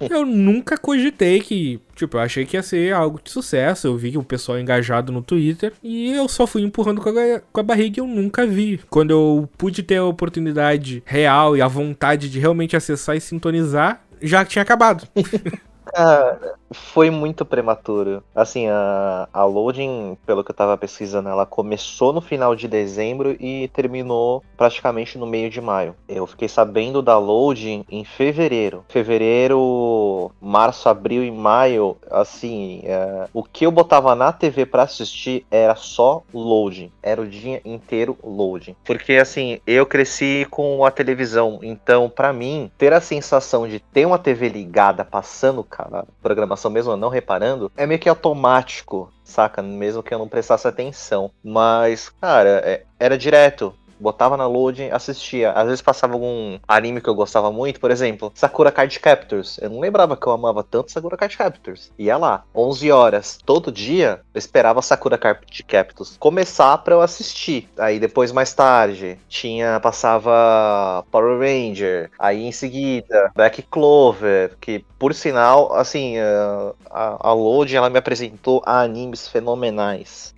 eu 0.10 0.26
nunca 0.26 0.76
cogitei 0.76 1.40
que 1.40 1.80
Tipo, 1.94 2.16
eu 2.16 2.20
achei 2.20 2.44
que 2.44 2.56
ia 2.56 2.62
ser 2.62 2.92
algo 2.94 3.20
de 3.22 3.30
sucesso. 3.30 3.86
Eu 3.86 3.96
vi 3.96 4.16
o 4.16 4.22
pessoal 4.22 4.58
engajado 4.58 5.12
no 5.12 5.22
Twitter. 5.22 5.72
E 5.82 6.12
eu 6.12 6.28
só 6.28 6.46
fui 6.46 6.62
empurrando 6.62 7.00
com 7.00 7.08
a, 7.08 7.40
com 7.52 7.60
a 7.60 7.62
barriga 7.62 7.98
e 7.98 8.00
eu 8.00 8.06
nunca 8.06 8.46
vi. 8.46 8.80
Quando 8.90 9.10
eu 9.10 9.48
pude 9.56 9.82
ter 9.82 9.96
a 9.96 10.04
oportunidade 10.04 11.02
real 11.06 11.56
e 11.56 11.62
a 11.62 11.68
vontade 11.68 12.28
de 12.28 12.38
realmente 12.38 12.76
acessar 12.76 13.16
e 13.16 13.20
sintonizar, 13.20 14.04
já 14.20 14.44
tinha 14.44 14.62
acabado. 14.62 15.06
Cara, 15.84 16.56
foi 16.72 17.10
muito 17.10 17.44
prematuro. 17.44 18.22
Assim, 18.34 18.68
a, 18.68 19.28
a 19.32 19.44
loading, 19.44 20.16
pelo 20.24 20.44
que 20.44 20.50
eu 20.50 20.54
tava 20.54 20.76
pesquisando, 20.78 21.28
ela 21.28 21.44
começou 21.44 22.12
no 22.12 22.20
final 22.20 22.54
de 22.54 22.68
dezembro 22.68 23.36
e 23.40 23.68
terminou 23.68 24.42
praticamente 24.56 25.18
no 25.18 25.26
meio 25.26 25.50
de 25.50 25.60
maio. 25.60 25.94
Eu 26.08 26.26
fiquei 26.26 26.48
sabendo 26.48 27.02
da 27.02 27.18
loading 27.18 27.84
em 27.90 28.04
fevereiro. 28.04 28.84
Fevereiro, 28.88 30.30
março, 30.40 30.88
abril 30.88 31.24
e 31.24 31.30
maio, 31.30 31.96
assim, 32.10 32.80
é, 32.84 33.28
o 33.32 33.42
que 33.42 33.66
eu 33.66 33.72
botava 33.72 34.14
na 34.14 34.32
TV 34.32 34.66
para 34.66 34.82
assistir 34.84 35.46
era 35.50 35.74
só 35.74 36.22
loading. 36.32 36.90
Era 37.02 37.20
o 37.20 37.26
dia 37.26 37.60
inteiro 37.64 38.16
loading. 38.22 38.76
Porque, 38.84 39.14
assim, 39.14 39.60
eu 39.66 39.84
cresci 39.86 40.46
com 40.50 40.84
a 40.84 40.90
televisão, 40.90 41.58
então, 41.62 42.08
para 42.08 42.32
mim, 42.32 42.70
ter 42.78 42.92
a 42.92 43.00
sensação 43.00 43.66
de 43.68 43.80
ter 43.80 44.06
uma 44.06 44.18
TV 44.18 44.48
ligada 44.48 45.04
passando, 45.04 45.64
cara, 45.72 46.04
programação 46.20 46.70
mesmo 46.70 46.94
não 46.96 47.08
reparando, 47.08 47.72
é 47.74 47.86
meio 47.86 47.98
que 47.98 48.08
automático, 48.08 49.10
saca? 49.24 49.62
Mesmo 49.62 50.02
que 50.02 50.12
eu 50.12 50.18
não 50.18 50.28
prestasse 50.28 50.68
atenção. 50.68 51.30
Mas, 51.42 52.10
cara, 52.20 52.60
é, 52.62 52.84
era 53.00 53.16
direto 53.16 53.74
botava 53.98 54.36
na 54.36 54.46
loading, 54.46 54.90
assistia. 54.90 55.52
Às 55.52 55.66
vezes 55.66 55.82
passava 55.82 56.14
algum 56.14 56.58
anime 56.66 57.00
que 57.00 57.08
eu 57.08 57.14
gostava 57.14 57.50
muito, 57.50 57.80
por 57.80 57.90
exemplo, 57.90 58.32
Sakura 58.34 58.72
Card 58.72 58.98
Captors. 59.00 59.58
Eu 59.60 59.70
não 59.70 59.80
lembrava 59.80 60.16
que 60.16 60.26
eu 60.26 60.32
amava 60.32 60.62
tanto 60.62 60.92
Sakura 60.92 61.16
Card 61.16 61.36
Captors. 61.36 61.92
Ia 61.98 62.16
lá, 62.16 62.44
11 62.54 62.90
horas, 62.90 63.38
todo 63.44 63.72
dia, 63.72 64.20
eu 64.34 64.38
esperava 64.38 64.82
Sakura 64.82 65.18
Card 65.18 65.62
Captors 65.64 66.16
começar 66.18 66.78
para 66.78 66.94
eu 66.94 67.00
assistir. 67.00 67.68
Aí 67.78 67.98
depois, 67.98 68.32
mais 68.32 68.52
tarde, 68.54 69.18
tinha, 69.28 69.80
passava 69.80 71.04
Power 71.10 71.38
Ranger. 71.38 72.10
Aí 72.18 72.44
em 72.44 72.52
seguida, 72.52 73.30
Black 73.34 73.62
Clover, 73.62 74.56
que 74.60 74.84
por 74.98 75.14
sinal, 75.14 75.74
assim, 75.74 76.16
a, 76.18 77.28
a 77.28 77.32
loading 77.32 77.76
ela 77.76 77.90
me 77.90 77.98
apresentou 77.98 78.62
animes 78.64 79.26
fenomenais 79.26 80.32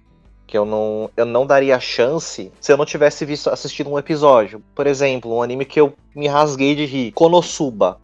que 0.55 0.59
eu 0.59 0.65
não, 0.65 1.11
eu 1.17 1.27
não 1.27 1.45
daria 1.45 1.81
chance 1.81 2.53
se 2.61 2.73
eu 2.73 2.77
não 2.77 2.85
tivesse 2.85 3.25
visto 3.25 3.51
assistido 3.51 3.91
um 3.91 3.99
episódio. 3.99 4.63
Por 4.73 4.87
exemplo, 4.87 5.35
um 5.35 5.43
anime 5.43 5.65
que 5.65 5.81
eu 5.81 5.95
me 6.15 6.29
rasguei 6.29 6.77
de 6.77 6.85
rir, 6.85 7.11
Konosuba. 7.11 7.99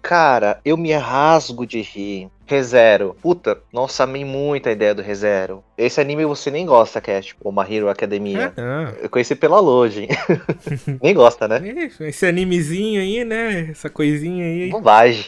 Cara, 0.00 0.58
eu 0.64 0.78
me 0.78 0.94
rasgo 0.94 1.66
de 1.66 1.82
rir. 1.82 2.30
ReZero. 2.46 3.14
Puta, 3.22 3.58
nossa, 3.72 4.02
amei 4.02 4.24
muito 4.24 4.68
a 4.68 4.72
ideia 4.72 4.92
do 4.92 5.02
ReZero. 5.02 5.62
Esse 5.78 6.00
anime 6.00 6.24
você 6.24 6.50
nem 6.50 6.66
gosta, 6.66 7.00
Cat, 7.00 7.28
tipo, 7.28 7.48
o 7.48 7.52
My 7.52 7.62
Hero 7.72 7.88
Academia. 7.88 8.52
Ah, 8.56 8.92
Eu 9.00 9.08
conheci 9.08 9.36
pela 9.36 9.60
Lojin. 9.60 10.08
nem 11.00 11.14
gosta, 11.14 11.46
né? 11.46 11.60
é, 12.00 12.08
esse 12.08 12.26
animezinho 12.26 13.00
aí, 13.00 13.24
né? 13.24 13.68
Essa 13.70 13.88
coisinha 13.88 14.44
aí, 14.44 14.68
Bobagem. 14.70 15.26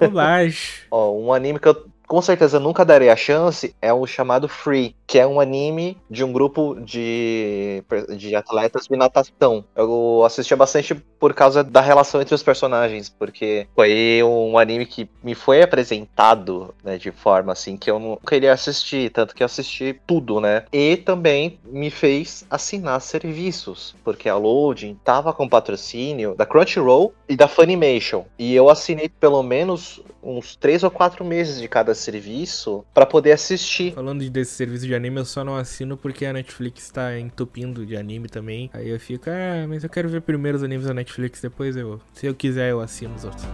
bobagem. 0.00 0.58
Ó, 0.90 1.12
um 1.16 1.32
anime 1.32 1.60
que 1.60 1.68
eu 1.68 1.76
com 2.08 2.22
certeza 2.22 2.58
nunca 2.58 2.84
darei 2.86 3.10
a 3.10 3.16
chance 3.16 3.76
é 3.82 3.92
o 3.92 4.06
chamado 4.06 4.48
Free, 4.48 4.96
que 5.06 5.18
é 5.18 5.26
um 5.26 5.38
anime 5.38 5.96
de 6.10 6.24
um 6.24 6.32
grupo 6.32 6.74
de, 6.80 7.84
de 8.16 8.34
atletas 8.34 8.86
de 8.86 8.96
natação. 8.96 9.64
Eu 9.76 10.22
assistia 10.24 10.56
bastante 10.56 10.94
por 10.94 11.34
causa 11.34 11.62
da 11.62 11.80
relação 11.80 12.20
entre 12.20 12.34
os 12.34 12.42
personagens, 12.42 13.08
porque 13.10 13.66
foi 13.74 14.22
um 14.22 14.56
anime 14.58 14.86
que 14.86 15.08
me 15.22 15.34
foi 15.34 15.62
apresentado 15.62 16.74
né, 16.82 16.96
de 16.96 17.10
forma 17.10 17.52
assim 17.52 17.76
que 17.76 17.90
eu 17.90 17.98
não 17.98 18.16
queria 18.16 18.52
assistir, 18.52 19.10
tanto 19.10 19.34
que 19.34 19.42
eu 19.42 19.46
assisti 19.46 20.00
tudo, 20.06 20.40
né? 20.40 20.64
E 20.72 20.96
também 20.96 21.58
me 21.64 21.90
fez 21.90 22.46
assinar 22.50 23.00
serviços, 23.00 23.94
porque 24.02 24.28
a 24.28 24.36
Loading 24.36 24.98
tava 25.04 25.32
com 25.32 25.48
patrocínio 25.48 26.34
da 26.34 26.46
Crunchyroll 26.46 27.12
e 27.28 27.36
da 27.36 27.48
Funimation. 27.48 28.24
E 28.38 28.54
eu 28.54 28.70
assinei 28.70 29.08
pelo 29.08 29.42
menos 29.42 30.00
uns 30.22 30.56
três 30.56 30.82
ou 30.82 30.90
quatro 30.90 31.24
meses 31.24 31.60
de 31.60 31.68
cada 31.68 31.94
serviço 31.98 32.84
para 32.94 33.04
poder 33.06 33.32
assistir. 33.32 33.92
Falando 33.94 34.20
de- 34.20 34.30
desse 34.30 34.52
serviço 34.52 34.86
de 34.86 34.94
anime, 34.94 35.18
eu 35.20 35.24
só 35.24 35.44
não 35.44 35.56
assino 35.56 35.96
porque 35.96 36.24
a 36.24 36.32
Netflix 36.32 36.90
tá 36.90 37.18
entupindo 37.18 37.84
de 37.84 37.96
anime 37.96 38.28
também. 38.28 38.70
Aí 38.72 38.88
eu 38.88 38.98
fico, 39.00 39.24
ah, 39.28 39.66
mas 39.68 39.84
eu 39.84 39.90
quero 39.90 40.08
ver 40.08 40.22
primeiro 40.22 40.56
os 40.56 40.62
animes 40.64 40.86
da 40.86 40.94
Netflix, 40.94 41.40
depois 41.40 41.76
eu. 41.76 42.00
Se 42.12 42.26
eu 42.26 42.34
quiser, 42.34 42.70
eu 42.70 42.80
assino 42.80 43.14
os 43.14 43.24
outros. 43.24 43.44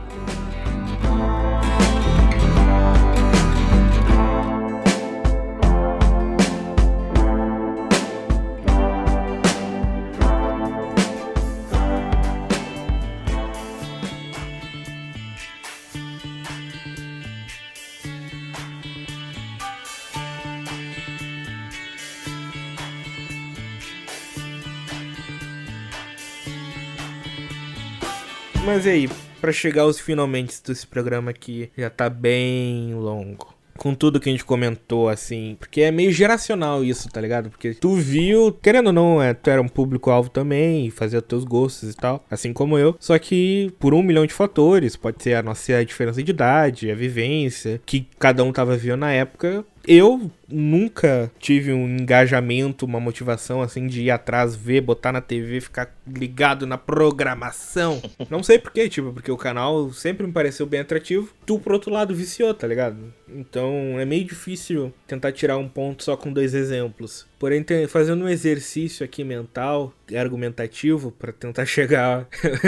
Mas 28.85 28.93
e 28.93 28.97
aí, 28.97 29.11
pra 29.41 29.51
chegar 29.51 29.85
aos 29.85 29.99
finalmente 29.99 30.63
desse 30.63 30.87
programa 30.87 31.31
aqui, 31.31 31.71
já 31.75 31.89
tá 31.89 32.11
bem 32.11 32.93
longo. 32.93 33.55
Com 33.79 33.95
tudo 33.95 34.21
que 34.21 34.29
a 34.29 34.33
gente 34.33 34.45
comentou, 34.45 35.09
assim. 35.09 35.57
Porque 35.59 35.81
é 35.81 35.91
meio 35.91 36.13
geracional 36.13 36.85
isso, 36.85 37.09
tá 37.09 37.19
ligado? 37.19 37.49
Porque 37.49 37.73
tu 37.73 37.95
viu, 37.95 38.53
querendo 38.53 38.89
ou 38.89 38.93
não, 38.93 39.23
é, 39.23 39.33
tu 39.33 39.49
era 39.49 39.63
um 39.63 39.69
público-alvo 39.69 40.29
também, 40.29 40.87
e 40.87 40.91
fazia 40.91 41.23
teus 41.23 41.45
gostos 41.45 41.95
e 41.95 41.97
tal, 41.97 42.23
assim 42.31 42.53
como 42.53 42.77
eu. 42.77 42.95
Só 43.01 43.19
que 43.19 43.73
por 43.81 43.95
um 43.95 44.03
milhão 44.03 44.27
de 44.27 44.35
fatores, 44.35 44.97
pode 44.97 45.23
ser 45.23 45.35
a 45.35 45.43
nossa 45.43 45.83
diferença 45.83 46.23
de 46.23 46.31
idade, 46.31 46.91
a 46.91 46.95
vivência, 46.95 47.81
que 47.87 48.07
cada 48.19 48.45
um 48.45 48.53
tava 48.53 48.77
vivendo 48.77 49.01
na 49.01 49.13
época. 49.13 49.65
Eu 49.87 50.31
nunca 50.49 51.31
tive 51.39 51.73
um 51.73 51.89
engajamento, 51.89 52.87
uma 52.87 53.01
motivação 53.01 53.63
assim 53.63 53.87
de 53.87 54.03
ir 54.03 54.11
atrás, 54.11 54.55
ver, 54.55 54.81
botar 54.81 55.13
na 55.13 55.21
TV, 55.21 55.61
ficar 55.61 55.95
ligado 56.07 56.67
na 56.67 56.79
programação. 56.79 58.03
Não 58.31 58.43
sei 58.43 58.59
porquê, 58.59 58.89
tipo, 58.89 59.13
porque 59.13 59.31
o 59.31 59.37
canal 59.37 59.91
sempre 59.93 60.27
me 60.27 60.33
pareceu 60.33 60.67
bem 60.67 60.81
atrativo. 60.81 61.33
Tu, 61.47 61.59
por 61.59 61.73
outro 61.73 61.91
lado, 61.91 62.15
viciou, 62.15 62.53
tá 62.55 62.67
ligado? 62.67 63.13
Então 63.29 63.99
é 63.99 64.05
meio 64.05 64.25
difícil 64.25 64.93
tentar 65.07 65.33
tirar 65.33 65.59
um 65.59 65.69
ponto 65.69 66.05
só 66.05 66.17
com 66.17 66.33
dois 66.33 66.55
exemplos. 66.55 67.27
Porém, 67.39 67.65
fazendo 67.89 68.25
um 68.25 68.29
exercício 68.29 69.05
aqui 69.05 69.23
mental, 69.23 69.93
argumentativo, 70.17 71.11
pra 71.11 71.33
tentar 71.33 71.67
chegar, 71.67 72.27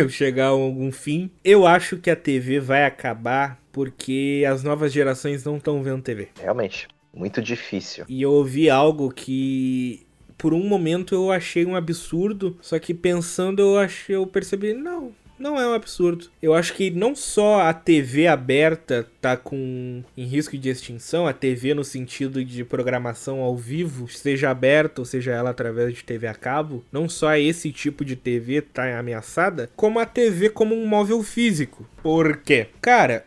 chegar 0.09 0.47
a 0.47 0.49
algum 0.49 0.93
fim, 0.93 1.31
eu 1.45 1.67
acho 1.67 1.97
que 1.97 2.11
a 2.11 2.17
TV 2.17 2.61
vai 2.61 2.85
acabar 2.85 3.59
porque 3.73 4.45
as 4.49 4.63
novas 4.63 4.93
gerações 4.93 5.45
não 5.45 5.59
estão 5.59 5.83
vendo 5.83 6.03
TV. 6.03 6.29
Realmente, 6.41 6.89
muito 7.17 7.43
difícil. 7.43 8.05
E 8.09 8.23
eu 8.23 8.31
ouvi 8.31 8.69
algo 8.69 9.11
que 9.11 10.07
por 10.37 10.53
um 10.53 10.69
momento 10.69 11.15
eu 11.15 11.33
achei 11.33 11.65
um 11.65 11.75
absurdo, 11.75 12.57
só 12.61 12.79
que 12.79 12.93
pensando 12.93 13.61
eu 13.63 13.79
achei, 13.79 14.15
eu 14.15 14.27
percebi, 14.27 14.75
não, 14.75 15.13
não 15.39 15.59
é 15.59 15.67
um 15.67 15.73
absurdo. 15.73 16.27
Eu 16.43 16.55
acho 16.55 16.75
que 16.75 16.91
não 16.91 17.15
só 17.15 17.63
a 17.63 17.75
TV 17.75 18.27
aberta 18.27 19.07
tá 19.21 19.37
com 19.37 20.03
em 20.17 20.25
risco 20.25 20.57
de 20.57 20.69
extinção, 20.69 21.27
a 21.27 21.33
TV 21.33 21.75
no 21.75 21.85
sentido 21.85 22.45
de 22.45 22.65
programação 22.65 23.41
ao 23.41 23.57
vivo, 23.57 24.09
seja 24.09 24.51
aberta 24.51 25.01
ou 25.01 25.05
seja 25.05 25.33
ela 25.33 25.51
através 25.51 25.95
de 25.95 26.05
TV 26.05 26.27
a 26.27 26.35
cabo, 26.35 26.85
não 26.91 27.09
só 27.09 27.35
esse 27.37 27.71
tipo 27.73 28.05
de 28.05 28.17
TV 28.17 28.61
tá 28.61 28.99
ameaçada, 28.99 29.71
como 29.77 29.99
a 29.99 30.07
TV 30.07 30.51
como 30.51 30.75
um 30.75 30.87
móvel 30.87 31.23
físico. 31.23 31.89
Por 32.03 32.39
quê? 32.39 32.69
Cara, 32.81 33.25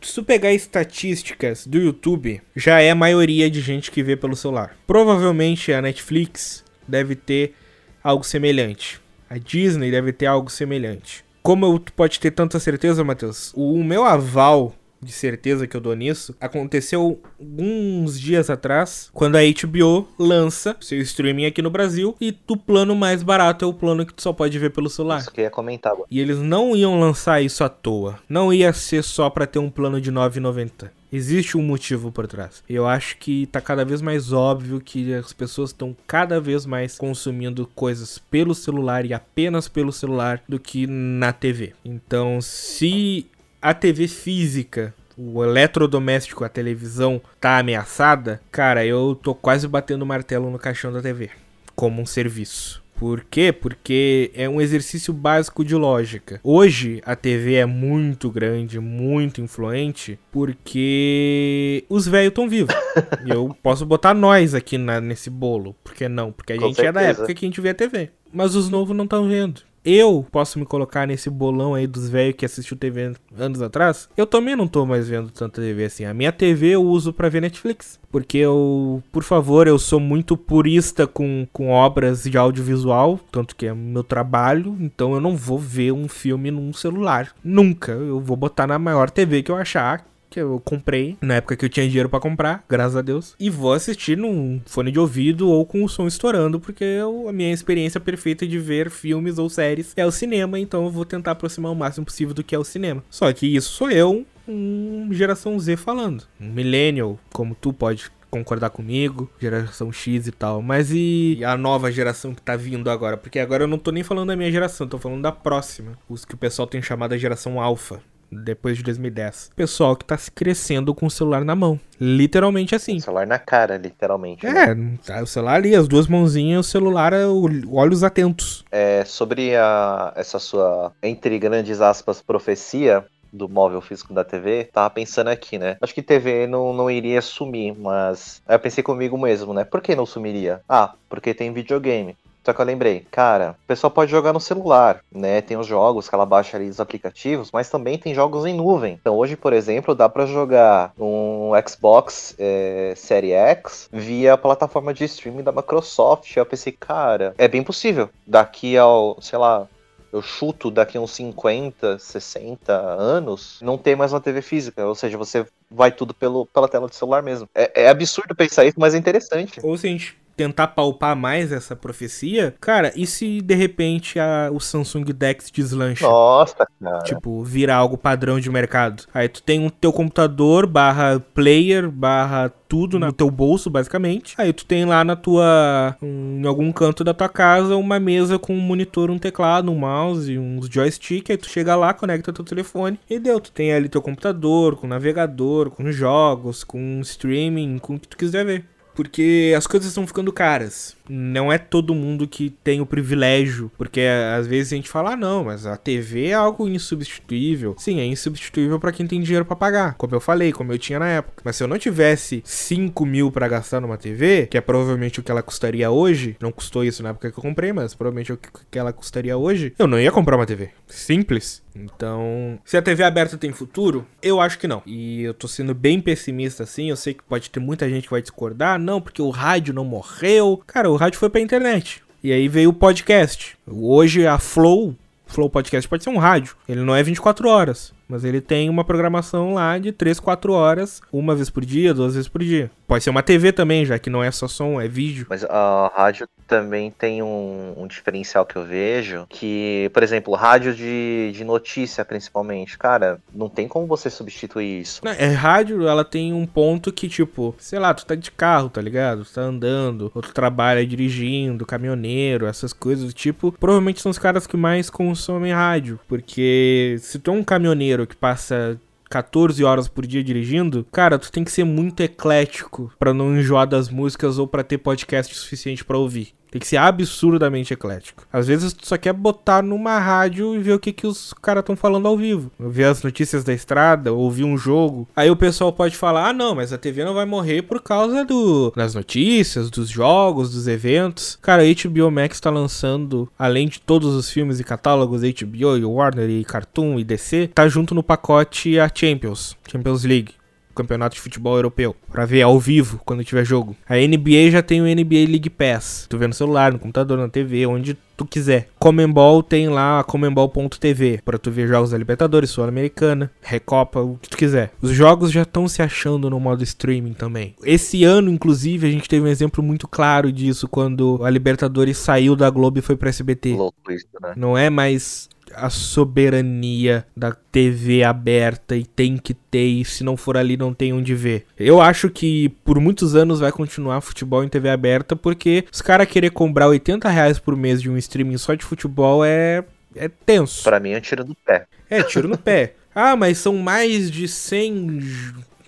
se 0.00 0.14
tu 0.14 0.24
pegar 0.24 0.52
estatísticas 0.52 1.66
do 1.66 1.78
YouTube, 1.78 2.40
já 2.56 2.80
é 2.80 2.90
a 2.90 2.94
maioria 2.94 3.50
de 3.50 3.60
gente 3.60 3.90
que 3.90 4.02
vê 4.02 4.16
pelo 4.16 4.34
celular. 4.34 4.76
Provavelmente 4.86 5.72
a 5.72 5.82
Netflix 5.82 6.64
deve 6.88 7.14
ter 7.14 7.54
algo 8.02 8.24
semelhante. 8.24 9.00
A 9.28 9.38
Disney 9.38 9.90
deve 9.90 10.12
ter 10.12 10.26
algo 10.26 10.50
semelhante. 10.50 11.24
Como 11.42 11.64
eu 11.64 11.78
tu 11.78 11.92
pode 11.92 12.18
ter 12.18 12.30
tanta 12.30 12.58
certeza, 12.58 13.04
Matheus? 13.04 13.52
O 13.54 13.82
meu 13.84 14.04
aval 14.04 14.74
de 15.02 15.12
certeza 15.12 15.66
que 15.66 15.76
eu 15.76 15.80
dou 15.80 15.94
nisso 15.94 16.34
aconteceu 16.40 17.20
alguns 17.38 18.18
dias 18.18 18.50
atrás, 18.50 19.10
quando 19.12 19.36
a 19.36 19.40
HBO 19.40 20.08
lança 20.18 20.76
seu 20.80 21.00
streaming 21.00 21.46
aqui 21.46 21.62
no 21.62 21.70
Brasil 21.70 22.14
e 22.20 22.36
o 22.48 22.56
plano 22.56 22.94
mais 22.94 23.22
barato 23.22 23.64
é 23.64 23.68
o 23.68 23.74
plano 23.74 24.04
que 24.04 24.14
tu 24.14 24.22
só 24.22 24.32
pode 24.32 24.58
ver 24.58 24.70
pelo 24.70 24.90
celular. 24.90 25.20
Isso 25.20 25.30
que 25.30 25.40
eu 25.40 25.44
ia 25.44 25.50
comentar 25.50 25.92
agora. 25.92 26.06
E 26.10 26.20
eles 26.20 26.38
não 26.38 26.76
iam 26.76 26.98
lançar 26.98 27.42
isso 27.42 27.64
à 27.64 27.68
toa. 27.68 28.18
Não 28.28 28.52
ia 28.52 28.72
ser 28.72 29.02
só 29.02 29.30
pra 29.30 29.46
ter 29.46 29.58
um 29.58 29.70
plano 29.70 30.00
de 30.00 30.12
9,90. 30.12 30.90
Existe 31.12 31.58
um 31.58 31.62
motivo 31.62 32.12
por 32.12 32.28
trás. 32.28 32.62
Eu 32.68 32.86
acho 32.86 33.16
que 33.16 33.46
tá 33.46 33.60
cada 33.60 33.84
vez 33.84 34.00
mais 34.00 34.32
óbvio 34.32 34.80
que 34.80 35.12
as 35.12 35.32
pessoas 35.32 35.70
estão 35.70 35.96
cada 36.06 36.40
vez 36.40 36.64
mais 36.64 36.96
consumindo 36.96 37.68
coisas 37.74 38.18
pelo 38.18 38.54
celular 38.54 39.04
e 39.04 39.12
apenas 39.12 39.66
pelo 39.66 39.92
celular 39.92 40.40
do 40.48 40.60
que 40.60 40.86
na 40.86 41.32
TV. 41.32 41.72
Então, 41.84 42.40
se 42.40 43.26
a 43.60 43.74
TV 43.74 44.08
física, 44.08 44.94
o 45.16 45.44
eletrodoméstico, 45.44 46.44
a 46.44 46.48
televisão 46.48 47.20
tá 47.40 47.58
ameaçada, 47.58 48.40
cara, 48.50 48.84
eu 48.86 49.14
tô 49.14 49.34
quase 49.34 49.66
batendo 49.68 50.02
o 50.02 50.06
martelo 50.06 50.50
no 50.50 50.58
caixão 50.58 50.92
da 50.92 51.02
TV 51.02 51.30
como 51.74 52.02
um 52.02 52.06
serviço. 52.06 52.82
Por 52.98 53.24
quê? 53.30 53.50
Porque 53.50 54.30
é 54.34 54.46
um 54.46 54.60
exercício 54.60 55.10
básico 55.14 55.64
de 55.64 55.74
lógica. 55.74 56.38
Hoje 56.44 57.00
a 57.06 57.16
TV 57.16 57.54
é 57.54 57.64
muito 57.64 58.30
grande, 58.30 58.78
muito 58.78 59.40
influente, 59.40 60.18
porque 60.30 61.82
os 61.88 62.06
velhos 62.06 62.28
estão 62.28 62.46
vivos. 62.46 62.74
e 63.24 63.30
eu 63.30 63.56
posso 63.62 63.86
botar 63.86 64.12
nós 64.12 64.54
aqui 64.54 64.76
na- 64.76 65.00
nesse 65.00 65.30
bolo. 65.30 65.74
Por 65.82 65.94
que 65.94 66.08
não? 66.08 66.30
Porque 66.30 66.52
a 66.52 66.56
Com 66.58 66.66
gente 66.68 66.80
é 66.84 66.92
da 66.92 67.00
certeza. 67.00 67.22
época 67.22 67.34
que 67.34 67.44
a 67.46 67.48
gente 67.48 67.60
vê 67.62 67.70
a 67.70 67.74
TV. 67.74 68.10
Mas 68.30 68.54
os 68.54 68.68
novos 68.68 68.94
não 68.94 69.04
estão 69.04 69.26
vendo. 69.26 69.62
Eu 69.84 70.26
posso 70.30 70.58
me 70.58 70.66
colocar 70.66 71.06
nesse 71.06 71.30
bolão 71.30 71.74
aí 71.74 71.86
dos 71.86 72.08
velhos 72.08 72.36
que 72.36 72.44
assistiu 72.44 72.76
TV 72.76 73.14
anos 73.36 73.62
atrás. 73.62 74.08
Eu 74.14 74.26
também 74.26 74.54
não 74.54 74.68
tô 74.68 74.84
mais 74.84 75.08
vendo 75.08 75.30
tanta 75.30 75.62
TV 75.62 75.84
assim. 75.84 76.04
A 76.04 76.12
minha 76.12 76.30
TV 76.30 76.70
eu 76.70 76.82
uso 76.82 77.12
pra 77.12 77.30
ver 77.30 77.40
Netflix. 77.40 77.98
Porque 78.10 78.38
eu, 78.38 79.02
por 79.10 79.22
favor, 79.22 79.66
eu 79.66 79.78
sou 79.78 79.98
muito 79.98 80.36
purista 80.36 81.06
com, 81.06 81.46
com 81.52 81.70
obras 81.70 82.24
de 82.24 82.36
audiovisual. 82.36 83.18
Tanto 83.32 83.56
que 83.56 83.66
é 83.66 83.74
meu 83.74 84.04
trabalho. 84.04 84.76
Então 84.80 85.14
eu 85.14 85.20
não 85.20 85.34
vou 85.34 85.58
ver 85.58 85.92
um 85.92 86.08
filme 86.08 86.50
num 86.50 86.72
celular. 86.72 87.34
Nunca. 87.42 87.92
Eu 87.92 88.20
vou 88.20 88.36
botar 88.36 88.66
na 88.66 88.78
maior 88.78 89.08
TV 89.08 89.42
que 89.42 89.50
eu 89.50 89.56
achar 89.56 90.04
que 90.30 90.40
eu 90.40 90.60
comprei 90.64 91.16
na 91.20 91.34
época 91.34 91.56
que 91.56 91.64
eu 91.64 91.68
tinha 91.68 91.86
dinheiro 91.88 92.08
pra 92.08 92.20
comprar, 92.20 92.64
graças 92.68 92.96
a 92.96 93.02
Deus, 93.02 93.34
e 93.38 93.50
vou 93.50 93.72
assistir 93.72 94.16
num 94.16 94.60
fone 94.64 94.92
de 94.92 94.98
ouvido 94.98 95.48
ou 95.50 95.66
com 95.66 95.82
o 95.82 95.88
som 95.88 96.06
estourando, 96.06 96.60
porque 96.60 96.84
eu- 96.84 97.28
a 97.28 97.32
minha 97.32 97.52
experiência 97.52 97.98
perfeita 98.00 98.46
de 98.46 98.58
ver 98.58 98.90
filmes 98.90 99.38
ou 99.38 99.50
séries 99.50 99.92
é 99.96 100.06
o 100.06 100.10
cinema, 100.12 100.58
então 100.58 100.84
eu 100.84 100.90
vou 100.90 101.04
tentar 101.04 101.32
aproximar 101.32 101.72
o 101.72 101.76
máximo 101.76 102.06
possível 102.06 102.32
do 102.32 102.44
que 102.44 102.54
é 102.54 102.58
o 102.58 102.64
cinema. 102.64 103.02
Só 103.10 103.30
que 103.32 103.46
isso 103.46 103.70
sou 103.72 103.90
eu, 103.90 104.24
um 104.46 105.08
geração 105.12 105.58
Z 105.58 105.76
falando, 105.76 106.24
um 106.40 106.50
millennial, 106.52 107.18
como 107.32 107.54
tu 107.54 107.72
pode 107.72 108.10
concordar 108.30 108.70
comigo, 108.70 109.28
geração 109.40 109.90
X 109.92 110.28
e 110.28 110.30
tal, 110.30 110.62
mas 110.62 110.90
e 110.92 111.40
a 111.44 111.56
nova 111.56 111.90
geração 111.90 112.32
que 112.32 112.40
tá 112.40 112.54
vindo 112.54 112.88
agora? 112.88 113.16
Porque 113.16 113.40
agora 113.40 113.64
eu 113.64 113.68
não 113.68 113.76
tô 113.78 113.90
nem 113.90 114.04
falando 114.04 114.28
da 114.28 114.36
minha 114.36 114.52
geração, 114.52 114.86
tô 114.86 114.98
falando 114.98 115.22
da 115.22 115.32
próxima, 115.32 115.98
os 116.08 116.24
que 116.24 116.34
o 116.34 116.38
pessoal 116.38 116.68
tem 116.68 116.80
chamado 116.80 117.12
a 117.12 117.18
geração 117.18 117.60
alfa 117.60 118.00
depois 118.30 118.76
de 118.76 118.82
2010. 118.84 119.50
Pessoal 119.56 119.96
que 119.96 120.04
tá 120.04 120.16
se 120.16 120.30
crescendo 120.30 120.94
com 120.94 121.06
o 121.06 121.10
celular 121.10 121.44
na 121.44 121.54
mão. 121.54 121.78
Literalmente 122.00 122.74
assim. 122.74 122.98
Celular 123.00 123.26
na 123.26 123.38
cara, 123.38 123.76
literalmente. 123.76 124.44
né? 124.46 124.70
É, 124.70 124.74
tá 125.06 125.22
o 125.22 125.26
celular 125.26 125.54
ali, 125.56 125.74
as 125.74 125.86
duas 125.88 126.06
mãozinhas, 126.06 126.66
o 126.66 126.70
celular, 126.70 127.12
é 127.12 127.26
o- 127.26 127.48
olhos 127.74 128.02
atentos. 128.04 128.64
É, 128.70 129.04
sobre 129.04 129.56
a, 129.56 130.12
essa 130.16 130.38
sua, 130.38 130.92
entre 131.02 131.38
grandes 131.38 131.80
aspas, 131.80 132.22
profecia, 132.22 133.04
do 133.32 133.48
móvel 133.48 133.80
físico 133.80 134.12
da 134.12 134.24
TV, 134.24 134.64
tava 134.72 134.90
pensando 134.90 135.28
aqui, 135.28 135.56
né? 135.56 135.76
Acho 135.80 135.94
que 135.94 136.02
TV 136.02 136.48
não, 136.48 136.72
não 136.72 136.90
iria 136.90 137.22
sumir, 137.22 137.76
mas 137.78 138.42
aí 138.44 138.56
eu 138.56 138.58
pensei 138.58 138.82
comigo 138.82 139.16
mesmo, 139.16 139.54
né? 139.54 139.62
Por 139.62 139.80
que 139.80 139.94
não 139.94 140.04
sumiria? 140.04 140.60
Ah, 140.68 140.94
porque 141.08 141.32
tem 141.32 141.52
videogame. 141.52 142.16
Só 142.44 142.52
que 142.52 142.60
eu 142.60 142.64
lembrei, 142.64 143.06
cara, 143.10 143.56
o 143.64 143.66
pessoal 143.66 143.90
pode 143.90 144.10
jogar 144.10 144.32
no 144.32 144.40
celular, 144.40 145.00
né? 145.12 145.40
Tem 145.40 145.56
os 145.56 145.66
jogos 145.66 146.08
que 146.08 146.14
ela 146.14 146.24
baixa 146.24 146.56
ali 146.56 146.68
dos 146.68 146.80
aplicativos, 146.80 147.50
mas 147.52 147.68
também 147.68 147.98
tem 147.98 148.14
jogos 148.14 148.46
em 148.46 148.54
nuvem. 148.54 148.98
Então 149.00 149.16
hoje, 149.16 149.36
por 149.36 149.52
exemplo, 149.52 149.94
dá 149.94 150.08
para 150.08 150.26
jogar 150.26 150.92
um 150.98 151.50
Xbox 151.68 152.34
é, 152.38 152.94
Series 152.96 153.34
X 153.34 153.88
via 153.92 154.34
a 154.34 154.38
plataforma 154.38 154.94
de 154.94 155.04
streaming 155.04 155.42
da 155.42 155.52
Microsoft. 155.52 156.34
Eu 156.34 156.46
pensei, 156.46 156.72
cara, 156.72 157.34
é 157.36 157.46
bem 157.46 157.62
possível. 157.62 158.08
Daqui 158.26 158.76
ao, 158.76 159.20
sei 159.20 159.38
lá, 159.38 159.68
eu 160.12 160.20
chuto 160.20 160.70
daqui 160.70 160.98
uns 160.98 161.12
50, 161.12 161.98
60 161.98 162.72
anos, 162.72 163.58
não 163.62 163.78
ter 163.78 163.96
mais 163.96 164.12
uma 164.12 164.20
TV 164.20 164.42
física. 164.42 164.84
Ou 164.86 164.94
seja, 164.94 165.16
você 165.16 165.46
vai 165.70 165.92
tudo 165.92 166.12
pelo, 166.12 166.46
pela 166.46 166.68
tela 166.68 166.88
do 166.88 166.94
celular 166.94 167.22
mesmo. 167.22 167.48
É, 167.54 167.84
é 167.84 167.88
absurdo 167.88 168.34
pensar 168.34 168.64
isso, 168.64 168.80
mas 168.80 168.94
é 168.94 168.98
interessante. 168.98 169.60
Ou 169.62 169.76
se 169.76 169.86
a 169.86 169.90
gente 169.90 170.19
tentar 170.40 170.68
palpar 170.68 171.14
mais 171.14 171.52
essa 171.52 171.76
profecia, 171.76 172.54
cara, 172.58 172.90
e 172.96 173.06
se 173.06 173.42
de 173.42 173.54
repente 173.54 174.18
a, 174.18 174.48
o 174.50 174.58
Samsung 174.58 175.04
Dex 175.04 175.50
deslancha? 175.50 176.06
Nossa, 176.06 176.66
cara. 176.82 177.00
Tipo, 177.00 177.44
vira 177.44 177.74
algo 177.74 177.98
padrão 177.98 178.40
de 178.40 178.48
mercado. 178.48 179.04
Aí 179.12 179.28
tu 179.28 179.42
tem 179.42 179.60
um 179.60 179.68
teu 179.68 179.92
computador 179.92 180.66
barra 180.66 181.20
player 181.34 181.90
barra 181.90 182.50
tudo 182.70 182.98
no 182.98 183.12
teu 183.12 183.30
bolso, 183.30 183.68
basicamente. 183.68 184.34
Aí 184.38 184.50
tu 184.52 184.64
tem 184.64 184.86
lá 184.86 185.04
na 185.04 185.14
tua. 185.14 185.96
em 186.00 186.46
algum 186.46 186.72
canto 186.72 187.04
da 187.04 187.12
tua 187.12 187.28
casa 187.28 187.76
uma 187.76 188.00
mesa 188.00 188.38
com 188.38 188.54
um 188.54 188.60
monitor, 188.60 189.10
um 189.10 189.18
teclado, 189.18 189.70
um 189.70 189.78
mouse, 189.78 190.38
uns 190.38 190.68
joystick. 190.68 191.28
Aí 191.30 191.36
tu 191.36 191.50
chega 191.50 191.76
lá, 191.76 191.92
conecta 191.92 192.32
teu 192.32 192.44
telefone 192.44 192.98
e 193.10 193.18
deu. 193.18 193.40
Tu 193.40 193.52
tem 193.52 193.72
ali 193.74 193.90
teu 193.90 194.00
computador, 194.00 194.76
com 194.76 194.86
navegador, 194.86 195.70
com 195.70 195.92
jogos, 195.92 196.64
com 196.64 197.00
streaming, 197.00 197.78
com 197.78 197.96
o 197.96 198.00
que 198.00 198.08
tu 198.08 198.16
quiser 198.16 198.46
ver. 198.46 198.64
Porque 199.00 199.54
as 199.56 199.66
coisas 199.66 199.88
estão 199.88 200.06
ficando 200.06 200.30
caras. 200.30 200.94
Não 201.12 201.52
é 201.52 201.58
todo 201.58 201.94
mundo 201.94 202.28
que 202.28 202.50
tem 202.62 202.80
o 202.80 202.86
privilégio. 202.86 203.70
Porque 203.76 204.02
às 204.36 204.46
vezes 204.46 204.72
a 204.72 204.76
gente 204.76 204.88
fala, 204.88 205.12
ah, 205.12 205.16
não, 205.16 205.44
mas 205.44 205.66
a 205.66 205.76
TV 205.76 206.28
é 206.28 206.34
algo 206.34 206.68
insubstituível. 206.68 207.74
Sim, 207.78 208.00
é 208.00 208.04
insubstituível 208.06 208.78
para 208.78 208.92
quem 208.92 209.06
tem 209.06 209.20
dinheiro 209.20 209.44
para 209.44 209.56
pagar. 209.56 209.94
Como 209.94 210.14
eu 210.14 210.20
falei, 210.20 210.52
como 210.52 210.72
eu 210.72 210.78
tinha 210.78 210.98
na 210.98 211.08
época. 211.08 211.42
Mas 211.44 211.56
se 211.56 211.62
eu 211.62 211.68
não 211.68 211.78
tivesse 211.78 212.42
5 212.44 213.04
mil 213.04 213.32
pra 213.32 213.48
gastar 213.48 213.80
numa 213.80 213.96
TV, 213.96 214.46
que 214.46 214.56
é 214.56 214.60
provavelmente 214.60 215.20
o 215.20 215.22
que 215.22 215.30
ela 215.30 215.42
custaria 215.42 215.90
hoje, 215.90 216.36
não 216.40 216.52
custou 216.52 216.84
isso 216.84 217.02
na 217.02 217.10
época 217.10 217.30
que 217.30 217.38
eu 217.38 217.42
comprei, 217.42 217.72
mas 217.72 217.94
provavelmente 217.94 218.30
é 218.30 218.34
o 218.34 218.38
que 218.70 218.78
ela 218.78 218.92
custaria 218.92 219.36
hoje, 219.36 219.74
eu 219.78 219.86
não 219.86 219.98
ia 219.98 220.12
comprar 220.12 220.36
uma 220.36 220.46
TV. 220.46 220.70
Simples. 220.86 221.62
Então, 221.74 222.58
se 222.64 222.76
a 222.76 222.82
TV 222.82 223.04
aberta 223.04 223.38
tem 223.38 223.52
futuro, 223.52 224.06
eu 224.22 224.40
acho 224.40 224.58
que 224.58 224.66
não. 224.66 224.82
E 224.84 225.22
eu 225.22 225.34
tô 225.34 225.46
sendo 225.46 225.74
bem 225.74 226.00
pessimista 226.00 226.64
assim, 226.64 226.90
eu 226.90 226.96
sei 226.96 227.14
que 227.14 227.22
pode 227.22 227.48
ter 227.50 227.60
muita 227.60 227.88
gente 227.88 228.04
que 228.04 228.10
vai 228.10 228.22
discordar, 228.22 228.78
não, 228.78 229.00
porque 229.00 229.22
o 229.22 229.30
rádio 229.30 229.72
não 229.72 229.84
morreu. 229.84 230.60
Cara, 230.66 230.90
o 230.90 230.96
rádio 231.00 231.18
foi 231.18 231.30
pra 231.30 231.40
internet. 231.40 232.02
E 232.22 232.30
aí 232.30 232.46
veio 232.46 232.68
o 232.68 232.74
podcast. 232.74 233.56
Hoje 233.66 234.26
a 234.26 234.38
Flow, 234.38 234.94
Flow 235.24 235.48
Podcast 235.48 235.88
pode 235.88 236.04
ser 236.04 236.10
um 236.10 236.18
rádio. 236.18 236.54
Ele 236.68 236.82
não 236.82 236.94
é 236.94 237.02
24 237.02 237.48
horas. 237.48 237.94
Mas 238.06 238.22
ele 238.22 238.38
tem 238.38 238.68
uma 238.68 238.84
programação 238.84 239.54
lá 239.54 239.78
de 239.78 239.92
3, 239.92 240.20
4 240.20 240.52
horas, 240.52 241.00
uma 241.10 241.34
vez 241.34 241.48
por 241.48 241.64
dia, 241.64 241.94
duas 241.94 242.16
vezes 242.16 242.28
por 242.28 242.42
dia. 242.42 242.70
Pode 242.90 243.04
ser 243.04 243.10
uma 243.10 243.22
TV 243.22 243.52
também, 243.52 243.86
já 243.86 244.00
que 244.00 244.10
não 244.10 244.20
é 244.20 244.32
só 244.32 244.48
som, 244.48 244.80
é 244.80 244.88
vídeo. 244.88 245.24
Mas 245.30 245.44
a 245.44 245.92
rádio 245.94 246.26
também 246.44 246.90
tem 246.90 247.22
um, 247.22 247.72
um 247.76 247.86
diferencial 247.86 248.44
que 248.44 248.56
eu 248.56 248.64
vejo, 248.64 249.26
que, 249.28 249.88
por 249.94 250.02
exemplo, 250.02 250.34
rádio 250.34 250.74
de, 250.74 251.30
de 251.32 251.44
notícia, 251.44 252.04
principalmente, 252.04 252.76
cara, 252.76 253.20
não 253.32 253.48
tem 253.48 253.68
como 253.68 253.86
você 253.86 254.10
substituir 254.10 254.80
isso. 254.80 255.02
Não, 255.04 255.12
é 255.12 255.28
rádio, 255.28 255.86
ela 255.86 256.04
tem 256.04 256.32
um 256.32 256.44
ponto 256.44 256.92
que, 256.92 257.08
tipo, 257.08 257.54
sei 257.58 257.78
lá, 257.78 257.94
tu 257.94 258.04
tá 258.04 258.16
de 258.16 258.32
carro, 258.32 258.68
tá 258.68 258.82
ligado? 258.82 259.24
Tu 259.24 259.34
tá 259.34 259.42
andando, 259.42 260.10
ou 260.12 260.20
tu 260.20 260.32
trabalha 260.32 260.84
dirigindo, 260.84 261.64
caminhoneiro, 261.64 262.44
essas 262.44 262.72
coisas 262.72 263.06
do 263.06 263.12
tipo. 263.12 263.52
Provavelmente 263.52 264.00
são 264.00 264.10
os 264.10 264.18
caras 264.18 264.48
que 264.48 264.56
mais 264.56 264.90
consomem 264.90 265.52
rádio, 265.52 266.00
porque 266.08 266.96
se 266.98 267.20
tu 267.20 267.30
é 267.30 267.34
um 267.34 267.44
caminhoneiro 267.44 268.04
que 268.04 268.16
passa 268.16 268.80
14 269.10 269.64
horas 269.64 269.88
por 269.88 270.06
dia 270.06 270.22
dirigindo, 270.22 270.86
cara, 270.92 271.18
tu 271.18 271.32
tem 271.32 271.42
que 271.42 271.50
ser 271.50 271.64
muito 271.64 272.00
eclético 272.00 272.92
para 272.96 273.12
não 273.12 273.36
enjoar 273.36 273.66
das 273.66 273.88
músicas 273.88 274.38
ou 274.38 274.46
para 274.46 274.62
ter 274.62 274.78
podcast 274.78 275.34
suficiente 275.34 275.84
para 275.84 275.98
ouvir. 275.98 276.32
Tem 276.50 276.60
que 276.60 276.66
ser 276.66 276.76
absurdamente 276.76 277.72
eclético. 277.72 278.26
Às 278.32 278.46
vezes 278.46 278.72
tu 278.72 278.86
só 278.86 278.96
quer 278.96 279.12
botar 279.12 279.62
numa 279.62 279.98
rádio 279.98 280.54
e 280.54 280.58
ver 280.58 280.72
o 280.72 280.78
que, 280.78 280.92
que 280.92 281.06
os 281.06 281.32
caras 281.34 281.62
estão 281.62 281.76
falando 281.76 282.08
ao 282.08 282.16
vivo. 282.16 282.50
Ver 282.58 282.84
as 282.84 283.02
notícias 283.02 283.44
da 283.44 283.52
estrada, 283.52 284.12
ouvir 284.12 284.44
um 284.44 284.58
jogo. 284.58 285.08
Aí 285.14 285.30
o 285.30 285.36
pessoal 285.36 285.72
pode 285.72 285.96
falar: 285.96 286.28
ah, 286.28 286.32
não, 286.32 286.54
mas 286.54 286.72
a 286.72 286.78
TV 286.78 287.04
não 287.04 287.14
vai 287.14 287.24
morrer 287.24 287.62
por 287.62 287.80
causa 287.82 288.24
do 288.24 288.72
das 288.74 288.94
notícias, 288.94 289.70
dos 289.70 289.88
jogos, 289.88 290.52
dos 290.52 290.66
eventos. 290.66 291.38
Cara, 291.40 291.62
a 291.62 291.66
HBO 291.66 292.10
Max 292.10 292.40
tá 292.40 292.50
lançando, 292.50 293.28
além 293.38 293.68
de 293.68 293.80
todos 293.80 294.14
os 294.14 294.30
filmes 294.30 294.58
e 294.58 294.64
catálogos 294.64 295.22
HBO 295.22 295.76
e 295.76 295.84
Warner 295.84 296.28
e 296.28 296.44
Cartoon 296.44 296.98
e 296.98 297.04
DC, 297.04 297.48
tá 297.54 297.68
junto 297.68 297.94
no 297.94 298.02
pacote 298.02 298.78
a 298.78 298.90
Champions, 298.92 299.56
Champions 299.70 300.04
League 300.04 300.39
campeonato 300.74 301.14
de 301.14 301.20
futebol 301.20 301.56
europeu, 301.56 301.94
para 302.10 302.26
ver 302.26 302.42
ao 302.42 302.58
vivo 302.58 303.00
quando 303.04 303.24
tiver 303.24 303.44
jogo. 303.44 303.76
A 303.88 303.96
NBA 303.96 304.50
já 304.50 304.62
tem 304.62 304.80
o 304.80 304.84
NBA 304.84 305.26
League 305.28 305.50
Pass. 305.50 306.06
Tu 306.08 306.18
vê 306.18 306.26
no 306.26 306.34
celular, 306.34 306.72
no 306.72 306.78
computador, 306.78 307.18
na 307.18 307.28
TV, 307.28 307.66
onde 307.66 307.96
tu 308.20 308.26
quiser. 308.26 308.68
Comembol 308.78 309.42
tem 309.42 309.68
lá 309.70 310.00
a 310.00 310.04
comembol.tv 310.04 311.22
para 311.24 311.38
tu 311.38 311.50
ver 311.50 311.66
jogos 311.66 311.90
da 311.90 311.98
Libertadores, 311.98 312.50
Sul-Americana, 312.50 313.30
Recopa, 313.40 314.00
o 314.00 314.18
que 314.20 314.28
tu 314.28 314.36
quiser. 314.36 314.72
Os 314.82 314.90
jogos 314.90 315.32
já 315.32 315.42
estão 315.42 315.66
se 315.66 315.80
achando 315.80 316.28
no 316.28 316.38
modo 316.38 316.62
streaming 316.62 317.14
também. 317.14 317.54
Esse 317.64 318.04
ano, 318.04 318.30
inclusive, 318.30 318.86
a 318.86 318.90
gente 318.90 319.08
teve 319.08 319.24
um 319.24 319.28
exemplo 319.28 319.64
muito 319.64 319.88
claro 319.88 320.30
disso 320.30 320.68
quando 320.68 321.18
a 321.24 321.30
Libertadores 321.30 321.96
saiu 321.96 322.36
da 322.36 322.50
Globo 322.50 322.78
e 322.78 322.82
foi 322.82 322.94
para 322.94 323.08
SBT. 323.08 323.54
Louco 323.54 323.90
isso, 323.90 324.06
né? 324.20 324.34
Não 324.36 324.56
é 324.56 324.68
mais 324.68 325.29
a 325.54 325.70
soberania 325.70 327.06
da 327.16 327.32
TV 327.32 328.02
aberta 328.04 328.76
e 328.76 328.84
tem 328.84 329.16
que 329.16 329.34
ter, 329.34 329.66
e 329.66 329.84
se 329.84 330.04
não 330.04 330.16
for 330.16 330.36
ali 330.36 330.56
não 330.56 330.72
tem 330.72 330.92
onde 330.92 331.14
ver. 331.14 331.46
Eu 331.58 331.80
acho 331.80 332.08
que 332.10 332.48
por 332.64 332.80
muitos 332.80 333.14
anos 333.14 333.40
vai 333.40 333.52
continuar 333.52 334.00
futebol 334.00 334.44
em 334.44 334.48
TV 334.48 334.68
aberta, 334.68 335.16
porque 335.16 335.64
os 335.72 335.82
caras 335.82 336.08
querer 336.08 336.30
comprar 336.30 336.68
80 336.68 337.08
reais 337.08 337.38
por 337.38 337.56
mês 337.56 337.80
de 337.80 337.90
um 337.90 337.96
streaming 337.96 338.38
só 338.38 338.54
de 338.54 338.64
futebol 338.64 339.24
é, 339.24 339.64
é 339.94 340.08
tenso. 340.08 340.62
Pra 340.62 340.80
mim 340.80 340.90
é 340.90 341.00
tiro 341.00 341.24
no 341.24 341.34
pé. 341.34 341.66
É, 341.88 342.02
tiro 342.02 342.28
no 342.28 342.38
pé. 342.38 342.74
Ah, 342.92 343.14
mas 343.14 343.38
são 343.38 343.56
mais 343.56 344.10
de 344.10 344.26
100 344.26 344.98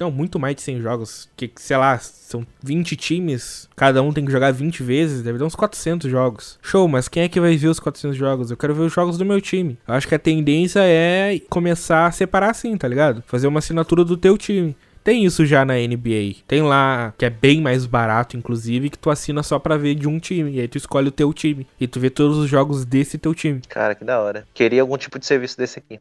não, 0.02 0.10
muito 0.10 0.38
mais 0.38 0.56
de 0.56 0.62
100 0.62 0.80
jogos. 0.80 1.28
Que, 1.36 1.50
sei 1.56 1.76
lá, 1.76 1.98
são 1.98 2.44
20 2.62 2.96
times. 2.96 3.68
Cada 3.76 4.02
um 4.02 4.12
tem 4.12 4.24
que 4.24 4.32
jogar 4.32 4.52
20 4.52 4.82
vezes. 4.82 5.22
Deve 5.22 5.38
dar 5.38 5.44
uns 5.44 5.54
400 5.54 6.10
jogos. 6.10 6.58
Show, 6.60 6.88
mas 6.88 7.08
quem 7.08 7.22
é 7.22 7.28
que 7.28 7.40
vai 7.40 7.56
ver 7.56 7.68
os 7.68 7.78
400 7.78 8.16
jogos? 8.16 8.50
Eu 8.50 8.56
quero 8.56 8.74
ver 8.74 8.82
os 8.82 8.92
jogos 8.92 9.16
do 9.16 9.24
meu 9.24 9.40
time. 9.40 9.78
Eu 9.86 9.94
acho 9.94 10.08
que 10.08 10.14
a 10.14 10.18
tendência 10.18 10.80
é 10.82 11.40
começar 11.48 12.06
a 12.06 12.12
separar 12.12 12.50
assim, 12.50 12.76
tá 12.76 12.88
ligado? 12.88 13.22
Fazer 13.26 13.46
uma 13.46 13.60
assinatura 13.60 14.04
do 14.04 14.16
teu 14.16 14.36
time. 14.36 14.76
Tem 15.04 15.24
isso 15.24 15.44
já 15.44 15.64
na 15.64 15.74
NBA. 15.74 16.36
Tem 16.46 16.62
lá, 16.62 17.12
que 17.18 17.24
é 17.24 17.30
bem 17.30 17.60
mais 17.60 17.86
barato, 17.86 18.36
inclusive, 18.36 18.90
que 18.90 18.98
tu 18.98 19.10
assina 19.10 19.42
só 19.42 19.58
pra 19.58 19.76
ver 19.76 19.94
de 19.94 20.08
um 20.08 20.18
time. 20.18 20.52
E 20.52 20.60
aí 20.60 20.68
tu 20.68 20.78
escolhe 20.78 21.08
o 21.08 21.12
teu 21.12 21.32
time. 21.32 21.66
E 21.80 21.86
tu 21.86 21.98
vê 21.98 22.10
todos 22.10 22.38
os 22.38 22.48
jogos 22.48 22.84
desse 22.84 23.18
teu 23.18 23.34
time. 23.34 23.60
Cara, 23.68 23.94
que 23.94 24.04
da 24.04 24.20
hora. 24.20 24.44
Queria 24.54 24.82
algum 24.82 24.96
tipo 24.96 25.18
de 25.18 25.26
serviço 25.26 25.58
desse 25.58 25.78
aqui. 25.78 26.00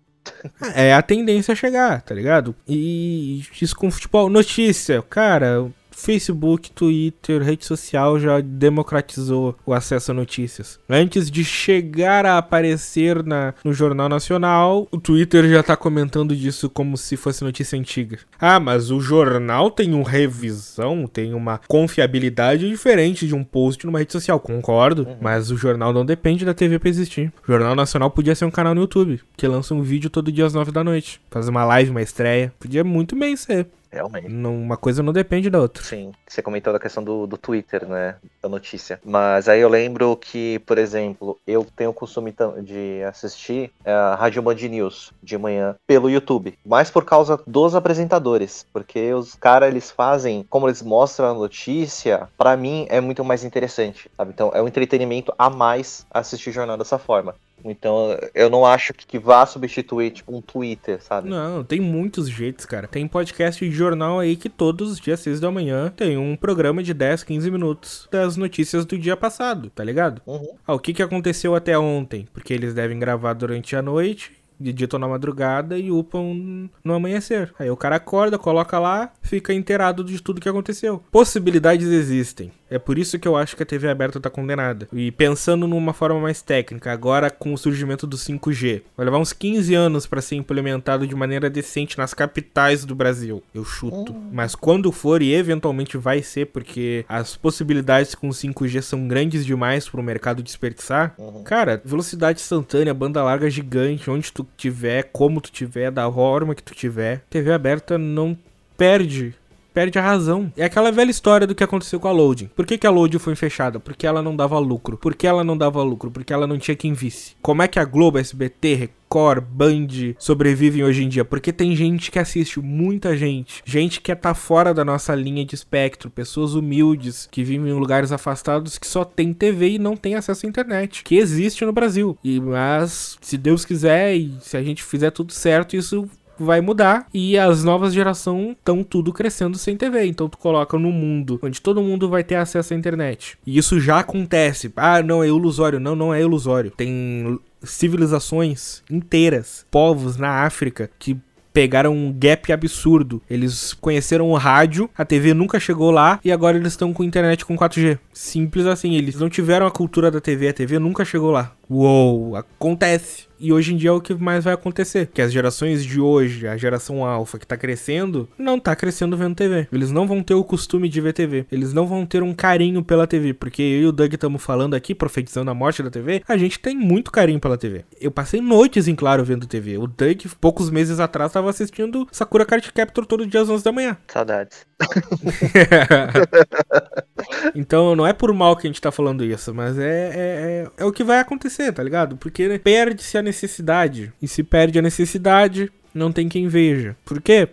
É 0.75 0.93
a 0.93 1.01
tendência 1.01 1.51
a 1.51 1.55
chegar, 1.55 2.01
tá 2.01 2.13
ligado? 2.13 2.55
E 2.67 3.43
isso 3.59 3.75
com 3.75 3.89
futebol. 3.89 4.29
Notícia, 4.29 5.01
cara, 5.01 5.65
Facebook, 5.91 6.71
Twitter, 6.71 7.41
rede 7.41 7.65
social 7.65 8.19
já 8.19 8.39
democratizou 8.39 9.55
o 9.65 9.73
acesso 9.73 10.11
a 10.11 10.13
notícias. 10.13 10.79
Antes 10.89 11.29
de 11.29 11.43
chegar 11.43 12.25
a 12.25 12.37
aparecer 12.37 13.23
na, 13.23 13.53
no 13.63 13.73
Jornal 13.73 14.09
Nacional, 14.09 14.87
o 14.91 14.99
Twitter 14.99 15.49
já 15.49 15.61
tá 15.61 15.75
comentando 15.75 16.35
disso 16.35 16.69
como 16.69 16.97
se 16.97 17.15
fosse 17.15 17.43
notícia 17.43 17.77
antiga. 17.77 18.19
Ah, 18.39 18.59
mas 18.59 18.91
o 18.91 18.99
jornal 18.99 19.69
tem 19.69 19.93
uma 19.93 20.09
revisão, 20.09 21.07
tem 21.07 21.33
uma 21.33 21.59
confiabilidade 21.67 22.67
diferente 22.67 23.27
de 23.27 23.35
um 23.35 23.43
post 23.43 23.85
numa 23.85 23.99
rede 23.99 24.11
social, 24.11 24.39
concordo, 24.39 25.03
uhum. 25.03 25.17
mas 25.21 25.51
o 25.51 25.57
jornal 25.57 25.93
não 25.93 26.05
depende 26.05 26.45
da 26.45 26.53
TV 26.53 26.79
pra 26.79 26.89
existir. 26.89 27.31
O 27.43 27.51
Jornal 27.51 27.75
Nacional 27.75 28.09
podia 28.11 28.35
ser 28.35 28.45
um 28.45 28.51
canal 28.51 28.75
no 28.75 28.81
YouTube, 28.81 29.21
que 29.37 29.47
lança 29.47 29.73
um 29.73 29.81
vídeo 29.81 30.09
todo 30.09 30.31
dia 30.31 30.45
às 30.45 30.53
nove 30.53 30.71
da 30.71 30.83
noite, 30.83 31.21
faz 31.29 31.47
uma 31.47 31.63
live, 31.65 31.91
uma 31.91 32.01
estreia, 32.01 32.53
podia 32.59 32.83
muito 32.83 33.15
bem 33.15 33.35
ser 33.35 33.67
realmente. 33.91 34.27
Uma 34.27 34.77
coisa 34.77 35.03
não 35.03 35.13
depende 35.13 35.49
da 35.49 35.59
outra. 35.59 35.83
Sim, 35.83 36.11
você 36.27 36.41
comentou 36.41 36.71
da 36.71 36.79
questão 36.79 37.03
do, 37.03 37.27
do 37.27 37.37
Twitter, 37.37 37.87
né? 37.87 38.15
Da 38.41 38.47
notícia. 38.47 38.99
Mas 39.03 39.49
aí 39.49 39.59
eu 39.59 39.69
lembro 39.69 40.15
que, 40.15 40.59
por 40.59 40.77
exemplo, 40.77 41.39
eu 41.45 41.65
tenho 41.75 41.89
o 41.89 41.93
costume 41.93 42.33
de 42.63 43.03
assistir 43.03 43.71
a 43.85 44.15
Rádio 44.15 44.41
Band 44.41 44.55
News 44.55 45.11
de 45.21 45.37
manhã 45.37 45.75
pelo 45.85 46.09
YouTube. 46.09 46.57
Mais 46.65 46.89
por 46.89 47.05
causa 47.05 47.39
dos 47.45 47.75
apresentadores. 47.75 48.65
Porque 48.71 49.13
os 49.13 49.35
caras, 49.35 49.69
eles 49.69 49.91
fazem, 49.91 50.45
como 50.49 50.67
eles 50.67 50.81
mostram 50.81 51.29
a 51.29 51.33
notícia, 51.33 52.27
para 52.37 52.55
mim 52.55 52.85
é 52.89 53.01
muito 53.01 53.23
mais 53.23 53.43
interessante, 53.43 54.09
sabe? 54.15 54.31
Então 54.33 54.51
é 54.53 54.61
um 54.61 54.67
entretenimento 54.67 55.33
a 55.37 55.49
mais 55.49 56.05
assistir 56.11 56.51
jornal 56.51 56.77
dessa 56.77 56.97
forma. 56.97 57.35
Então 57.65 58.17
eu 58.33 58.49
não 58.49 58.65
acho 58.65 58.93
que 58.93 59.19
vá 59.19 59.45
substituir, 59.45 60.11
tipo, 60.11 60.35
um 60.35 60.41
Twitter, 60.41 61.01
sabe? 61.01 61.29
Não, 61.29 61.63
tem 61.63 61.79
muitos 61.79 62.29
jeitos, 62.29 62.65
cara. 62.65 62.87
Tem 62.87 63.07
podcast 63.07 63.67
de 63.67 63.75
jornal 63.75 64.19
aí 64.19 64.35
que 64.35 64.49
todos 64.49 64.91
os 64.91 64.99
dias 64.99 65.19
6 65.19 65.39
da 65.39 65.51
manhã 65.51 65.93
tem 65.95 66.17
um 66.17 66.35
programa 66.35 66.83
de 66.83 66.93
10, 66.93 67.23
15 67.23 67.51
minutos 67.51 68.07
das 68.11 68.37
notícias 68.37 68.85
do 68.85 68.97
dia 68.97 69.17
passado, 69.17 69.69
tá 69.69 69.83
ligado? 69.83 70.21
Uhum. 70.25 70.55
Ah, 70.65 70.73
o 70.73 70.79
que, 70.79 70.93
que 70.93 71.03
aconteceu 71.03 71.55
até 71.55 71.77
ontem? 71.77 72.27
Porque 72.33 72.53
eles 72.53 72.73
devem 72.73 72.99
gravar 72.99 73.33
durante 73.33 73.75
a 73.75 73.81
noite 73.81 74.41
de 74.61 74.71
dia 74.71 74.87
na 74.99 75.07
madrugada 75.07 75.77
e 75.77 75.89
upam 75.91 76.69
no 76.83 76.93
amanhecer. 76.93 77.53
Aí 77.57 77.69
o 77.69 77.77
cara 77.77 77.95
acorda, 77.95 78.37
coloca 78.37 78.77
lá, 78.77 79.11
fica 79.21 79.53
inteirado 79.53 80.03
de 80.03 80.21
tudo 80.21 80.39
que 80.39 80.49
aconteceu. 80.49 81.01
Possibilidades 81.11 81.87
existem. 81.87 82.51
É 82.71 82.79
por 82.79 82.97
isso 82.97 83.19
que 83.19 83.27
eu 83.27 83.35
acho 83.35 83.55
que 83.55 83.63
a 83.63 83.65
TV 83.65 83.89
aberta 83.89 84.19
tá 84.19 84.29
condenada. 84.29 84.87
E 84.93 85.11
pensando 85.11 85.67
numa 85.67 85.91
forma 85.93 86.21
mais 86.21 86.41
técnica, 86.41 86.91
agora 86.91 87.29
com 87.29 87.53
o 87.53 87.57
surgimento 87.57 88.07
do 88.07 88.15
5G, 88.15 88.81
vai 88.95 89.05
levar 89.05 89.17
uns 89.17 89.33
15 89.33 89.75
anos 89.75 90.07
para 90.07 90.21
ser 90.21 90.35
implementado 90.35 91.05
de 91.05 91.13
maneira 91.13 91.49
decente 91.49 91.97
nas 91.97 92.13
capitais 92.13 92.85
do 92.85 92.95
Brasil. 92.95 93.43
Eu 93.53 93.65
chuto. 93.65 94.13
Uhum. 94.13 94.29
Mas 94.31 94.55
quando 94.55 94.89
for 94.91 95.21
e 95.21 95.33
eventualmente 95.33 95.97
vai 95.97 96.23
ser, 96.23 96.47
porque 96.47 97.03
as 97.09 97.35
possibilidades 97.35 98.15
com 98.15 98.29
5G 98.29 98.81
são 98.81 99.05
grandes 99.05 99.45
demais 99.45 99.89
pro 99.89 100.01
mercado 100.01 100.41
desperdiçar. 100.41 101.13
Uhum. 101.17 101.43
Cara, 101.43 101.81
velocidade 101.83 102.39
instantânea, 102.39 102.93
banda 102.93 103.21
larga 103.21 103.49
gigante, 103.49 104.09
onde 104.09 104.31
tu 104.31 104.47
tiver, 104.55 105.09
como 105.11 105.41
tu 105.41 105.51
tiver, 105.51 105.91
da 105.91 106.09
forma 106.09 106.55
que 106.55 106.63
tu 106.63 106.73
tiver. 106.73 107.21
TV 107.29 107.51
aberta 107.51 107.97
não 107.97 108.37
perde 108.77 109.35
perde 109.73 109.97
a 109.97 110.01
razão. 110.01 110.51
É 110.55 110.65
aquela 110.65 110.91
velha 110.91 111.11
história 111.11 111.47
do 111.47 111.55
que 111.55 111.63
aconteceu 111.63 111.99
com 111.99 112.07
a 112.07 112.11
Loading. 112.11 112.49
Por 112.55 112.65
que, 112.65 112.77
que 112.77 112.87
a 112.87 112.91
Loading 112.91 113.19
foi 113.19 113.35
fechada? 113.35 113.79
Porque 113.79 114.05
ela 114.05 114.21
não 114.21 114.35
dava 114.35 114.59
lucro. 114.59 114.97
Por 114.97 115.15
que 115.15 115.27
ela 115.27 115.43
não 115.43 115.57
dava 115.57 115.81
lucro? 115.83 116.11
Porque 116.11 116.33
ela 116.33 116.47
não 116.47 116.57
tinha 116.57 116.75
quem 116.75 116.93
visse. 116.93 117.35
Como 117.41 117.61
é 117.61 117.67
que 117.67 117.79
a 117.79 117.85
Globo, 117.85 118.17
SBT, 118.17 118.75
Record, 118.75 119.43
Band 119.43 120.15
sobrevivem 120.17 120.83
hoje 120.83 121.03
em 121.03 121.09
dia? 121.09 121.25
Porque 121.25 121.51
tem 121.51 121.75
gente 121.75 122.11
que 122.11 122.19
assiste, 122.19 122.59
muita 122.59 123.15
gente. 123.15 123.61
Gente 123.65 124.01
que 124.01 124.15
tá 124.15 124.33
fora 124.33 124.73
da 124.73 124.85
nossa 124.85 125.15
linha 125.15 125.45
de 125.45 125.55
espectro. 125.55 126.09
Pessoas 126.09 126.53
humildes 126.53 127.27
que 127.31 127.43
vivem 127.43 127.71
em 127.71 127.79
lugares 127.79 128.11
afastados 128.11 128.77
que 128.77 128.87
só 128.87 129.03
tem 129.03 129.33
TV 129.33 129.71
e 129.71 129.79
não 129.79 129.95
tem 129.95 130.15
acesso 130.15 130.45
à 130.45 130.49
internet. 130.49 131.03
Que 131.03 131.15
existe 131.15 131.65
no 131.65 131.73
Brasil. 131.73 132.17
E 132.23 132.39
mas, 132.39 133.17
se 133.21 133.37
Deus 133.37 133.65
quiser 133.65 134.15
e 134.15 134.33
se 134.41 134.57
a 134.57 134.63
gente 134.63 134.83
fizer 134.83 135.11
tudo 135.11 135.31
certo, 135.31 135.75
isso 135.75 136.09
vai 136.41 136.61
mudar 136.61 137.07
e 137.13 137.37
as 137.37 137.63
novas 137.63 137.93
gerações 137.93 138.51
estão 138.51 138.83
tudo 138.83 139.13
crescendo 139.13 139.57
sem 139.57 139.77
TV. 139.77 140.05
Então 140.05 140.27
tu 140.27 140.37
coloca 140.37 140.77
no 140.77 140.91
mundo 140.91 141.39
onde 141.41 141.61
todo 141.61 141.81
mundo 141.81 142.09
vai 142.09 142.23
ter 142.23 142.35
acesso 142.35 142.73
à 142.73 142.77
internet. 142.77 143.37
E 143.45 143.57
isso 143.57 143.79
já 143.79 143.99
acontece. 143.99 144.71
Ah, 144.75 145.01
não 145.01 145.23
é 145.23 145.27
ilusório. 145.27 145.79
Não, 145.79 145.95
não 145.95 146.13
é 146.13 146.21
ilusório. 146.21 146.71
Tem 146.71 147.39
civilizações 147.63 148.81
inteiras, 148.89 149.65
povos 149.69 150.17
na 150.17 150.43
África 150.43 150.89
que 150.97 151.17
pegaram 151.53 151.93
um 151.93 152.13
gap 152.17 152.51
absurdo. 152.51 153.21
Eles 153.29 153.73
conheceram 153.73 154.29
o 154.29 154.37
rádio, 154.37 154.89
a 154.97 155.05
TV 155.05 155.33
nunca 155.33 155.59
chegou 155.59 155.91
lá 155.91 156.19
e 156.23 156.31
agora 156.31 156.57
eles 156.57 156.73
estão 156.73 156.93
com 156.93 157.03
internet 157.03 157.45
com 157.45 157.57
4G. 157.57 157.99
Simples 158.13 158.65
assim, 158.65 158.95
eles 158.95 159.15
não 159.15 159.29
tiveram 159.29 159.65
a 159.65 159.71
cultura 159.71 160.09
da 160.09 160.21
TV, 160.21 160.49
a 160.49 160.53
TV 160.53 160.79
nunca 160.79 161.05
chegou 161.05 161.31
lá. 161.31 161.53
Uou, 161.69 162.35
acontece. 162.35 163.30
E 163.41 163.51
hoje 163.51 163.73
em 163.73 163.77
dia 163.77 163.89
é 163.89 163.93
o 163.93 163.99
que 163.99 164.13
mais 164.13 164.43
vai 164.43 164.53
acontecer. 164.53 165.09
Que 165.11 165.19
as 165.19 165.33
gerações 165.33 165.83
de 165.83 165.99
hoje, 165.99 166.47
a 166.47 166.55
geração 166.55 167.03
alfa 167.03 167.39
que 167.39 167.47
tá 167.47 167.57
crescendo, 167.57 168.29
não 168.37 168.59
tá 168.59 168.75
crescendo 168.75 169.17
vendo 169.17 169.35
TV. 169.35 169.67
Eles 169.73 169.89
não 169.89 170.05
vão 170.05 170.21
ter 170.21 170.35
o 170.35 170.43
costume 170.43 170.87
de 170.87 171.01
ver 171.01 171.11
TV. 171.11 171.47
Eles 171.51 171.73
não 171.73 171.87
vão 171.87 172.05
ter 172.05 172.21
um 172.21 172.35
carinho 172.35 172.83
pela 172.83 173.07
TV. 173.07 173.33
Porque 173.33 173.63
eu 173.63 173.81
e 173.81 173.85
o 173.87 173.91
Doug 173.91 174.13
estamos 174.13 174.43
falando 174.43 174.75
aqui, 174.75 174.93
profetizando 174.93 175.49
a 175.49 175.55
morte 175.55 175.81
da 175.81 175.89
TV. 175.89 176.21
A 176.27 176.37
gente 176.37 176.59
tem 176.59 176.77
muito 176.77 177.11
carinho 177.11 177.39
pela 177.39 177.57
TV. 177.57 177.83
Eu 177.99 178.11
passei 178.11 178.39
noites 178.39 178.87
em 178.87 178.93
claro 178.93 179.25
vendo 179.25 179.47
TV. 179.47 179.75
O 179.79 179.87
Doug, 179.87 180.21
poucos 180.39 180.69
meses 180.69 180.99
atrás, 180.99 181.31
estava 181.31 181.49
assistindo 181.49 182.07
Sakura 182.11 182.45
Card 182.45 182.71
Captor 182.71 183.07
todo 183.07 183.25
dia 183.25 183.41
às 183.41 183.49
11 183.49 183.63
da 183.63 183.71
manhã. 183.71 183.97
Saudades. 184.07 184.69
então 187.55 187.95
não 187.95 188.05
é 188.05 188.13
por 188.13 188.33
mal 188.33 188.55
que 188.55 188.67
a 188.67 188.69
gente 188.69 188.81
tá 188.81 188.91
falando 188.91 189.23
isso, 189.23 189.53
mas 189.53 189.77
é, 189.77 189.83
é, 189.83 190.15
é, 190.15 190.67
é 190.77 190.85
o 190.85 190.91
que 190.91 191.03
vai 191.03 191.19
acontecer, 191.19 191.71
tá 191.71 191.83
ligado? 191.83 192.17
Porque 192.17 192.59
perde-se 192.59 193.17
a 193.17 193.21
necessidade. 193.31 194.11
E 194.21 194.27
se 194.27 194.43
perde 194.43 194.77
a 194.77 194.81
necessidade, 194.81 195.71
não 195.93 196.11
tem 196.11 196.27
quem 196.27 196.47
veja. 196.47 196.95
Por 197.05 197.21
quê? 197.21 197.47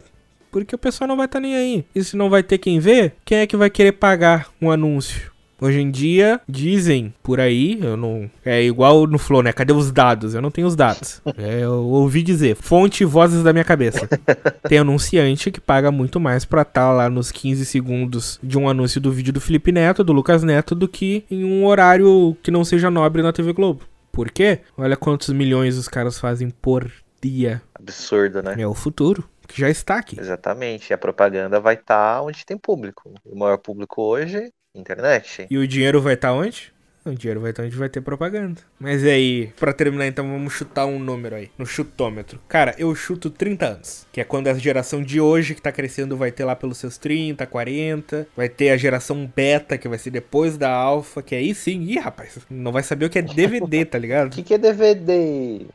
Porque 0.51 0.75
o 0.75 0.79
pessoal 0.79 1.07
não 1.07 1.17
vai 1.17 1.27
estar 1.27 1.39
tá 1.39 1.43
nem 1.43 1.55
aí. 1.55 1.85
E 1.95 2.03
se 2.03 2.17
não 2.17 2.29
vai 2.29 2.43
ter 2.43 2.59
quem 2.59 2.81
ver, 2.81 3.15
quem 3.25 3.39
é 3.39 3.47
que 3.47 3.57
vai 3.57 3.71
querer 3.71 3.93
pagar 3.93 4.49
um 4.61 4.71
anúncio? 4.71 5.31
Hoje 5.61 5.81
em 5.81 5.91
dia, 5.91 6.41
dizem 6.49 7.13
por 7.21 7.41
aí, 7.41 7.81
eu 7.83 7.97
não. 7.97 8.31
É 8.45 8.63
igual 8.63 9.09
no 9.09 9.19
Flow, 9.19 9.43
né? 9.43 9.53
Cadê 9.53 9.73
os 9.73 9.91
dados? 9.91 10.33
Eu 10.33 10.41
não 10.41 10.53
tenho 10.53 10.67
os 10.67 10.77
dados. 10.77 11.21
É, 11.37 11.63
eu 11.63 11.85
ouvi 11.85 12.23
dizer, 12.23 12.57
fonte 12.57 13.05
vozes 13.05 13.43
da 13.45 13.53
minha 13.53 13.65
cabeça. 13.65 14.09
Tem 14.69 14.79
anunciante 14.79 15.51
que 15.51 15.61
paga 15.61 15.93
muito 15.93 16.19
mais 16.19 16.45
pra 16.45 16.63
estar 16.63 16.89
tá 16.89 16.93
lá 16.93 17.09
nos 17.09 17.31
15 17.31 17.65
segundos 17.65 18.41
de 18.43 18.59
um 18.59 18.69
anúncio 18.69 19.01
do 19.01 19.13
vídeo 19.13 19.33
do 19.33 19.41
Felipe 19.41 19.71
Neto, 19.71 20.03
do 20.03 20.13
Lucas 20.13 20.43
Neto, 20.43 20.75
do 20.75 20.89
que 20.89 21.25
em 21.31 21.45
um 21.45 21.65
horário 21.65 22.37
que 22.43 22.51
não 22.51 22.65
seja 22.65 22.91
nobre 22.91 23.23
na 23.23 23.33
TV 23.33 23.53
Globo. 23.53 23.83
Por 24.19 24.33
quê? 24.33 24.63
Olha 24.77 24.97
quantos 24.97 25.29
milhões 25.29 25.77
os 25.77 25.87
caras 25.87 26.19
fazem 26.19 26.51
por 26.51 26.91
dia. 27.23 27.63
Absurdo, 27.73 28.43
né? 28.43 28.57
É 28.59 28.67
o 28.67 28.75
futuro 28.75 29.31
que 29.47 29.61
já 29.61 29.71
está 29.71 29.97
aqui. 29.97 30.19
Exatamente. 30.19 30.91
E 30.91 30.93
a 30.93 30.99
propaganda 30.99 31.61
vai 31.61 31.75
estar 31.75 32.17
tá 32.17 32.23
onde 32.23 32.45
tem 32.45 32.59
público. 32.59 33.15
O 33.25 33.39
maior 33.39 33.59
público 33.59 34.03
hoje 34.03 34.53
internet. 34.75 35.47
E 35.49 35.57
o 35.57 35.69
dinheiro 35.69 36.03
vai 36.03 36.15
estar 36.15 36.31
tá 36.31 36.35
onde? 36.35 36.73
O 37.11 37.15
dinheiro 37.15 37.41
vai 37.41 37.51
estar 37.51 37.63
tá 37.63 37.67
onde 37.67 37.77
vai 37.77 37.89
ter 37.89 38.01
propaganda. 38.01 38.61
Mas 38.79 39.05
aí, 39.05 39.53
para 39.59 39.73
terminar 39.73 40.07
então, 40.07 40.29
vamos 40.29 40.53
chutar 40.53 40.87
um 40.87 40.99
número 40.99 41.37
aí, 41.37 41.51
no 41.57 41.67
chutômetro. 41.67 42.41
Cara, 42.49 42.75
eu 42.79 42.95
chuto 42.95 43.31
30 43.31 43.67
anos, 43.67 44.07
que 44.13 44.21
é 44.21 44.25
quando 44.25 44.49
a 44.49 44.55
geração 44.55 45.03
de 45.03 45.21
hoje 45.21 45.55
que 45.55 45.63
tá 45.63 45.73
crescendo 45.73 46.17
vai 46.17 46.31
ter 46.31 46.45
lá 46.45 46.55
pelos 46.55 46.79
seus 46.79 46.99
30, 46.99 47.47
40. 47.47 48.27
Vai 48.37 48.49
ter 48.49 48.71
a 48.71 48.77
geração 48.77 49.31
beta, 49.35 49.79
que 49.79 49.89
vai 49.89 49.99
ser 49.99 50.11
depois 50.11 50.57
da 50.57 50.71
alfa, 50.71 51.23
que 51.23 51.35
aí 51.35 51.55
sim, 51.55 51.83
ih, 51.83 51.99
rapaz, 51.99 52.39
não 52.51 52.73
vai 52.73 52.83
saber 52.83 53.07
o 53.07 53.11
que 53.11 53.19
é 53.19 53.23
DVD, 53.23 53.85
tá 53.85 53.99
ligado? 53.99 54.29
O 54.29 54.31
que, 54.37 54.43
que 54.43 54.55
é 54.55 54.59
DVD? 54.59 55.67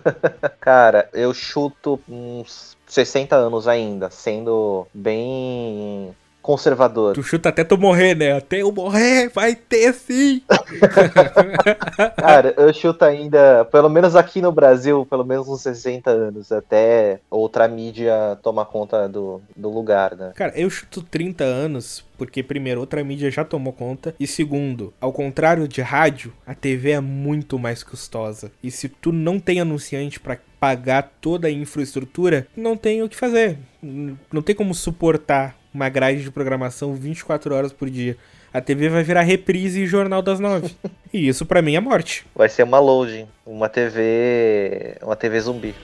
Cara, 0.60 1.08
eu 1.12 1.32
chuto 1.34 2.00
uns 2.08 2.76
60 2.86 3.34
anos 3.34 3.66
ainda, 3.66 4.10
sendo 4.10 4.86
bem 4.94 6.14
conservador. 6.46 7.12
Tu 7.12 7.24
chuta 7.24 7.48
até 7.48 7.64
tu 7.64 7.76
morrer, 7.76 8.14
né? 8.14 8.30
Até 8.30 8.62
eu 8.62 8.70
morrer, 8.70 9.28
vai 9.30 9.56
ter 9.56 9.92
sim! 9.92 10.40
Cara, 12.16 12.54
eu 12.56 12.72
chuto 12.72 13.04
ainda, 13.04 13.64
pelo 13.64 13.88
menos 13.88 14.14
aqui 14.14 14.40
no 14.40 14.52
Brasil, 14.52 15.04
pelo 15.10 15.24
menos 15.24 15.48
uns 15.48 15.62
60 15.62 16.08
anos, 16.08 16.52
até 16.52 17.18
outra 17.28 17.66
mídia 17.66 18.38
tomar 18.44 18.66
conta 18.66 19.08
do, 19.08 19.42
do 19.56 19.68
lugar, 19.68 20.14
né? 20.14 20.32
Cara, 20.36 20.52
eu 20.54 20.70
chuto 20.70 21.02
30 21.02 21.42
anos, 21.42 22.04
porque 22.16 22.44
primeiro, 22.44 22.78
outra 22.78 23.02
mídia 23.02 23.28
já 23.28 23.44
tomou 23.44 23.72
conta, 23.72 24.14
e 24.20 24.24
segundo, 24.24 24.94
ao 25.00 25.12
contrário 25.12 25.66
de 25.66 25.82
rádio, 25.82 26.32
a 26.46 26.54
TV 26.54 26.92
é 26.92 27.00
muito 27.00 27.58
mais 27.58 27.82
custosa. 27.82 28.52
E 28.62 28.70
se 28.70 28.88
tu 28.88 29.10
não 29.10 29.40
tem 29.40 29.60
anunciante 29.60 30.20
para 30.20 30.38
pagar 30.60 31.10
toda 31.20 31.48
a 31.48 31.50
infraestrutura, 31.50 32.46
não 32.56 32.76
tem 32.76 33.02
o 33.02 33.08
que 33.08 33.16
fazer. 33.16 33.58
Não 33.82 34.42
tem 34.42 34.54
como 34.54 34.74
suportar 34.74 35.56
uma 35.76 35.90
grade 35.90 36.22
de 36.22 36.30
programação 36.30 36.94
24 36.94 37.54
horas 37.54 37.72
por 37.72 37.90
dia. 37.90 38.16
A 38.52 38.60
TV 38.60 38.88
vai 38.88 39.02
virar 39.02 39.20
reprise 39.20 39.82
e 39.82 39.86
jornal 39.86 40.22
das 40.22 40.40
nove. 40.40 40.74
e 41.12 41.28
isso 41.28 41.44
para 41.44 41.60
mim 41.60 41.76
é 41.76 41.80
morte. 41.80 42.26
Vai 42.34 42.48
ser 42.48 42.62
uma 42.62 42.80
loading, 42.80 43.28
uma 43.44 43.68
TV, 43.68 44.96
uma 45.02 45.14
TV 45.14 45.38
zumbi. 45.40 45.74